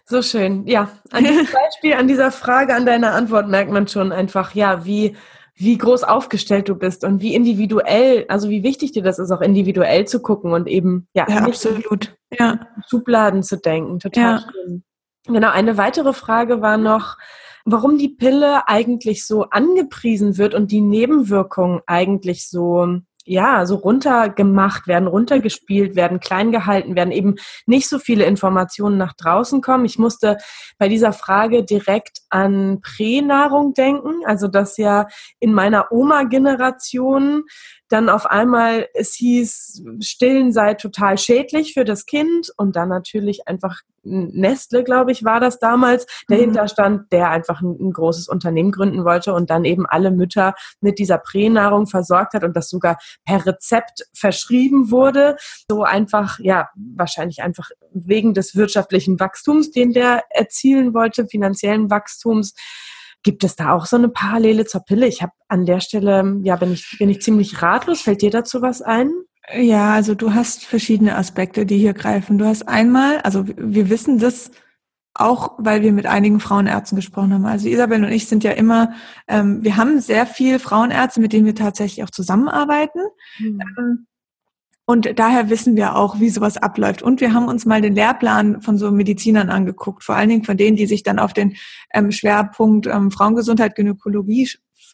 So 0.05 0.21
schön. 0.21 0.65
Ja, 0.67 0.89
an 1.11 1.23
diesem 1.23 1.45
Beispiel, 1.53 1.93
an 1.95 2.07
dieser 2.07 2.31
Frage, 2.31 2.75
an 2.75 2.85
deiner 2.85 3.13
Antwort 3.13 3.49
merkt 3.49 3.71
man 3.71 3.87
schon 3.87 4.11
einfach, 4.11 4.53
ja, 4.55 4.85
wie, 4.85 5.15
wie 5.55 5.77
groß 5.77 6.03
aufgestellt 6.03 6.69
du 6.69 6.75
bist 6.75 7.03
und 7.03 7.21
wie 7.21 7.33
individuell, 7.33 8.25
also 8.29 8.49
wie 8.49 8.63
wichtig 8.63 8.91
dir 8.91 9.03
das 9.03 9.19
ist, 9.19 9.31
auch 9.31 9.41
individuell 9.41 10.05
zu 10.05 10.21
gucken 10.21 10.53
und 10.53 10.67
eben, 10.67 11.07
ja, 11.13 11.25
ja 11.27 11.37
absolut. 11.37 12.15
Ja. 12.37 12.67
Schubladen 12.89 13.43
zu 13.43 13.57
denken. 13.57 13.99
Total 13.99 14.23
ja. 14.23 14.45
schön. 14.51 14.83
Genau, 15.27 15.49
eine 15.49 15.77
weitere 15.77 16.13
Frage 16.13 16.61
war 16.61 16.77
noch, 16.77 17.17
warum 17.65 17.97
die 17.97 18.09
Pille 18.09 18.67
eigentlich 18.67 19.25
so 19.25 19.49
angepriesen 19.49 20.37
wird 20.37 20.53
und 20.53 20.71
die 20.71 20.81
Nebenwirkungen 20.81 21.81
eigentlich 21.87 22.47
so 22.47 23.01
ja, 23.27 23.65
so 23.65 23.75
runtergemacht 23.75 24.87
werden, 24.87 25.07
runtergespielt 25.07 25.95
werden, 25.95 26.19
klein 26.19 26.51
gehalten 26.51 26.95
werden, 26.95 27.11
eben 27.11 27.35
nicht 27.65 27.89
so 27.89 27.97
viele 27.97 28.25
Informationen 28.25 28.97
nach 28.97 29.13
draußen 29.13 29.61
kommen. 29.61 29.85
Ich 29.85 29.97
musste 29.97 30.37
bei 30.77 30.87
dieser 30.87 31.11
Frage 31.11 31.63
direkt 31.63 32.19
an 32.29 32.81
Pränahrung 32.81 33.73
denken, 33.73 34.23
also 34.25 34.47
dass 34.47 34.77
ja 34.77 35.07
in 35.39 35.53
meiner 35.53 35.91
Oma-Generation 35.91 37.43
dann 37.89 38.09
auf 38.09 38.27
einmal 38.27 38.87
es 38.93 39.15
hieß, 39.15 39.83
Stillen 40.01 40.53
sei 40.53 40.75
total 40.75 41.17
schädlich 41.17 41.73
für 41.73 41.83
das 41.83 42.05
Kind 42.05 42.51
und 42.57 42.75
dann 42.75 42.89
natürlich 42.89 43.47
einfach 43.47 43.81
Nestle, 44.05 44.83
glaube 44.83 45.11
ich, 45.11 45.23
war 45.23 45.39
das 45.39 45.59
damals, 45.59 46.05
dahinter 46.27 46.63
mhm. 46.63 46.67
stand, 46.67 47.11
der 47.11 47.29
einfach 47.29 47.61
ein, 47.61 47.75
ein, 47.79 47.91
großes 47.91 48.27
Unternehmen 48.27 48.71
gründen 48.71 49.03
wollte 49.03 49.33
und 49.33 49.49
dann 49.49 49.65
eben 49.65 49.85
alle 49.85 50.11
Mütter 50.11 50.53
mit 50.79 50.99
dieser 50.99 51.17
Pränahrung 51.17 51.87
versorgt 51.87 52.33
hat 52.33 52.43
und 52.43 52.55
das 52.55 52.69
sogar 52.69 52.97
per 53.25 53.45
Rezept 53.45 54.03
verschrieben 54.13 54.91
wurde. 54.91 55.37
So 55.69 55.83
einfach, 55.83 56.39
ja, 56.39 56.69
wahrscheinlich 56.95 57.41
einfach 57.41 57.69
wegen 57.91 58.33
des 58.33 58.55
wirtschaftlichen 58.55 59.19
Wachstums, 59.19 59.71
den 59.71 59.91
der 59.91 60.23
erzielen 60.29 60.93
wollte, 60.93 61.27
finanziellen 61.27 61.89
Wachstums. 61.89 62.53
Gibt 63.23 63.43
es 63.43 63.55
da 63.55 63.71
auch 63.73 63.87
so 63.87 63.95
eine 63.95 64.09
Parallele 64.09 64.65
zur 64.65 64.81
Pille? 64.81 65.07
Ich 65.07 65.23
habe 65.23 65.31
an 65.47 65.65
der 65.65 65.79
Stelle, 65.79 66.39
ja, 66.43 66.55
bin 66.57 66.73
ich, 66.73 66.95
bin 66.99 67.09
ich 67.09 67.21
ziemlich 67.21 67.59
ratlos. 67.63 68.01
Fällt 68.01 68.21
dir 68.21 68.29
dazu 68.29 68.61
was 68.61 68.83
ein? 68.83 69.11
Ja, 69.53 69.93
also 69.93 70.15
du 70.15 70.33
hast 70.33 70.65
verschiedene 70.65 71.15
Aspekte, 71.15 71.65
die 71.65 71.77
hier 71.77 71.93
greifen. 71.93 72.37
Du 72.37 72.45
hast 72.45 72.67
einmal, 72.67 73.19
also 73.19 73.45
wir 73.47 73.89
wissen 73.89 74.17
das 74.17 74.51
auch, 75.13 75.53
weil 75.59 75.81
wir 75.81 75.93
mit 75.93 76.07
einigen 76.07 76.39
Frauenärzten 76.39 76.95
gesprochen 76.95 77.33
haben. 77.33 77.45
Also 77.45 77.69
Isabel 77.69 78.03
und 78.03 78.11
ich 78.11 78.27
sind 78.27 78.43
ja 78.43 78.51
immer, 78.51 78.93
ähm, 79.27 79.63
wir 79.63 79.77
haben 79.77 80.01
sehr 80.01 80.25
viel 80.25 80.59
Frauenärzte, 80.59 81.21
mit 81.21 81.31
denen 81.31 81.45
wir 81.45 81.55
tatsächlich 81.55 82.03
auch 82.03 82.09
zusammenarbeiten. 82.09 82.99
Mhm. 83.39 83.61
Ähm, 83.77 84.07
und 84.87 85.17
daher 85.17 85.49
wissen 85.49 85.75
wir 85.75 85.95
auch, 85.95 86.19
wie 86.19 86.29
sowas 86.29 86.57
abläuft. 86.57 87.01
Und 87.01 87.19
wir 87.21 87.33
haben 87.33 87.47
uns 87.47 87.65
mal 87.65 87.81
den 87.81 87.95
Lehrplan 87.95 88.61
von 88.61 88.77
so 88.77 88.91
Medizinern 88.91 89.49
angeguckt, 89.49 90.03
vor 90.03 90.15
allen 90.15 90.29
Dingen 90.29 90.43
von 90.43 90.57
denen, 90.57 90.77
die 90.77 90.85
sich 90.85 91.01
dann 91.01 91.17
auf 91.17 91.33
den 91.33 91.55
ähm, 91.93 92.11
Schwerpunkt 92.11 92.85
ähm, 92.85 93.09
Frauengesundheit, 93.09 93.75
Gynäkologie 93.75 94.49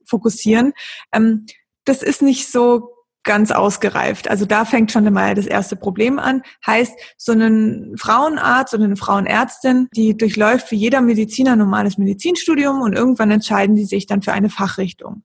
fokussieren. 0.05 0.73
Ähm, 1.11 1.45
das 1.83 2.03
ist 2.03 2.21
nicht 2.21 2.49
so 2.49 2.89
ganz 3.23 3.51
ausgereift. 3.51 4.29
Also 4.29 4.45
da 4.45 4.65
fängt 4.65 4.91
schon 4.91 5.11
mal 5.13 5.35
das 5.35 5.45
erste 5.45 5.75
Problem 5.75 6.19
an. 6.19 6.41
Heißt, 6.65 6.93
so 7.17 7.33
ein 7.33 7.93
Frauenarzt 7.97 8.73
oder 8.73 8.85
eine 8.85 8.95
Frauenärztin, 8.95 9.87
die 9.95 10.17
durchläuft 10.17 10.71
wie 10.71 10.77
jeder 10.77 11.01
Mediziner 11.01 11.55
normales 11.55 11.97
Medizinstudium 11.97 12.81
und 12.81 12.93
irgendwann 12.93 13.31
entscheiden 13.31 13.75
die 13.75 13.85
sich 13.85 14.07
dann 14.07 14.21
für 14.21 14.33
eine 14.33 14.49
Fachrichtung. 14.49 15.23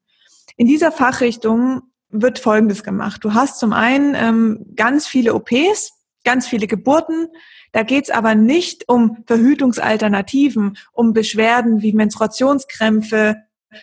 In 0.56 0.66
dieser 0.66 0.92
Fachrichtung 0.92 1.82
wird 2.10 2.38
Folgendes 2.38 2.82
gemacht. 2.82 3.24
Du 3.24 3.34
hast 3.34 3.58
zum 3.58 3.72
einen 3.72 4.14
ähm, 4.14 4.66
ganz 4.74 5.06
viele 5.06 5.34
OPs, 5.34 5.92
ganz 6.24 6.46
viele 6.46 6.66
Geburten. 6.66 7.28
Da 7.72 7.82
geht's 7.82 8.10
aber 8.10 8.34
nicht 8.34 8.88
um 8.88 9.18
Verhütungsalternativen, 9.26 10.78
um 10.92 11.12
Beschwerden 11.12 11.82
wie 11.82 11.92
Menstruationskrämpfe, 11.92 13.36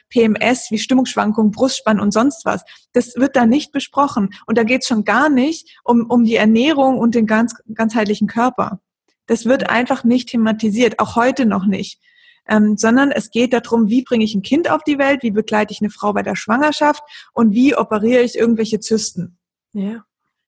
PMS, 0.10 0.72
wie 0.72 0.80
Stimmungsschwankungen, 0.80 1.52
Brustspann 1.52 2.00
und 2.00 2.12
sonst 2.12 2.46
was. 2.46 2.64
Das 2.94 3.16
wird 3.16 3.36
da 3.36 3.46
nicht 3.46 3.72
besprochen. 3.72 4.30
Und 4.46 4.58
da 4.58 4.64
geht's 4.64 4.88
schon 4.88 5.04
gar 5.04 5.30
nicht 5.30 5.78
um, 5.84 6.06
um 6.10 6.24
die 6.24 6.36
Ernährung 6.36 6.98
und 6.98 7.16
den 7.16 7.28
ganz, 7.28 7.56
ganzheitlichen 7.74 8.28
Körper. 8.28 8.80
Das 9.28 9.46
wird 9.46 9.70
einfach 9.70 10.04
nicht 10.04 10.30
thematisiert, 10.30 11.00
auch 11.00 11.16
heute 11.16 11.46
noch 11.46 11.66
nicht 11.66 12.00
ähm, 12.48 12.78
sondern 12.78 13.12
es 13.12 13.32
geht 13.32 13.54
darum, 13.54 13.90
wie 13.90 14.04
bringe 14.04 14.24
ich 14.24 14.36
ein 14.36 14.42
Kind 14.42 14.70
auf 14.70 14.84
die 14.84 14.98
Welt, 14.98 15.24
wie 15.24 15.32
begleite 15.32 15.72
ich 15.72 15.82
eine 15.82 15.90
Frau 15.90 16.14
bei 16.14 16.24
der 16.24 16.36
Schwangerschaft 16.36 17.02
und 17.34 17.54
wie 17.54 17.76
operiere 17.76 18.24
ich 18.24 18.38
irgendwelche 18.38 18.80
Zysten. 18.80 19.38
Ja. 19.74 20.06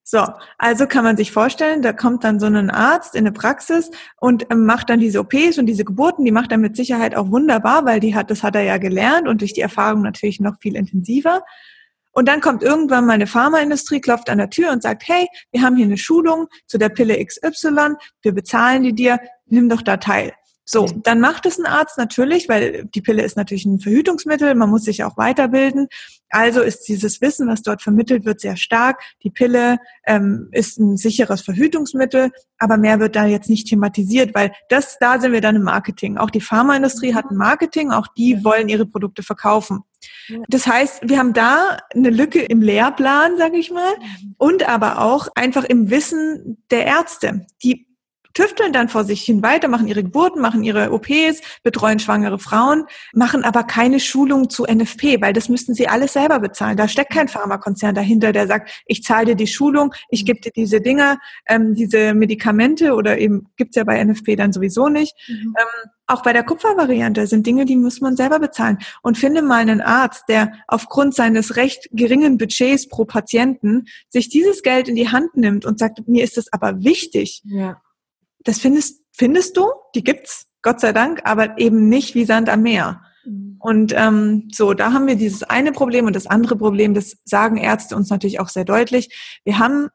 So, 0.07 0.23
also 0.59 0.85
kann 0.85 1.03
man 1.03 1.17
sich 1.17 1.31
vorstellen, 1.31 1.81
da 1.81 1.91
kommt 1.91 2.23
dann 2.23 2.39
so 2.39 2.45
ein 2.45 2.69
Arzt 2.69 3.15
in 3.15 3.21
eine 3.21 3.31
Praxis 3.31 3.89
und 4.17 4.45
ähm, 4.51 4.63
macht 4.67 4.91
dann 4.91 4.99
diese 4.99 5.19
OPs 5.19 5.57
und 5.57 5.65
diese 5.65 5.83
Geburten, 5.83 6.23
die 6.25 6.31
macht 6.31 6.51
er 6.51 6.59
mit 6.59 6.75
Sicherheit 6.75 7.15
auch 7.15 7.31
wunderbar, 7.31 7.85
weil 7.85 7.99
die 7.99 8.13
hat, 8.13 8.29
das 8.29 8.43
hat 8.43 8.55
er 8.55 8.61
ja 8.61 8.77
gelernt 8.77 9.27
und 9.27 9.41
durch 9.41 9.53
die 9.53 9.61
Erfahrung 9.61 10.03
natürlich 10.03 10.39
noch 10.39 10.59
viel 10.61 10.75
intensiver. 10.75 11.41
Und 12.11 12.27
dann 12.27 12.39
kommt 12.39 12.61
irgendwann 12.61 13.07
mal 13.07 13.13
eine 13.13 13.25
Pharmaindustrie, 13.25 13.99
klopft 13.99 14.29
an 14.29 14.37
der 14.37 14.51
Tür 14.51 14.71
und 14.71 14.83
sagt, 14.83 15.07
hey, 15.07 15.27
wir 15.51 15.63
haben 15.63 15.75
hier 15.75 15.85
eine 15.85 15.97
Schulung 15.97 16.49
zu 16.67 16.77
der 16.77 16.89
Pille 16.89 17.17
XY, 17.25 17.95
wir 18.21 18.31
bezahlen 18.31 18.83
die 18.83 18.93
dir, 18.93 19.19
nimm 19.47 19.69
doch 19.69 19.81
da 19.81 19.97
teil. 19.97 20.33
So, 20.67 20.87
dann 21.03 21.19
macht 21.19 21.45
es 21.45 21.59
ein 21.59 21.67
Arzt 21.67 21.99
natürlich, 21.99 22.49
weil 22.49 22.85
die 22.85 23.01
Pille 23.01 23.23
ist 23.23 23.37
natürlich 23.37 23.65
ein 23.65 23.79
Verhütungsmittel, 23.79 24.55
man 24.55 24.71
muss 24.71 24.83
sich 24.83 25.03
auch 25.03 25.15
weiterbilden. 25.15 25.87
Also 26.29 26.61
ist 26.61 26.87
dieses 26.87 27.21
Wissen, 27.21 27.47
was 27.47 27.61
dort 27.61 27.83
vermittelt 27.83 28.25
wird, 28.25 28.41
sehr 28.41 28.57
stark. 28.57 28.99
Die 29.23 29.29
Pille 29.29 29.77
ähm, 30.07 30.49
ist 30.51 30.79
ein 30.79 30.97
sicheres 30.97 31.41
Verhütungsmittel, 31.41 32.31
aber 32.57 32.77
mehr 32.77 32.99
wird 32.99 33.15
da 33.15 33.27
jetzt 33.27 33.47
nicht 33.47 33.67
thematisiert, 33.67 34.33
weil 34.33 34.51
das, 34.69 34.97
da 34.99 35.19
sind 35.19 35.33
wir 35.33 35.41
dann 35.41 35.55
im 35.55 35.61
Marketing. 35.61 36.17
Auch 36.17 36.31
die 36.31 36.41
Pharmaindustrie 36.41 37.13
hat 37.13 37.29
ein 37.29 37.37
Marketing, 37.37 37.91
auch 37.91 38.07
die 38.17 38.43
wollen 38.43 38.67
ihre 38.67 38.87
Produkte 38.87 39.21
verkaufen. 39.21 39.83
Das 40.49 40.65
heißt, 40.65 41.07
wir 41.07 41.19
haben 41.19 41.33
da 41.33 41.77
eine 41.93 42.09
Lücke 42.09 42.41
im 42.41 42.61
Lehrplan, 42.61 43.37
sage 43.37 43.57
ich 43.57 43.69
mal, 43.71 43.93
mhm. 43.97 44.35
und 44.37 44.67
aber 44.67 45.01
auch 45.01 45.27
einfach 45.35 45.63
im 45.63 45.91
Wissen 45.91 46.63
der 46.71 46.85
Ärzte. 46.85 47.45
Die 47.63 47.87
tüfteln 48.35 48.73
dann 48.73 48.89
vor 48.89 49.03
sich 49.03 49.23
hin 49.23 49.41
weiter, 49.41 49.67
machen 49.67 49.87
ihre 49.87 50.03
Geburten, 50.03 50.41
machen 50.41 50.63
ihre 50.63 50.91
OPs, 50.91 51.41
betreuen 51.63 51.97
schwangere 51.99 52.37
Frauen, 52.37 52.85
machen 53.13 53.43
aber 53.43 53.63
keine 53.63 53.99
Schulung 53.99 54.49
zu 54.49 54.65
NFP, 54.65 55.21
weil 55.21 55.33
das 55.33 55.49
müssten 55.49 55.73
sie 55.73 55.87
alles 55.87 56.13
selber 56.13 56.39
bezahlen. 56.39 56.77
Da 56.77 56.87
steckt 56.87 57.13
kein 57.13 57.27
Pharmakonzern 57.27 57.95
dahinter, 57.95 58.31
der 58.31 58.45
sagt, 58.45 58.83
ich 58.85 59.03
zahle 59.03 59.27
dir 59.27 59.35
die 59.35 59.47
Schulung, 59.47 59.93
ich 60.09 60.25
gebe 60.25 60.41
dir 60.41 60.51
diese 60.51 60.81
Dinger, 60.81 61.17
ähm, 61.47 61.73
diese 61.73 62.13
Medikamente 62.13 62.93
oder 62.93 63.17
eben 63.17 63.47
gibt's 63.55 63.77
ja 63.77 63.85
bei 63.85 64.03
NFP 64.03 64.35
dann 64.35 64.53
sowieso 64.53 64.89
nicht. 64.89 65.15
Mhm. 65.27 65.55
Ähm, 65.57 65.91
auch 66.07 66.21
bei 66.21 66.33
der 66.33 66.43
Kupfervariante 66.43 67.25
sind 67.25 67.47
Dinge, 67.47 67.65
die 67.65 67.75
muss 67.75 67.99
man 67.99 68.15
selber 68.15 68.37
bezahlen. 68.37 68.77
Und 69.01 69.17
finde 69.17 69.41
mal 69.41 69.61
einen 69.61 69.81
Arzt, 69.81 70.25
der 70.29 70.51
aufgrund 70.67 71.15
seines 71.15 71.55
recht 71.55 71.89
geringen 71.93 72.37
Budgets 72.37 72.87
pro 72.87 73.05
Patienten 73.05 73.85
sich 74.09 74.29
dieses 74.29 74.61
Geld 74.61 74.87
in 74.87 74.95
die 74.95 75.09
Hand 75.09 75.35
nimmt 75.35 75.65
und 75.65 75.79
sagt, 75.79 76.07
mir 76.07 76.23
ist 76.23 76.37
das 76.37 76.53
aber 76.53 76.83
wichtig. 76.83 77.41
Ja 77.45 77.81
das 78.45 78.59
findest, 78.59 79.03
findest 79.11 79.57
du, 79.57 79.69
die 79.93 80.03
gibt's, 80.03 80.47
Gott 80.61 80.79
sei 80.79 80.93
Dank, 80.93 81.21
aber 81.25 81.59
eben 81.59 81.89
nicht 81.89 82.15
wie 82.15 82.25
Sand 82.25 82.49
am 82.49 82.61
Meer. 82.61 83.01
Mhm. 83.25 83.57
Und 83.59 83.93
ähm, 83.95 84.47
so, 84.51 84.73
da 84.73 84.93
haben 84.93 85.07
wir 85.07 85.15
dieses 85.15 85.43
eine 85.43 85.73
Problem 85.73 86.05
und 86.05 86.15
das 86.15 86.27
andere 86.27 86.55
Problem, 86.55 86.93
das 86.93 87.17
sagen 87.25 87.57
Ärzte 87.57 87.95
uns 87.95 88.09
natürlich 88.09 88.39
auch 88.39 88.49
sehr 88.49 88.65
deutlich. 88.65 89.41
Wir 89.43 89.59
haben 89.59 89.89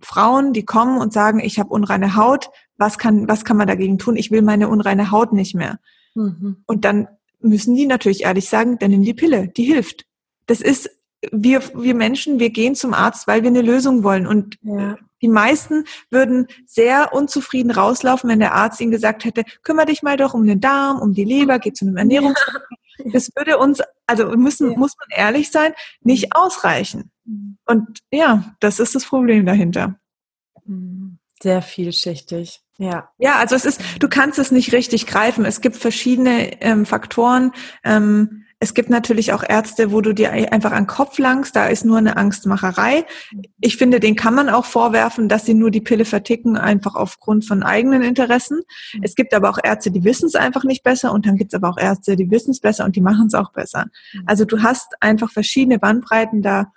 Frauen, 0.00 0.52
die 0.52 0.64
kommen 0.64 0.98
und 1.00 1.12
sagen, 1.12 1.40
ich 1.40 1.58
habe 1.58 1.70
unreine 1.70 2.14
Haut, 2.14 2.50
was 2.76 2.98
kann, 2.98 3.28
was 3.28 3.44
kann 3.44 3.56
man 3.56 3.66
dagegen 3.66 3.98
tun? 3.98 4.16
Ich 4.16 4.30
will 4.30 4.42
meine 4.42 4.68
unreine 4.68 5.10
Haut 5.10 5.32
nicht 5.32 5.54
mehr. 5.54 5.78
Mhm. 6.14 6.62
Und 6.66 6.84
dann 6.84 7.08
müssen 7.40 7.74
die 7.74 7.86
natürlich 7.86 8.24
ehrlich 8.24 8.48
sagen, 8.48 8.78
dann 8.78 8.90
nimm 8.90 9.02
die 9.02 9.14
Pille, 9.14 9.48
die 9.48 9.64
hilft. 9.64 10.06
Das 10.46 10.60
ist, 10.60 10.90
wir, 11.32 11.62
wir 11.74 11.94
Menschen, 11.94 12.38
wir 12.38 12.50
gehen 12.50 12.74
zum 12.74 12.94
Arzt, 12.94 13.26
weil 13.26 13.42
wir 13.42 13.50
eine 13.50 13.62
Lösung 13.62 14.04
wollen. 14.04 14.26
Und 14.26 14.56
ja. 14.62 14.96
Die 15.22 15.28
meisten 15.28 15.84
würden 16.10 16.46
sehr 16.66 17.12
unzufrieden 17.12 17.70
rauslaufen, 17.70 18.30
wenn 18.30 18.40
der 18.40 18.54
Arzt 18.54 18.80
ihnen 18.80 18.90
gesagt 18.90 19.24
hätte, 19.24 19.44
kümmere 19.62 19.86
dich 19.86 20.02
mal 20.02 20.16
doch 20.16 20.34
um 20.34 20.46
den 20.46 20.60
Darm, 20.60 21.00
um 21.00 21.12
die 21.12 21.24
Leber, 21.24 21.58
geh 21.58 21.72
zu 21.72 21.86
einem 21.86 21.96
Ernährungs. 21.96 22.40
Ja. 22.46 22.60
Das 23.12 23.30
würde 23.36 23.58
uns, 23.58 23.80
also 24.06 24.26
müssen, 24.36 24.72
ja. 24.72 24.76
muss 24.78 24.94
man 24.98 25.16
ehrlich 25.16 25.52
sein, 25.52 25.72
nicht 26.00 26.24
mhm. 26.24 26.32
ausreichen. 26.32 27.10
Mhm. 27.24 27.58
Und 27.64 28.00
ja, 28.10 28.56
das 28.60 28.80
ist 28.80 28.94
das 28.94 29.04
Problem 29.04 29.46
dahinter. 29.46 30.00
Mhm. 30.64 31.18
Sehr 31.40 31.62
vielschichtig. 31.62 32.60
Ja. 32.78 33.10
Ja, 33.18 33.36
also 33.36 33.54
es 33.54 33.64
ist, 33.64 33.80
du 34.00 34.08
kannst 34.08 34.38
es 34.38 34.50
nicht 34.50 34.72
richtig 34.72 35.06
greifen. 35.06 35.44
Es 35.44 35.60
gibt 35.60 35.76
verschiedene 35.76 36.60
ähm, 36.60 36.86
Faktoren. 36.86 37.52
Ähm, 37.84 38.44
es 38.60 38.74
gibt 38.74 38.90
natürlich 38.90 39.32
auch 39.32 39.44
Ärzte, 39.48 39.92
wo 39.92 40.00
du 40.00 40.12
dir 40.12 40.32
einfach 40.32 40.72
an 40.72 40.84
den 40.84 40.88
Kopf 40.88 41.18
langst, 41.18 41.54
da 41.54 41.68
ist 41.68 41.84
nur 41.84 41.98
eine 41.98 42.16
Angstmacherei. 42.16 43.04
Ich 43.60 43.76
finde, 43.76 44.00
den 44.00 44.16
kann 44.16 44.34
man 44.34 44.48
auch 44.48 44.64
vorwerfen, 44.64 45.28
dass 45.28 45.46
sie 45.46 45.54
nur 45.54 45.70
die 45.70 45.80
Pille 45.80 46.04
verticken, 46.04 46.56
einfach 46.56 46.96
aufgrund 46.96 47.44
von 47.44 47.62
eigenen 47.62 48.02
Interessen. 48.02 48.62
Mhm. 48.94 49.00
Es 49.04 49.14
gibt 49.14 49.32
aber 49.32 49.50
auch 49.50 49.58
Ärzte, 49.62 49.92
die 49.92 50.02
wissen 50.02 50.26
es 50.26 50.34
einfach 50.34 50.64
nicht 50.64 50.82
besser 50.82 51.12
und 51.12 51.24
dann 51.26 51.36
gibt 51.36 51.52
es 51.52 51.56
aber 51.56 51.70
auch 51.70 51.78
Ärzte, 51.78 52.16
die 52.16 52.30
wissen 52.30 52.50
es 52.50 52.60
besser 52.60 52.84
und 52.84 52.96
die 52.96 53.00
machen 53.00 53.28
es 53.28 53.34
auch 53.34 53.52
besser. 53.52 53.86
Mhm. 54.12 54.22
Also 54.26 54.44
du 54.44 54.60
hast 54.60 54.94
einfach 55.00 55.30
verschiedene 55.30 55.78
Bandbreiten 55.78 56.42
da. 56.42 56.72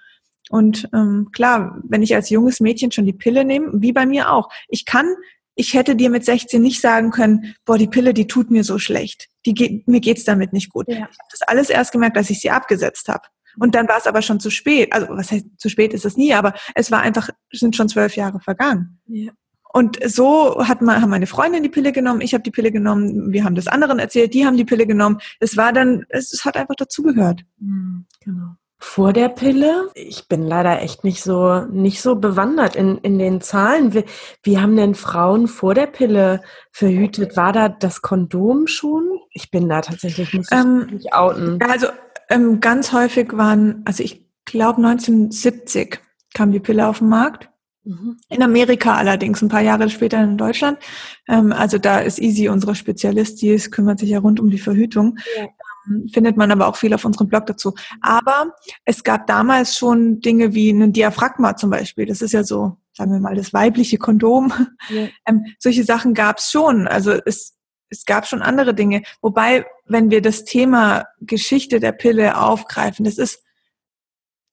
Und 0.51 0.88
ähm, 0.93 1.29
klar, 1.32 1.79
wenn 1.84 2.03
ich 2.03 2.13
als 2.13 2.29
junges 2.29 2.59
Mädchen 2.59 2.91
schon 2.91 3.05
die 3.05 3.13
Pille 3.13 3.43
nehme, 3.43 3.69
wie 3.73 3.93
bei 3.93 4.05
mir 4.05 4.32
auch, 4.32 4.49
ich 4.67 4.86
kann 4.86 5.07
ich 5.55 5.73
hätte 5.73 5.95
dir 5.95 6.09
mit 6.09 6.25
16 6.25 6.61
nicht 6.61 6.82
sagen 6.82 7.11
können, 7.11 7.55
boah, 7.65 7.77
die 7.77 7.88
Pille, 7.88 8.13
die 8.13 8.25
tut 8.25 8.51
mir 8.51 8.63
so 8.63 8.79
schlecht. 8.79 9.27
Die 9.46 9.54
geht, 9.54 9.88
mir 9.88 10.00
geht's 10.00 10.24
damit 10.24 10.54
nicht 10.54 10.70
gut. 10.70 10.88
Ja. 10.88 10.96
Ich 10.96 11.02
habe 11.02 11.30
das 11.30 11.42
alles 11.44 11.70
erst 11.70 11.92
gemerkt, 11.92 12.18
als 12.18 12.30
ich 12.30 12.42
sie 12.42 12.52
abgesetzt 12.52 13.08
habe. 13.08 13.24
Und 13.60 13.76
dann 13.76 13.88
war 13.88 13.98
es 13.98 14.08
aber 14.08 14.22
schon 14.22 14.39
zu 14.39 14.50
spät. 14.50 14.94
Also 14.94 15.08
was 15.10 15.32
heißt, 15.32 15.46
zu 15.58 15.70
spät 15.70 15.94
ist 15.94 16.06
es 16.06 16.16
nie, 16.16 16.34
aber 16.34 16.54
es 16.76 16.92
war 16.92 17.02
einfach, 17.02 17.30
sind 17.52 17.76
schon 17.76 17.89
zwölf 17.89 18.16
Jahre 18.16 18.39
vergangen. 18.39 19.02
Ja. 19.08 19.32
Und 19.74 20.00
so 20.06 20.68
hat 20.68 20.82
man, 20.82 21.02
haben 21.02 21.10
meine 21.10 21.28
Freundin 21.28 21.64
die 21.64 21.70
Pille 21.70 21.94
genommen, 21.94 22.22
ich 22.22 22.34
habe 22.34 22.44
die 22.44 22.52
Pille 22.52 22.72
genommen, 22.72 23.32
wir 23.32 23.46
haben 23.46 23.56
das 23.56 23.68
anderen 23.68 24.00
erzählt, 24.00 24.34
die 24.34 24.46
haben 24.46 24.58
die 24.58 24.66
Pille 24.66 24.86
genommen. 24.86 25.20
Es 25.39 25.56
war 25.56 25.72
dann, 25.72 26.06
es, 26.10 26.34
es 26.34 26.44
hat 26.44 26.58
einfach 26.58 26.76
dazugehört. 26.76 27.44
Mhm, 27.58 28.06
genau 28.20 28.56
vor 28.84 29.13
der 29.13 29.29
Pille. 29.29 29.89
Ich 29.93 30.27
bin 30.27 30.41
leider 30.41 30.82
echt 30.82 31.03
nicht 31.03 31.21
so, 31.21 31.61
nicht 31.65 32.01
so 32.01 32.15
bewandert 32.15 32.75
in, 32.75 32.97
in 32.97 33.19
den 33.19 33.39
Zahlen. 33.39 33.93
Wie, 33.93 34.03
wie 34.41 34.57
haben 34.57 34.75
denn 34.75 34.95
Frauen 34.95 35.47
vor 35.47 35.75
der 35.75 35.86
Pille 35.86 36.41
verhütet? 36.71 37.38
War 37.38 37.53
da 37.53 37.69
das 37.69 38.01
Kondom 38.01 38.65
schon? 38.65 39.19
Ich 39.29 39.51
bin 39.51 39.69
da 39.69 39.82
tatsächlich 39.82 40.34
nicht, 40.34 40.51
ähm, 40.51 40.88
nicht 40.91 41.13
outen. 41.13 41.59
Also 41.61 41.88
ähm, 42.29 42.59
ganz 42.59 42.91
häufig 42.91 43.38
waren, 43.38 43.84
also 43.86 44.03
ich 44.03 44.25
glaube 44.45 44.77
1970 44.77 45.99
kam 46.34 46.51
die 46.51 46.59
Pille 46.59 46.88
auf 46.88 46.99
den 46.99 47.09
Markt. 47.09 47.49
Mhm. 47.84 48.17
In 48.29 48.41
Amerika 48.41 48.95
allerdings, 48.95 49.43
ein 49.43 49.49
paar 49.49 49.61
Jahre 49.61 49.89
später 49.89 50.23
in 50.23 50.38
Deutschland. 50.38 50.79
Ähm, 51.27 51.51
also 51.51 51.77
da 51.77 51.99
ist 51.99 52.19
Easy 52.19 52.49
unsere 52.49 52.73
Spezialist, 52.73 53.43
die 53.43 53.49
ist, 53.49 53.71
kümmert 53.71 53.99
sich 53.99 54.09
ja 54.09 54.19
rund 54.19 54.39
um 54.39 54.49
die 54.49 54.59
Verhütung. 54.59 55.19
Ja 55.38 55.47
findet 56.11 56.38
man 56.38 56.51
aber 56.51 56.67
auch 56.67 56.75
viel 56.75 56.93
auf 56.93 57.05
unserem 57.05 57.27
Blog 57.27 57.45
dazu. 57.45 57.73
Aber 58.01 58.53
es 58.86 59.03
gab 59.03 59.27
damals 59.27 59.77
schon 59.77 60.19
Dinge 60.19 60.53
wie 60.53 60.71
ein 60.71 60.93
Diaphragma 60.93 61.55
zum 61.55 61.69
Beispiel. 61.69 62.05
Das 62.05 62.21
ist 62.21 62.32
ja 62.32 62.43
so, 62.43 62.77
sagen 62.93 63.11
wir 63.11 63.19
mal, 63.19 63.36
das 63.36 63.53
weibliche 63.53 63.97
Kondom. 63.97 64.53
Ja. 64.89 65.07
Ähm, 65.27 65.45
solche 65.59 65.84
Sachen 65.84 66.13
gab 66.15 66.39
es 66.39 66.49
schon. 66.49 66.88
Also 66.88 67.11
es, 67.11 67.55
es 67.89 68.05
gab 68.05 68.25
schon 68.25 68.41
andere 68.41 68.73
Dinge. 68.73 69.03
Wobei, 69.21 69.65
wenn 69.86 70.09
wir 70.09 70.21
das 70.21 70.45
Thema 70.45 71.05
Geschichte 71.19 71.79
der 71.79 71.91
Pille 71.91 72.41
aufgreifen, 72.41 73.05
das 73.05 73.17
ist, 73.17 73.43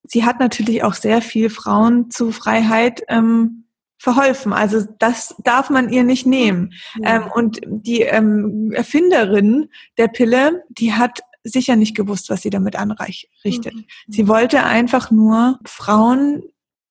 sie 0.02 0.24
hat 0.24 0.40
natürlich 0.40 0.84
auch 0.84 0.94
sehr 0.94 1.22
viel 1.22 1.48
Frauen 1.48 2.10
zu 2.10 2.32
Freiheit 2.32 3.02
ähm, 3.08 3.67
verholfen. 3.98 4.52
Also 4.52 4.86
das 4.98 5.34
darf 5.42 5.70
man 5.70 5.88
ihr 5.88 6.04
nicht 6.04 6.26
nehmen. 6.26 6.72
Ja. 7.02 7.16
Ähm, 7.16 7.30
und 7.34 7.60
die 7.66 8.02
ähm, 8.02 8.72
Erfinderin 8.72 9.68
der 9.96 10.08
Pille, 10.08 10.64
die 10.68 10.94
hat 10.94 11.20
sicher 11.42 11.76
nicht 11.76 11.96
gewusst, 11.96 12.30
was 12.30 12.42
sie 12.42 12.50
damit 12.50 12.76
anrichtet. 12.76 13.74
Mhm. 13.74 13.84
Sie 14.06 14.28
wollte 14.28 14.64
einfach 14.64 15.10
nur 15.10 15.58
Frauen 15.64 16.42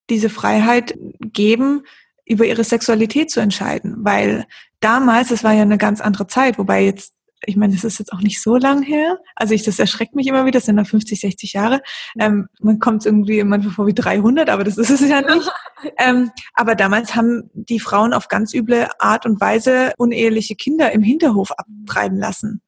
diese 0.09 0.29
Freiheit 0.29 0.97
geben, 1.19 1.83
über 2.25 2.45
ihre 2.45 2.63
Sexualität 2.63 3.31
zu 3.31 3.39
entscheiden, 3.39 3.97
weil 3.99 4.45
damals, 4.79 5.31
es 5.31 5.43
war 5.43 5.53
ja 5.53 5.61
eine 5.61 5.77
ganz 5.77 6.01
andere 6.01 6.27
Zeit, 6.27 6.57
wobei 6.57 6.83
jetzt 6.83 7.13
ich 7.45 7.55
meine, 7.55 7.73
das 7.73 7.83
ist 7.83 7.99
jetzt 7.99 8.11
auch 8.11 8.21
nicht 8.21 8.41
so 8.41 8.55
lang 8.55 8.81
her. 8.81 9.19
Also 9.35 9.53
ich, 9.53 9.63
das 9.63 9.79
erschreckt 9.79 10.15
mich 10.15 10.27
immer 10.27 10.45
wieder, 10.45 10.59
das 10.59 10.65
sind 10.65 10.75
noch 10.75 10.87
50, 10.87 11.19
60 11.19 11.53
Jahre. 11.53 11.81
Ähm, 12.19 12.47
man 12.59 12.79
kommt 12.79 13.05
irgendwie 13.05 13.43
manchmal 13.43 13.73
vor 13.73 13.87
wie 13.87 13.93
300, 13.93 14.49
aber 14.49 14.63
das 14.63 14.77
ist 14.77 14.89
es 14.89 15.01
ja 15.01 15.21
nicht. 15.21 15.49
ähm, 15.99 16.31
aber 16.53 16.75
damals 16.75 17.15
haben 17.15 17.49
die 17.53 17.79
Frauen 17.79 18.13
auf 18.13 18.27
ganz 18.27 18.53
üble 18.53 18.87
Art 18.99 19.25
und 19.25 19.39
Weise 19.39 19.93
uneheliche 19.97 20.55
Kinder 20.55 20.91
im 20.91 21.03
Hinterhof 21.03 21.51
abtreiben 21.51 22.17
lassen 22.17 22.61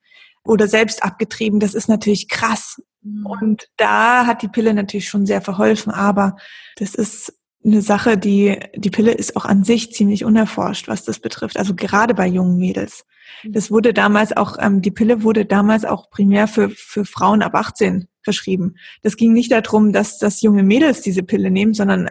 oder 0.43 0.67
selbst 0.67 1.03
abgetrieben. 1.03 1.59
Das 1.59 1.73
ist 1.73 1.89
natürlich 1.89 2.27
krass. 2.27 2.81
Mhm. 3.01 3.25
Und 3.25 3.69
da 3.77 4.27
hat 4.27 4.41
die 4.41 4.49
Pille 4.49 4.73
natürlich 4.73 5.09
schon 5.09 5.25
sehr 5.25 5.41
verholfen, 5.41 5.91
aber 5.91 6.35
das 6.77 6.95
ist 6.95 7.33
eine 7.71 7.81
Sache, 7.81 8.17
die, 8.17 8.59
die 8.75 8.89
Pille 8.89 9.11
ist 9.11 9.35
auch 9.35 9.45
an 9.45 9.63
sich 9.63 9.93
ziemlich 9.93 10.25
unerforscht, 10.25 10.87
was 10.87 11.03
das 11.03 11.19
betrifft. 11.19 11.57
Also 11.57 11.75
gerade 11.75 12.13
bei 12.13 12.27
jungen 12.27 12.57
Mädels. 12.57 13.05
Mhm. 13.43 13.53
Das 13.53 13.71
wurde 13.71 13.93
damals 13.93 14.35
auch, 14.35 14.57
ähm, 14.59 14.81
die 14.81 14.91
Pille 14.91 15.23
wurde 15.23 15.45
damals 15.45 15.85
auch 15.85 16.09
primär 16.09 16.47
für, 16.47 16.69
für 16.69 17.05
Frauen 17.05 17.41
ab 17.41 17.55
18 17.55 18.07
verschrieben. 18.23 18.75
Das 19.01 19.17
ging 19.17 19.33
nicht 19.33 19.51
darum, 19.51 19.93
dass, 19.93 20.17
dass 20.17 20.41
junge 20.41 20.63
Mädels 20.63 21.01
diese 21.01 21.23
Pille 21.23 21.51
nehmen, 21.51 21.73
sondern 21.73 22.09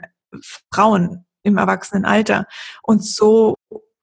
Frauen 0.73 1.25
im 1.43 1.57
Erwachsenenalter. 1.57 2.47
Und 2.83 3.05
so 3.05 3.57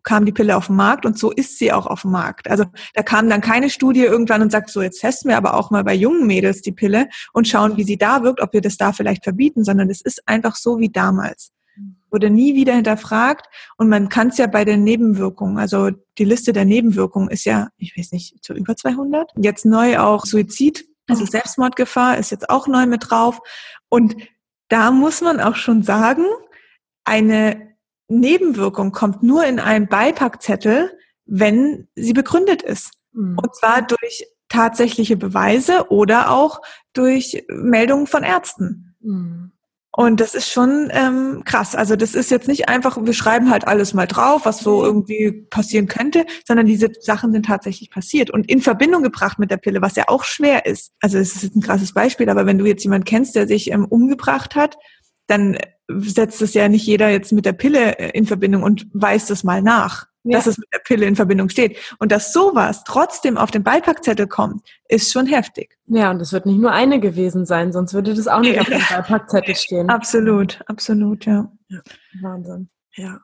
kam 0.06 0.26
die 0.26 0.32
Pille 0.32 0.56
auf 0.56 0.68
den 0.68 0.78
Markt 0.78 1.06
und 1.06 1.20
so 1.20 1.32
ist 1.32 1.58
sie 1.58 1.74
auch 1.74 1.88
auf 1.88 2.04
dem 2.04 2.12
Markt. 2.12 2.50
Also 2.50 2.66
da 2.94 3.04
kam 3.04 3.30
dann 3.30 3.42
keine 3.42 3.70
Studie 3.70 4.02
irgendwann 4.02 4.42
und 4.42 4.52
sagt, 4.52 4.70
so 4.70 4.82
jetzt 4.82 5.02
testen 5.02 5.30
wir 5.30 5.38
aber 5.38 5.56
auch 5.56 5.72
mal 5.72 5.84
bei 5.84 5.96
jungen 5.96 6.26
Mädels 6.26 6.62
die 6.62 6.72
Pille 6.72 7.10
und 7.34 7.48
schauen, 7.48 7.76
wie 7.76 7.84
sie 7.84 7.98
da 7.98 8.24
wirkt, 8.24 8.40
ob 8.40 8.54
wir 8.54 8.62
das 8.62 8.78
da 8.78 8.94
vielleicht 8.94 9.24
verbieten, 9.24 9.66
sondern 9.66 9.90
es 9.90 10.02
ist 10.02 10.22
einfach 10.28 10.56
so 10.56 10.80
wie 10.80 10.90
damals. 10.90 11.52
Wurde 12.10 12.30
nie 12.30 12.56
wieder 12.56 12.74
hinterfragt 12.74 13.48
und 13.78 13.90
man 13.90 14.08
kann 14.08 14.30
es 14.30 14.38
ja 14.38 14.48
bei 14.48 14.64
den 14.64 14.84
Nebenwirkungen, 14.86 15.58
also 15.58 15.90
die 16.18 16.24
Liste 16.24 16.54
der 16.54 16.64
Nebenwirkungen 16.64 17.30
ist 17.30 17.44
ja, 17.44 17.68
ich 17.78 17.98
weiß 17.98 18.14
nicht, 18.14 18.42
zu 18.42 18.54
über 18.54 18.78
200. 18.78 19.32
Jetzt 19.36 19.66
neu 19.66 20.00
auch 20.00 20.26
Suizid, 20.26 20.86
also 21.10 21.26
Selbstmordgefahr 21.26 22.18
ist 22.18 22.32
jetzt 22.32 22.50
auch 22.50 22.68
neu 22.68 22.86
mit 22.86 23.10
drauf 23.10 23.42
und 23.90 24.16
da 24.70 24.92
muss 24.92 25.22
man 25.22 25.42
auch 25.42 25.56
schon 25.56 25.84
sagen, 25.84 26.24
eine 27.04 27.75
Nebenwirkung 28.08 28.92
kommt 28.92 29.24
nur 29.24 29.46
in 29.46 29.60
einen 29.60 29.88
Beipackzettel, 29.88 30.92
wenn 31.26 31.88
sie 31.96 32.14
begründet 32.14 32.62
ist. 32.62 32.92
Mhm. 33.14 33.38
Und 33.42 33.56
zwar 33.56 33.82
durch 33.82 34.26
tatsächliche 34.50 35.18
Beweise 35.18 35.90
oder 35.90 36.32
auch 36.32 36.62
durch 36.94 37.46
Meldungen 37.50 38.08
von 38.08 38.24
Ärzten. 38.24 38.96
Mhm. 39.02 39.52
Und 39.98 40.20
das 40.20 40.36
ist 40.36 40.52
schon 40.52 40.90
ähm, 40.92 41.44
krass. 41.46 41.74
Also 41.74 41.96
das 41.96 42.16
ist 42.16 42.30
jetzt 42.30 42.50
nicht 42.50 42.68
einfach, 42.68 42.98
wir 43.02 43.14
schreiben 43.14 43.50
halt 43.50 43.66
alles 43.66 43.94
mal 43.94 44.08
drauf, 44.08 44.42
was 44.44 44.60
so 44.60 44.84
irgendwie 44.84 45.48
passieren 45.50 45.88
könnte, 45.88 46.26
sondern 46.46 46.66
diese 46.66 46.90
Sachen 47.00 47.32
sind 47.32 47.46
tatsächlich 47.46 47.90
passiert 47.90 48.30
und 48.30 48.50
in 48.50 48.62
Verbindung 48.62 49.04
gebracht 49.04 49.40
mit 49.40 49.52
der 49.52 49.58
Pille, 49.58 49.82
was 49.82 49.96
ja 49.96 50.04
auch 50.08 50.26
schwer 50.26 50.66
ist. 50.66 50.92
Also 51.00 51.18
es 51.18 51.36
ist 51.36 51.44
jetzt 51.44 51.56
ein 51.56 51.62
krasses 51.62 51.94
Beispiel, 51.94 52.30
aber 52.30 52.46
wenn 52.46 52.58
du 52.58 52.66
jetzt 52.66 52.84
jemanden 52.84 53.06
kennst, 53.06 53.36
der 53.36 53.48
sich 53.48 53.72
ähm, 53.72 53.86
umgebracht 53.86 54.56
hat, 54.56 54.76
dann 55.28 55.58
setzt 55.88 56.42
es 56.42 56.54
ja 56.54 56.68
nicht 56.68 56.86
jeder 56.86 57.10
jetzt 57.10 57.32
mit 57.32 57.46
der 57.46 57.54
Pille 57.54 58.00
äh, 58.00 58.10
in 58.18 58.26
Verbindung 58.26 58.64
und 58.64 58.88
weist 58.94 59.30
es 59.32 59.44
mal 59.44 59.62
nach 59.62 60.08
ja. 60.26 60.38
dass 60.38 60.48
es 60.48 60.58
mit 60.58 60.68
der 60.74 60.80
Pille 60.80 61.06
in 61.06 61.16
Verbindung 61.16 61.50
steht. 61.50 61.78
Und 62.00 62.12
dass 62.12 62.34
sowas 62.34 62.84
trotzdem 62.86 63.38
auf 63.38 63.52
den 63.52 63.64
Beipackzettel 63.64 64.28
kommt, 64.28 64.68
ist 64.90 65.12
schon 65.12 65.28
heftig. 65.28 65.78
Ja, 65.88 66.12
und 66.12 66.22
es 66.22 66.34
wird 66.34 66.46
nicht 66.46 66.60
nur 66.60 66.72
eine 66.72 67.00
gewesen 67.00 67.46
sein, 67.46 67.72
sonst 67.72 67.94
würde 67.94 68.14
das 68.14 68.28
auch 68.28 68.42
nicht 68.42 68.56
ja. 68.56 68.62
auf 68.62 68.68
dem 68.68 68.82
Beipackzettel 68.90 69.56
stehen. 69.56 69.90
Absolut, 69.90 70.62
absolut, 70.68 71.26
ja. 71.26 71.52
ja 71.70 71.80
Wahnsinn, 72.22 72.70
ja. 72.96 73.20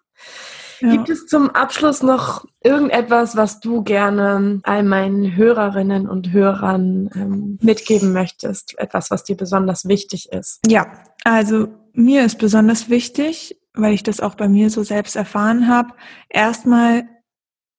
Ja. 0.79 0.91
Gibt 0.93 1.09
es 1.09 1.27
zum 1.27 1.51
Abschluss 1.51 2.01
noch 2.01 2.45
irgendetwas, 2.63 3.35
was 3.35 3.59
du 3.59 3.83
gerne 3.83 4.61
all 4.63 4.81
meinen 4.81 5.35
Hörerinnen 5.35 6.09
und 6.09 6.31
Hörern 6.31 7.07
ähm, 7.13 7.59
mitgeben 7.61 8.13
möchtest? 8.13 8.79
Etwas, 8.79 9.11
was 9.11 9.23
dir 9.23 9.37
besonders 9.37 9.87
wichtig 9.87 10.31
ist? 10.31 10.59
Ja, 10.67 10.87
also 11.23 11.67
mir 11.93 12.25
ist 12.25 12.37
besonders 12.37 12.89
wichtig, 12.89 13.57
weil 13.73 13.93
ich 13.93 14.03
das 14.03 14.19
auch 14.19 14.35
bei 14.35 14.49
mir 14.49 14.69
so 14.69 14.83
selbst 14.83 15.15
erfahren 15.15 15.67
habe, 15.67 15.93
erstmal 16.29 17.07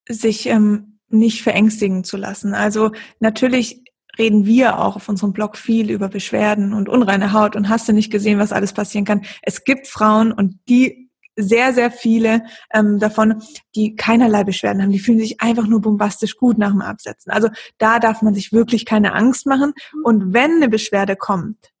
sich 0.07 0.47
ähm, 0.47 0.99
nicht 1.09 1.43
verängstigen 1.43 2.03
zu 2.03 2.17
lassen. 2.17 2.53
Also 2.53 2.91
natürlich 3.19 3.83
reden 4.17 4.45
wir 4.45 4.79
auch 4.79 4.95
auf 4.95 5.09
unserem 5.09 5.33
Blog 5.33 5.57
viel 5.57 5.89
über 5.89 6.09
Beschwerden 6.09 6.73
und 6.73 6.89
unreine 6.89 7.33
Haut 7.33 7.55
und 7.55 7.69
hast 7.69 7.87
du 7.87 7.93
nicht 7.93 8.11
gesehen, 8.11 8.39
was 8.39 8.51
alles 8.51 8.73
passieren 8.73 9.05
kann. 9.05 9.25
Es 9.41 9.63
gibt 9.63 9.87
Frauen 9.87 10.31
und 10.31 10.59
die 10.67 11.09
sehr, 11.35 11.73
sehr 11.73 11.89
viele 11.89 12.43
ähm, 12.73 12.99
davon, 12.99 13.41
die 13.75 13.95
keinerlei 13.95 14.43
Beschwerden 14.43 14.83
haben. 14.83 14.91
Die 14.91 14.99
fühlen 14.99 15.19
sich 15.19 15.41
einfach 15.41 15.65
nur 15.65 15.81
bombastisch 15.81 16.37
gut 16.37 16.59
nach 16.59 16.71
dem 16.71 16.81
Absetzen. 16.81 17.31
Also 17.31 17.49
da 17.79 17.97
darf 17.99 18.21
man 18.21 18.35
sich 18.35 18.51
wirklich 18.53 18.85
keine 18.85 19.13
Angst 19.13 19.47
machen. 19.47 19.73
Und 20.03 20.33
wenn 20.33 20.57
eine 20.57 20.69
Beschwerde 20.69 21.15
kommt, 21.15 21.71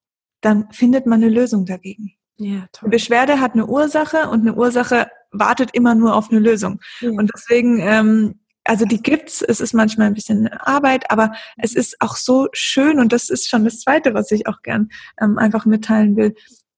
dann 0.41 0.71
findet 0.71 1.05
man 1.05 1.21
eine 1.21 1.31
Lösung 1.31 1.65
dagegen. 1.65 2.13
Ja, 2.37 2.65
toll. 2.71 2.87
Eine 2.87 2.89
Beschwerde 2.89 3.39
hat 3.39 3.53
eine 3.53 3.67
Ursache 3.67 4.29
und 4.29 4.41
eine 4.41 4.55
Ursache 4.55 5.07
wartet 5.31 5.71
immer 5.73 5.95
nur 5.95 6.15
auf 6.15 6.31
eine 6.31 6.39
Lösung. 6.39 6.79
Ja. 7.01 7.09
Und 7.09 7.31
deswegen, 7.33 7.79
ähm, 7.79 8.39
also 8.63 8.85
die 8.85 9.01
gibt's. 9.01 9.41
Es 9.41 9.59
ist 9.59 9.73
manchmal 9.73 10.07
ein 10.07 10.13
bisschen 10.13 10.47
Arbeit, 10.47 11.09
aber 11.11 11.33
es 11.57 11.75
ist 11.75 11.97
auch 11.99 12.15
so 12.15 12.47
schön 12.53 12.99
und 12.99 13.11
das 13.11 13.29
ist 13.29 13.49
schon 13.49 13.65
das 13.65 13.79
Zweite, 13.79 14.13
was 14.13 14.31
ich 14.31 14.47
auch 14.47 14.61
gern 14.61 14.89
ähm, 15.21 15.37
einfach 15.37 15.65
mitteilen 15.65 16.15
will. 16.15 16.35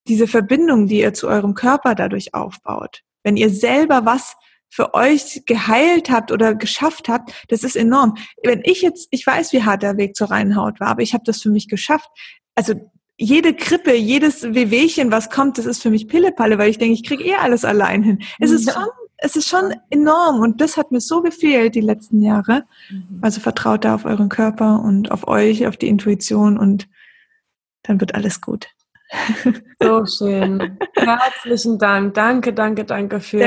Diese 0.08 0.28
Verbindung, 0.28 0.88
die 0.88 1.00
ihr 1.00 1.14
zu 1.14 1.28
eurem 1.28 1.54
Körper 1.54 1.96
dadurch 1.96 2.34
aufbaut. 2.34 3.02
Wenn 3.24 3.38
ihr 3.38 3.50
selber 3.50 4.06
was 4.06 4.36
für 4.70 4.94
euch 4.94 5.44
geheilt 5.46 6.10
habt 6.10 6.32
oder 6.32 6.54
geschafft 6.54 7.08
habt, 7.08 7.34
das 7.50 7.64
ist 7.64 7.76
enorm. 7.76 8.16
Wenn 8.44 8.62
ich 8.64 8.82
jetzt, 8.82 9.08
ich 9.12 9.26
weiß, 9.26 9.54
wie 9.54 9.64
hart 9.64 9.84
der 9.84 9.98
Weg 9.98 10.16
zur 10.16 10.32
reinen 10.32 10.56
Haut 10.56 10.80
war, 10.80 10.90
aber 10.90 11.02
ich 11.02 11.14
habe 11.14 11.24
das 11.26 11.42
für 11.42 11.50
mich 11.50 11.68
geschafft. 11.68 12.10
Also 12.56 12.74
jede 13.18 13.54
Krippe, 13.54 13.96
jedes 13.96 14.44
Wehwehchen, 14.44 15.12
was 15.12 15.30
kommt, 15.30 15.58
das 15.58 15.66
ist 15.66 15.82
für 15.82 15.90
mich 15.90 16.08
Pillepalle, 16.08 16.58
weil 16.58 16.70
ich 16.70 16.78
denke, 16.78 16.94
ich 16.94 17.04
kriege 17.04 17.24
eh 17.24 17.36
alles 17.36 17.64
allein 17.64 18.04
hin. 18.04 18.20
Es 18.40 18.52
ist 18.52 18.72
schon, 18.72 18.88
es 19.18 19.36
ist 19.36 19.48
schon 19.48 19.74
enorm 19.90 20.42
und 20.42 20.60
das 20.60 20.78
hat 20.78 20.92
mir 20.92 21.00
so 21.00 21.22
gefehlt 21.22 21.76
die 21.76 21.82
letzten 21.82 22.22
Jahre. 22.22 22.66
Mhm. 22.90 23.20
Also 23.22 23.40
vertraut 23.40 23.86
da 23.86 23.96
auf 23.96 24.06
euren 24.06 24.30
Körper 24.30 24.82
und 24.82 25.12
auf 25.12 25.28
euch, 25.28 25.66
auf 25.68 25.78
die 25.78 25.88
Intuition 25.88 26.58
und 26.58 26.90
dann 27.84 28.02
wird 28.02 28.16
alles 28.16 28.42
gut. 28.42 28.68
So 29.80 30.06
schön. 30.06 30.78
Herzlichen 30.96 31.78
Dank. 31.78 32.16
Danke, 32.16 32.54
danke, 32.54 32.86
danke 32.86 33.20
für 33.20 33.38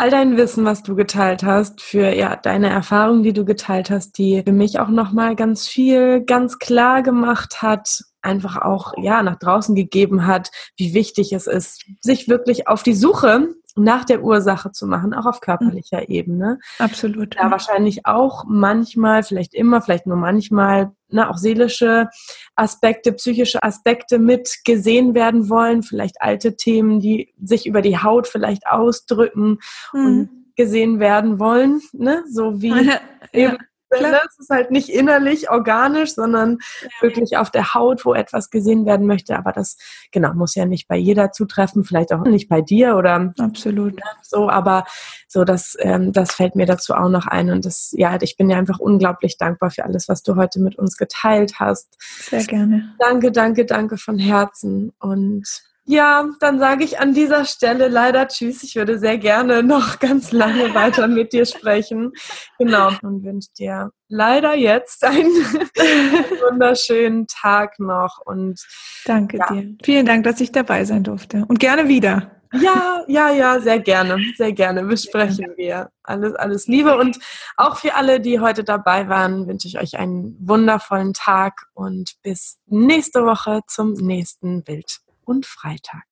all 0.00 0.08
dein 0.08 0.38
Wissen, 0.38 0.64
was 0.64 0.82
du 0.82 0.96
geteilt 0.96 1.42
hast, 1.42 1.82
für 1.82 2.14
ja 2.14 2.34
deine 2.34 2.70
Erfahrungen, 2.70 3.22
die 3.22 3.34
du 3.34 3.44
geteilt 3.44 3.90
hast, 3.90 4.16
die 4.16 4.42
für 4.42 4.52
mich 4.52 4.80
auch 4.80 4.88
nochmal 4.88 5.36
ganz 5.36 5.68
viel 5.68 6.24
ganz 6.24 6.58
klar 6.58 7.02
gemacht 7.02 7.60
hat, 7.60 8.00
einfach 8.22 8.56
auch 8.62 8.94
ja 8.96 9.22
nach 9.22 9.38
draußen 9.38 9.74
gegeben 9.74 10.26
hat, 10.26 10.50
wie 10.78 10.94
wichtig 10.94 11.34
es 11.34 11.46
ist, 11.46 11.84
sich 12.00 12.28
wirklich 12.28 12.66
auf 12.66 12.82
die 12.82 12.94
Suche 12.94 13.48
nach 13.84 14.04
der 14.04 14.22
Ursache 14.22 14.72
zu 14.72 14.86
machen, 14.86 15.14
auch 15.14 15.26
auf 15.26 15.40
körperlicher 15.40 16.00
mhm. 16.00 16.06
Ebene. 16.08 16.58
Absolut. 16.78 17.36
Da 17.36 17.50
wahrscheinlich 17.50 18.06
auch 18.06 18.44
manchmal, 18.46 19.22
vielleicht 19.22 19.54
immer, 19.54 19.82
vielleicht 19.82 20.06
nur 20.06 20.16
manchmal, 20.16 20.92
ne, 21.08 21.28
auch 21.28 21.36
seelische 21.36 22.08
Aspekte, 22.56 23.12
psychische 23.12 23.62
Aspekte 23.62 24.18
mit 24.18 24.58
gesehen 24.64 25.14
werden 25.14 25.48
wollen, 25.48 25.82
vielleicht 25.82 26.20
alte 26.20 26.56
Themen, 26.56 27.00
die 27.00 27.32
sich 27.42 27.66
über 27.66 27.82
die 27.82 27.98
Haut 27.98 28.26
vielleicht 28.26 28.66
ausdrücken 28.66 29.58
mhm. 29.92 30.06
und 30.06 30.28
gesehen 30.56 31.00
werden 31.00 31.38
wollen, 31.38 31.80
ne? 31.92 32.22
so 32.28 32.60
wie 32.60 32.68
ja, 32.84 33.00
eben 33.32 33.58
Klar. 33.90 34.20
Es 34.28 34.38
ist 34.38 34.50
halt 34.50 34.70
nicht 34.70 34.88
innerlich 34.88 35.50
organisch, 35.50 36.14
sondern 36.14 36.58
ja. 36.82 36.88
wirklich 37.00 37.36
auf 37.36 37.50
der 37.50 37.74
Haut, 37.74 38.04
wo 38.04 38.14
etwas 38.14 38.50
gesehen 38.50 38.86
werden 38.86 39.06
möchte. 39.06 39.36
Aber 39.36 39.52
das, 39.52 39.76
genau, 40.12 40.32
muss 40.34 40.54
ja 40.54 40.64
nicht 40.64 40.86
bei 40.86 40.96
jeder 40.96 41.32
zutreffen, 41.32 41.84
vielleicht 41.84 42.12
auch 42.12 42.22
nicht 42.22 42.48
bei 42.48 42.60
dir 42.60 42.96
oder 42.96 43.32
absolut 43.38 44.00
so. 44.22 44.48
Aber 44.48 44.84
so, 45.26 45.44
das, 45.44 45.76
ähm, 45.80 46.12
das 46.12 46.32
fällt 46.32 46.54
mir 46.54 46.66
dazu 46.66 46.94
auch 46.94 47.08
noch 47.08 47.26
ein. 47.26 47.50
Und 47.50 47.64
das, 47.64 47.92
ja, 47.96 48.16
ich 48.20 48.36
bin 48.36 48.48
ja 48.48 48.58
einfach 48.58 48.78
unglaublich 48.78 49.38
dankbar 49.38 49.70
für 49.70 49.84
alles, 49.84 50.08
was 50.08 50.22
du 50.22 50.36
heute 50.36 50.60
mit 50.60 50.76
uns 50.76 50.96
geteilt 50.96 51.58
hast. 51.58 51.96
Sehr 52.00 52.44
gerne. 52.44 52.94
Danke, 52.98 53.32
danke, 53.32 53.64
danke 53.64 53.96
von 53.96 54.18
Herzen. 54.18 54.92
Und 55.00 55.69
ja, 55.90 56.28
dann 56.38 56.60
sage 56.60 56.84
ich 56.84 57.00
an 57.00 57.14
dieser 57.14 57.44
Stelle 57.44 57.88
leider 57.88 58.28
Tschüss. 58.28 58.62
Ich 58.62 58.76
würde 58.76 58.98
sehr 58.98 59.18
gerne 59.18 59.62
noch 59.64 59.98
ganz 59.98 60.30
lange 60.30 60.72
weiter 60.72 61.08
mit 61.08 61.32
dir 61.32 61.44
sprechen. 61.46 62.12
Genau. 62.58 62.90
Und 63.02 63.24
wünsche 63.24 63.48
dir 63.58 63.90
leider 64.08 64.54
jetzt 64.54 65.04
einen 65.04 65.26
wunderschönen 66.48 67.26
Tag 67.26 67.80
noch. 67.80 68.20
Und 68.24 68.64
danke 69.04 69.38
ja. 69.38 69.52
dir. 69.52 69.74
Vielen 69.82 70.06
Dank, 70.06 70.22
dass 70.24 70.40
ich 70.40 70.52
dabei 70.52 70.84
sein 70.84 71.02
durfte. 71.02 71.44
Und 71.48 71.58
gerne 71.58 71.88
wieder. 71.88 72.30
Ja, 72.52 73.04
ja, 73.08 73.30
ja, 73.30 73.60
sehr 73.60 73.80
gerne, 73.80 74.16
sehr 74.36 74.52
gerne. 74.52 74.84
Besprechen 74.84 75.54
wir. 75.56 75.90
Alles, 76.04 76.34
alles 76.36 76.68
Liebe. 76.68 76.98
Und 76.98 77.18
auch 77.56 77.76
für 77.76 77.94
alle, 77.96 78.20
die 78.20 78.38
heute 78.38 78.62
dabei 78.62 79.08
waren, 79.08 79.48
wünsche 79.48 79.66
ich 79.66 79.80
euch 79.80 79.98
einen 79.98 80.36
wundervollen 80.40 81.14
Tag 81.14 81.66
und 81.74 82.14
bis 82.22 82.58
nächste 82.66 83.24
Woche 83.24 83.60
zum 83.66 83.94
nächsten 83.94 84.62
Bild 84.62 85.00
und 85.30 85.46
Freitag. 85.46 86.04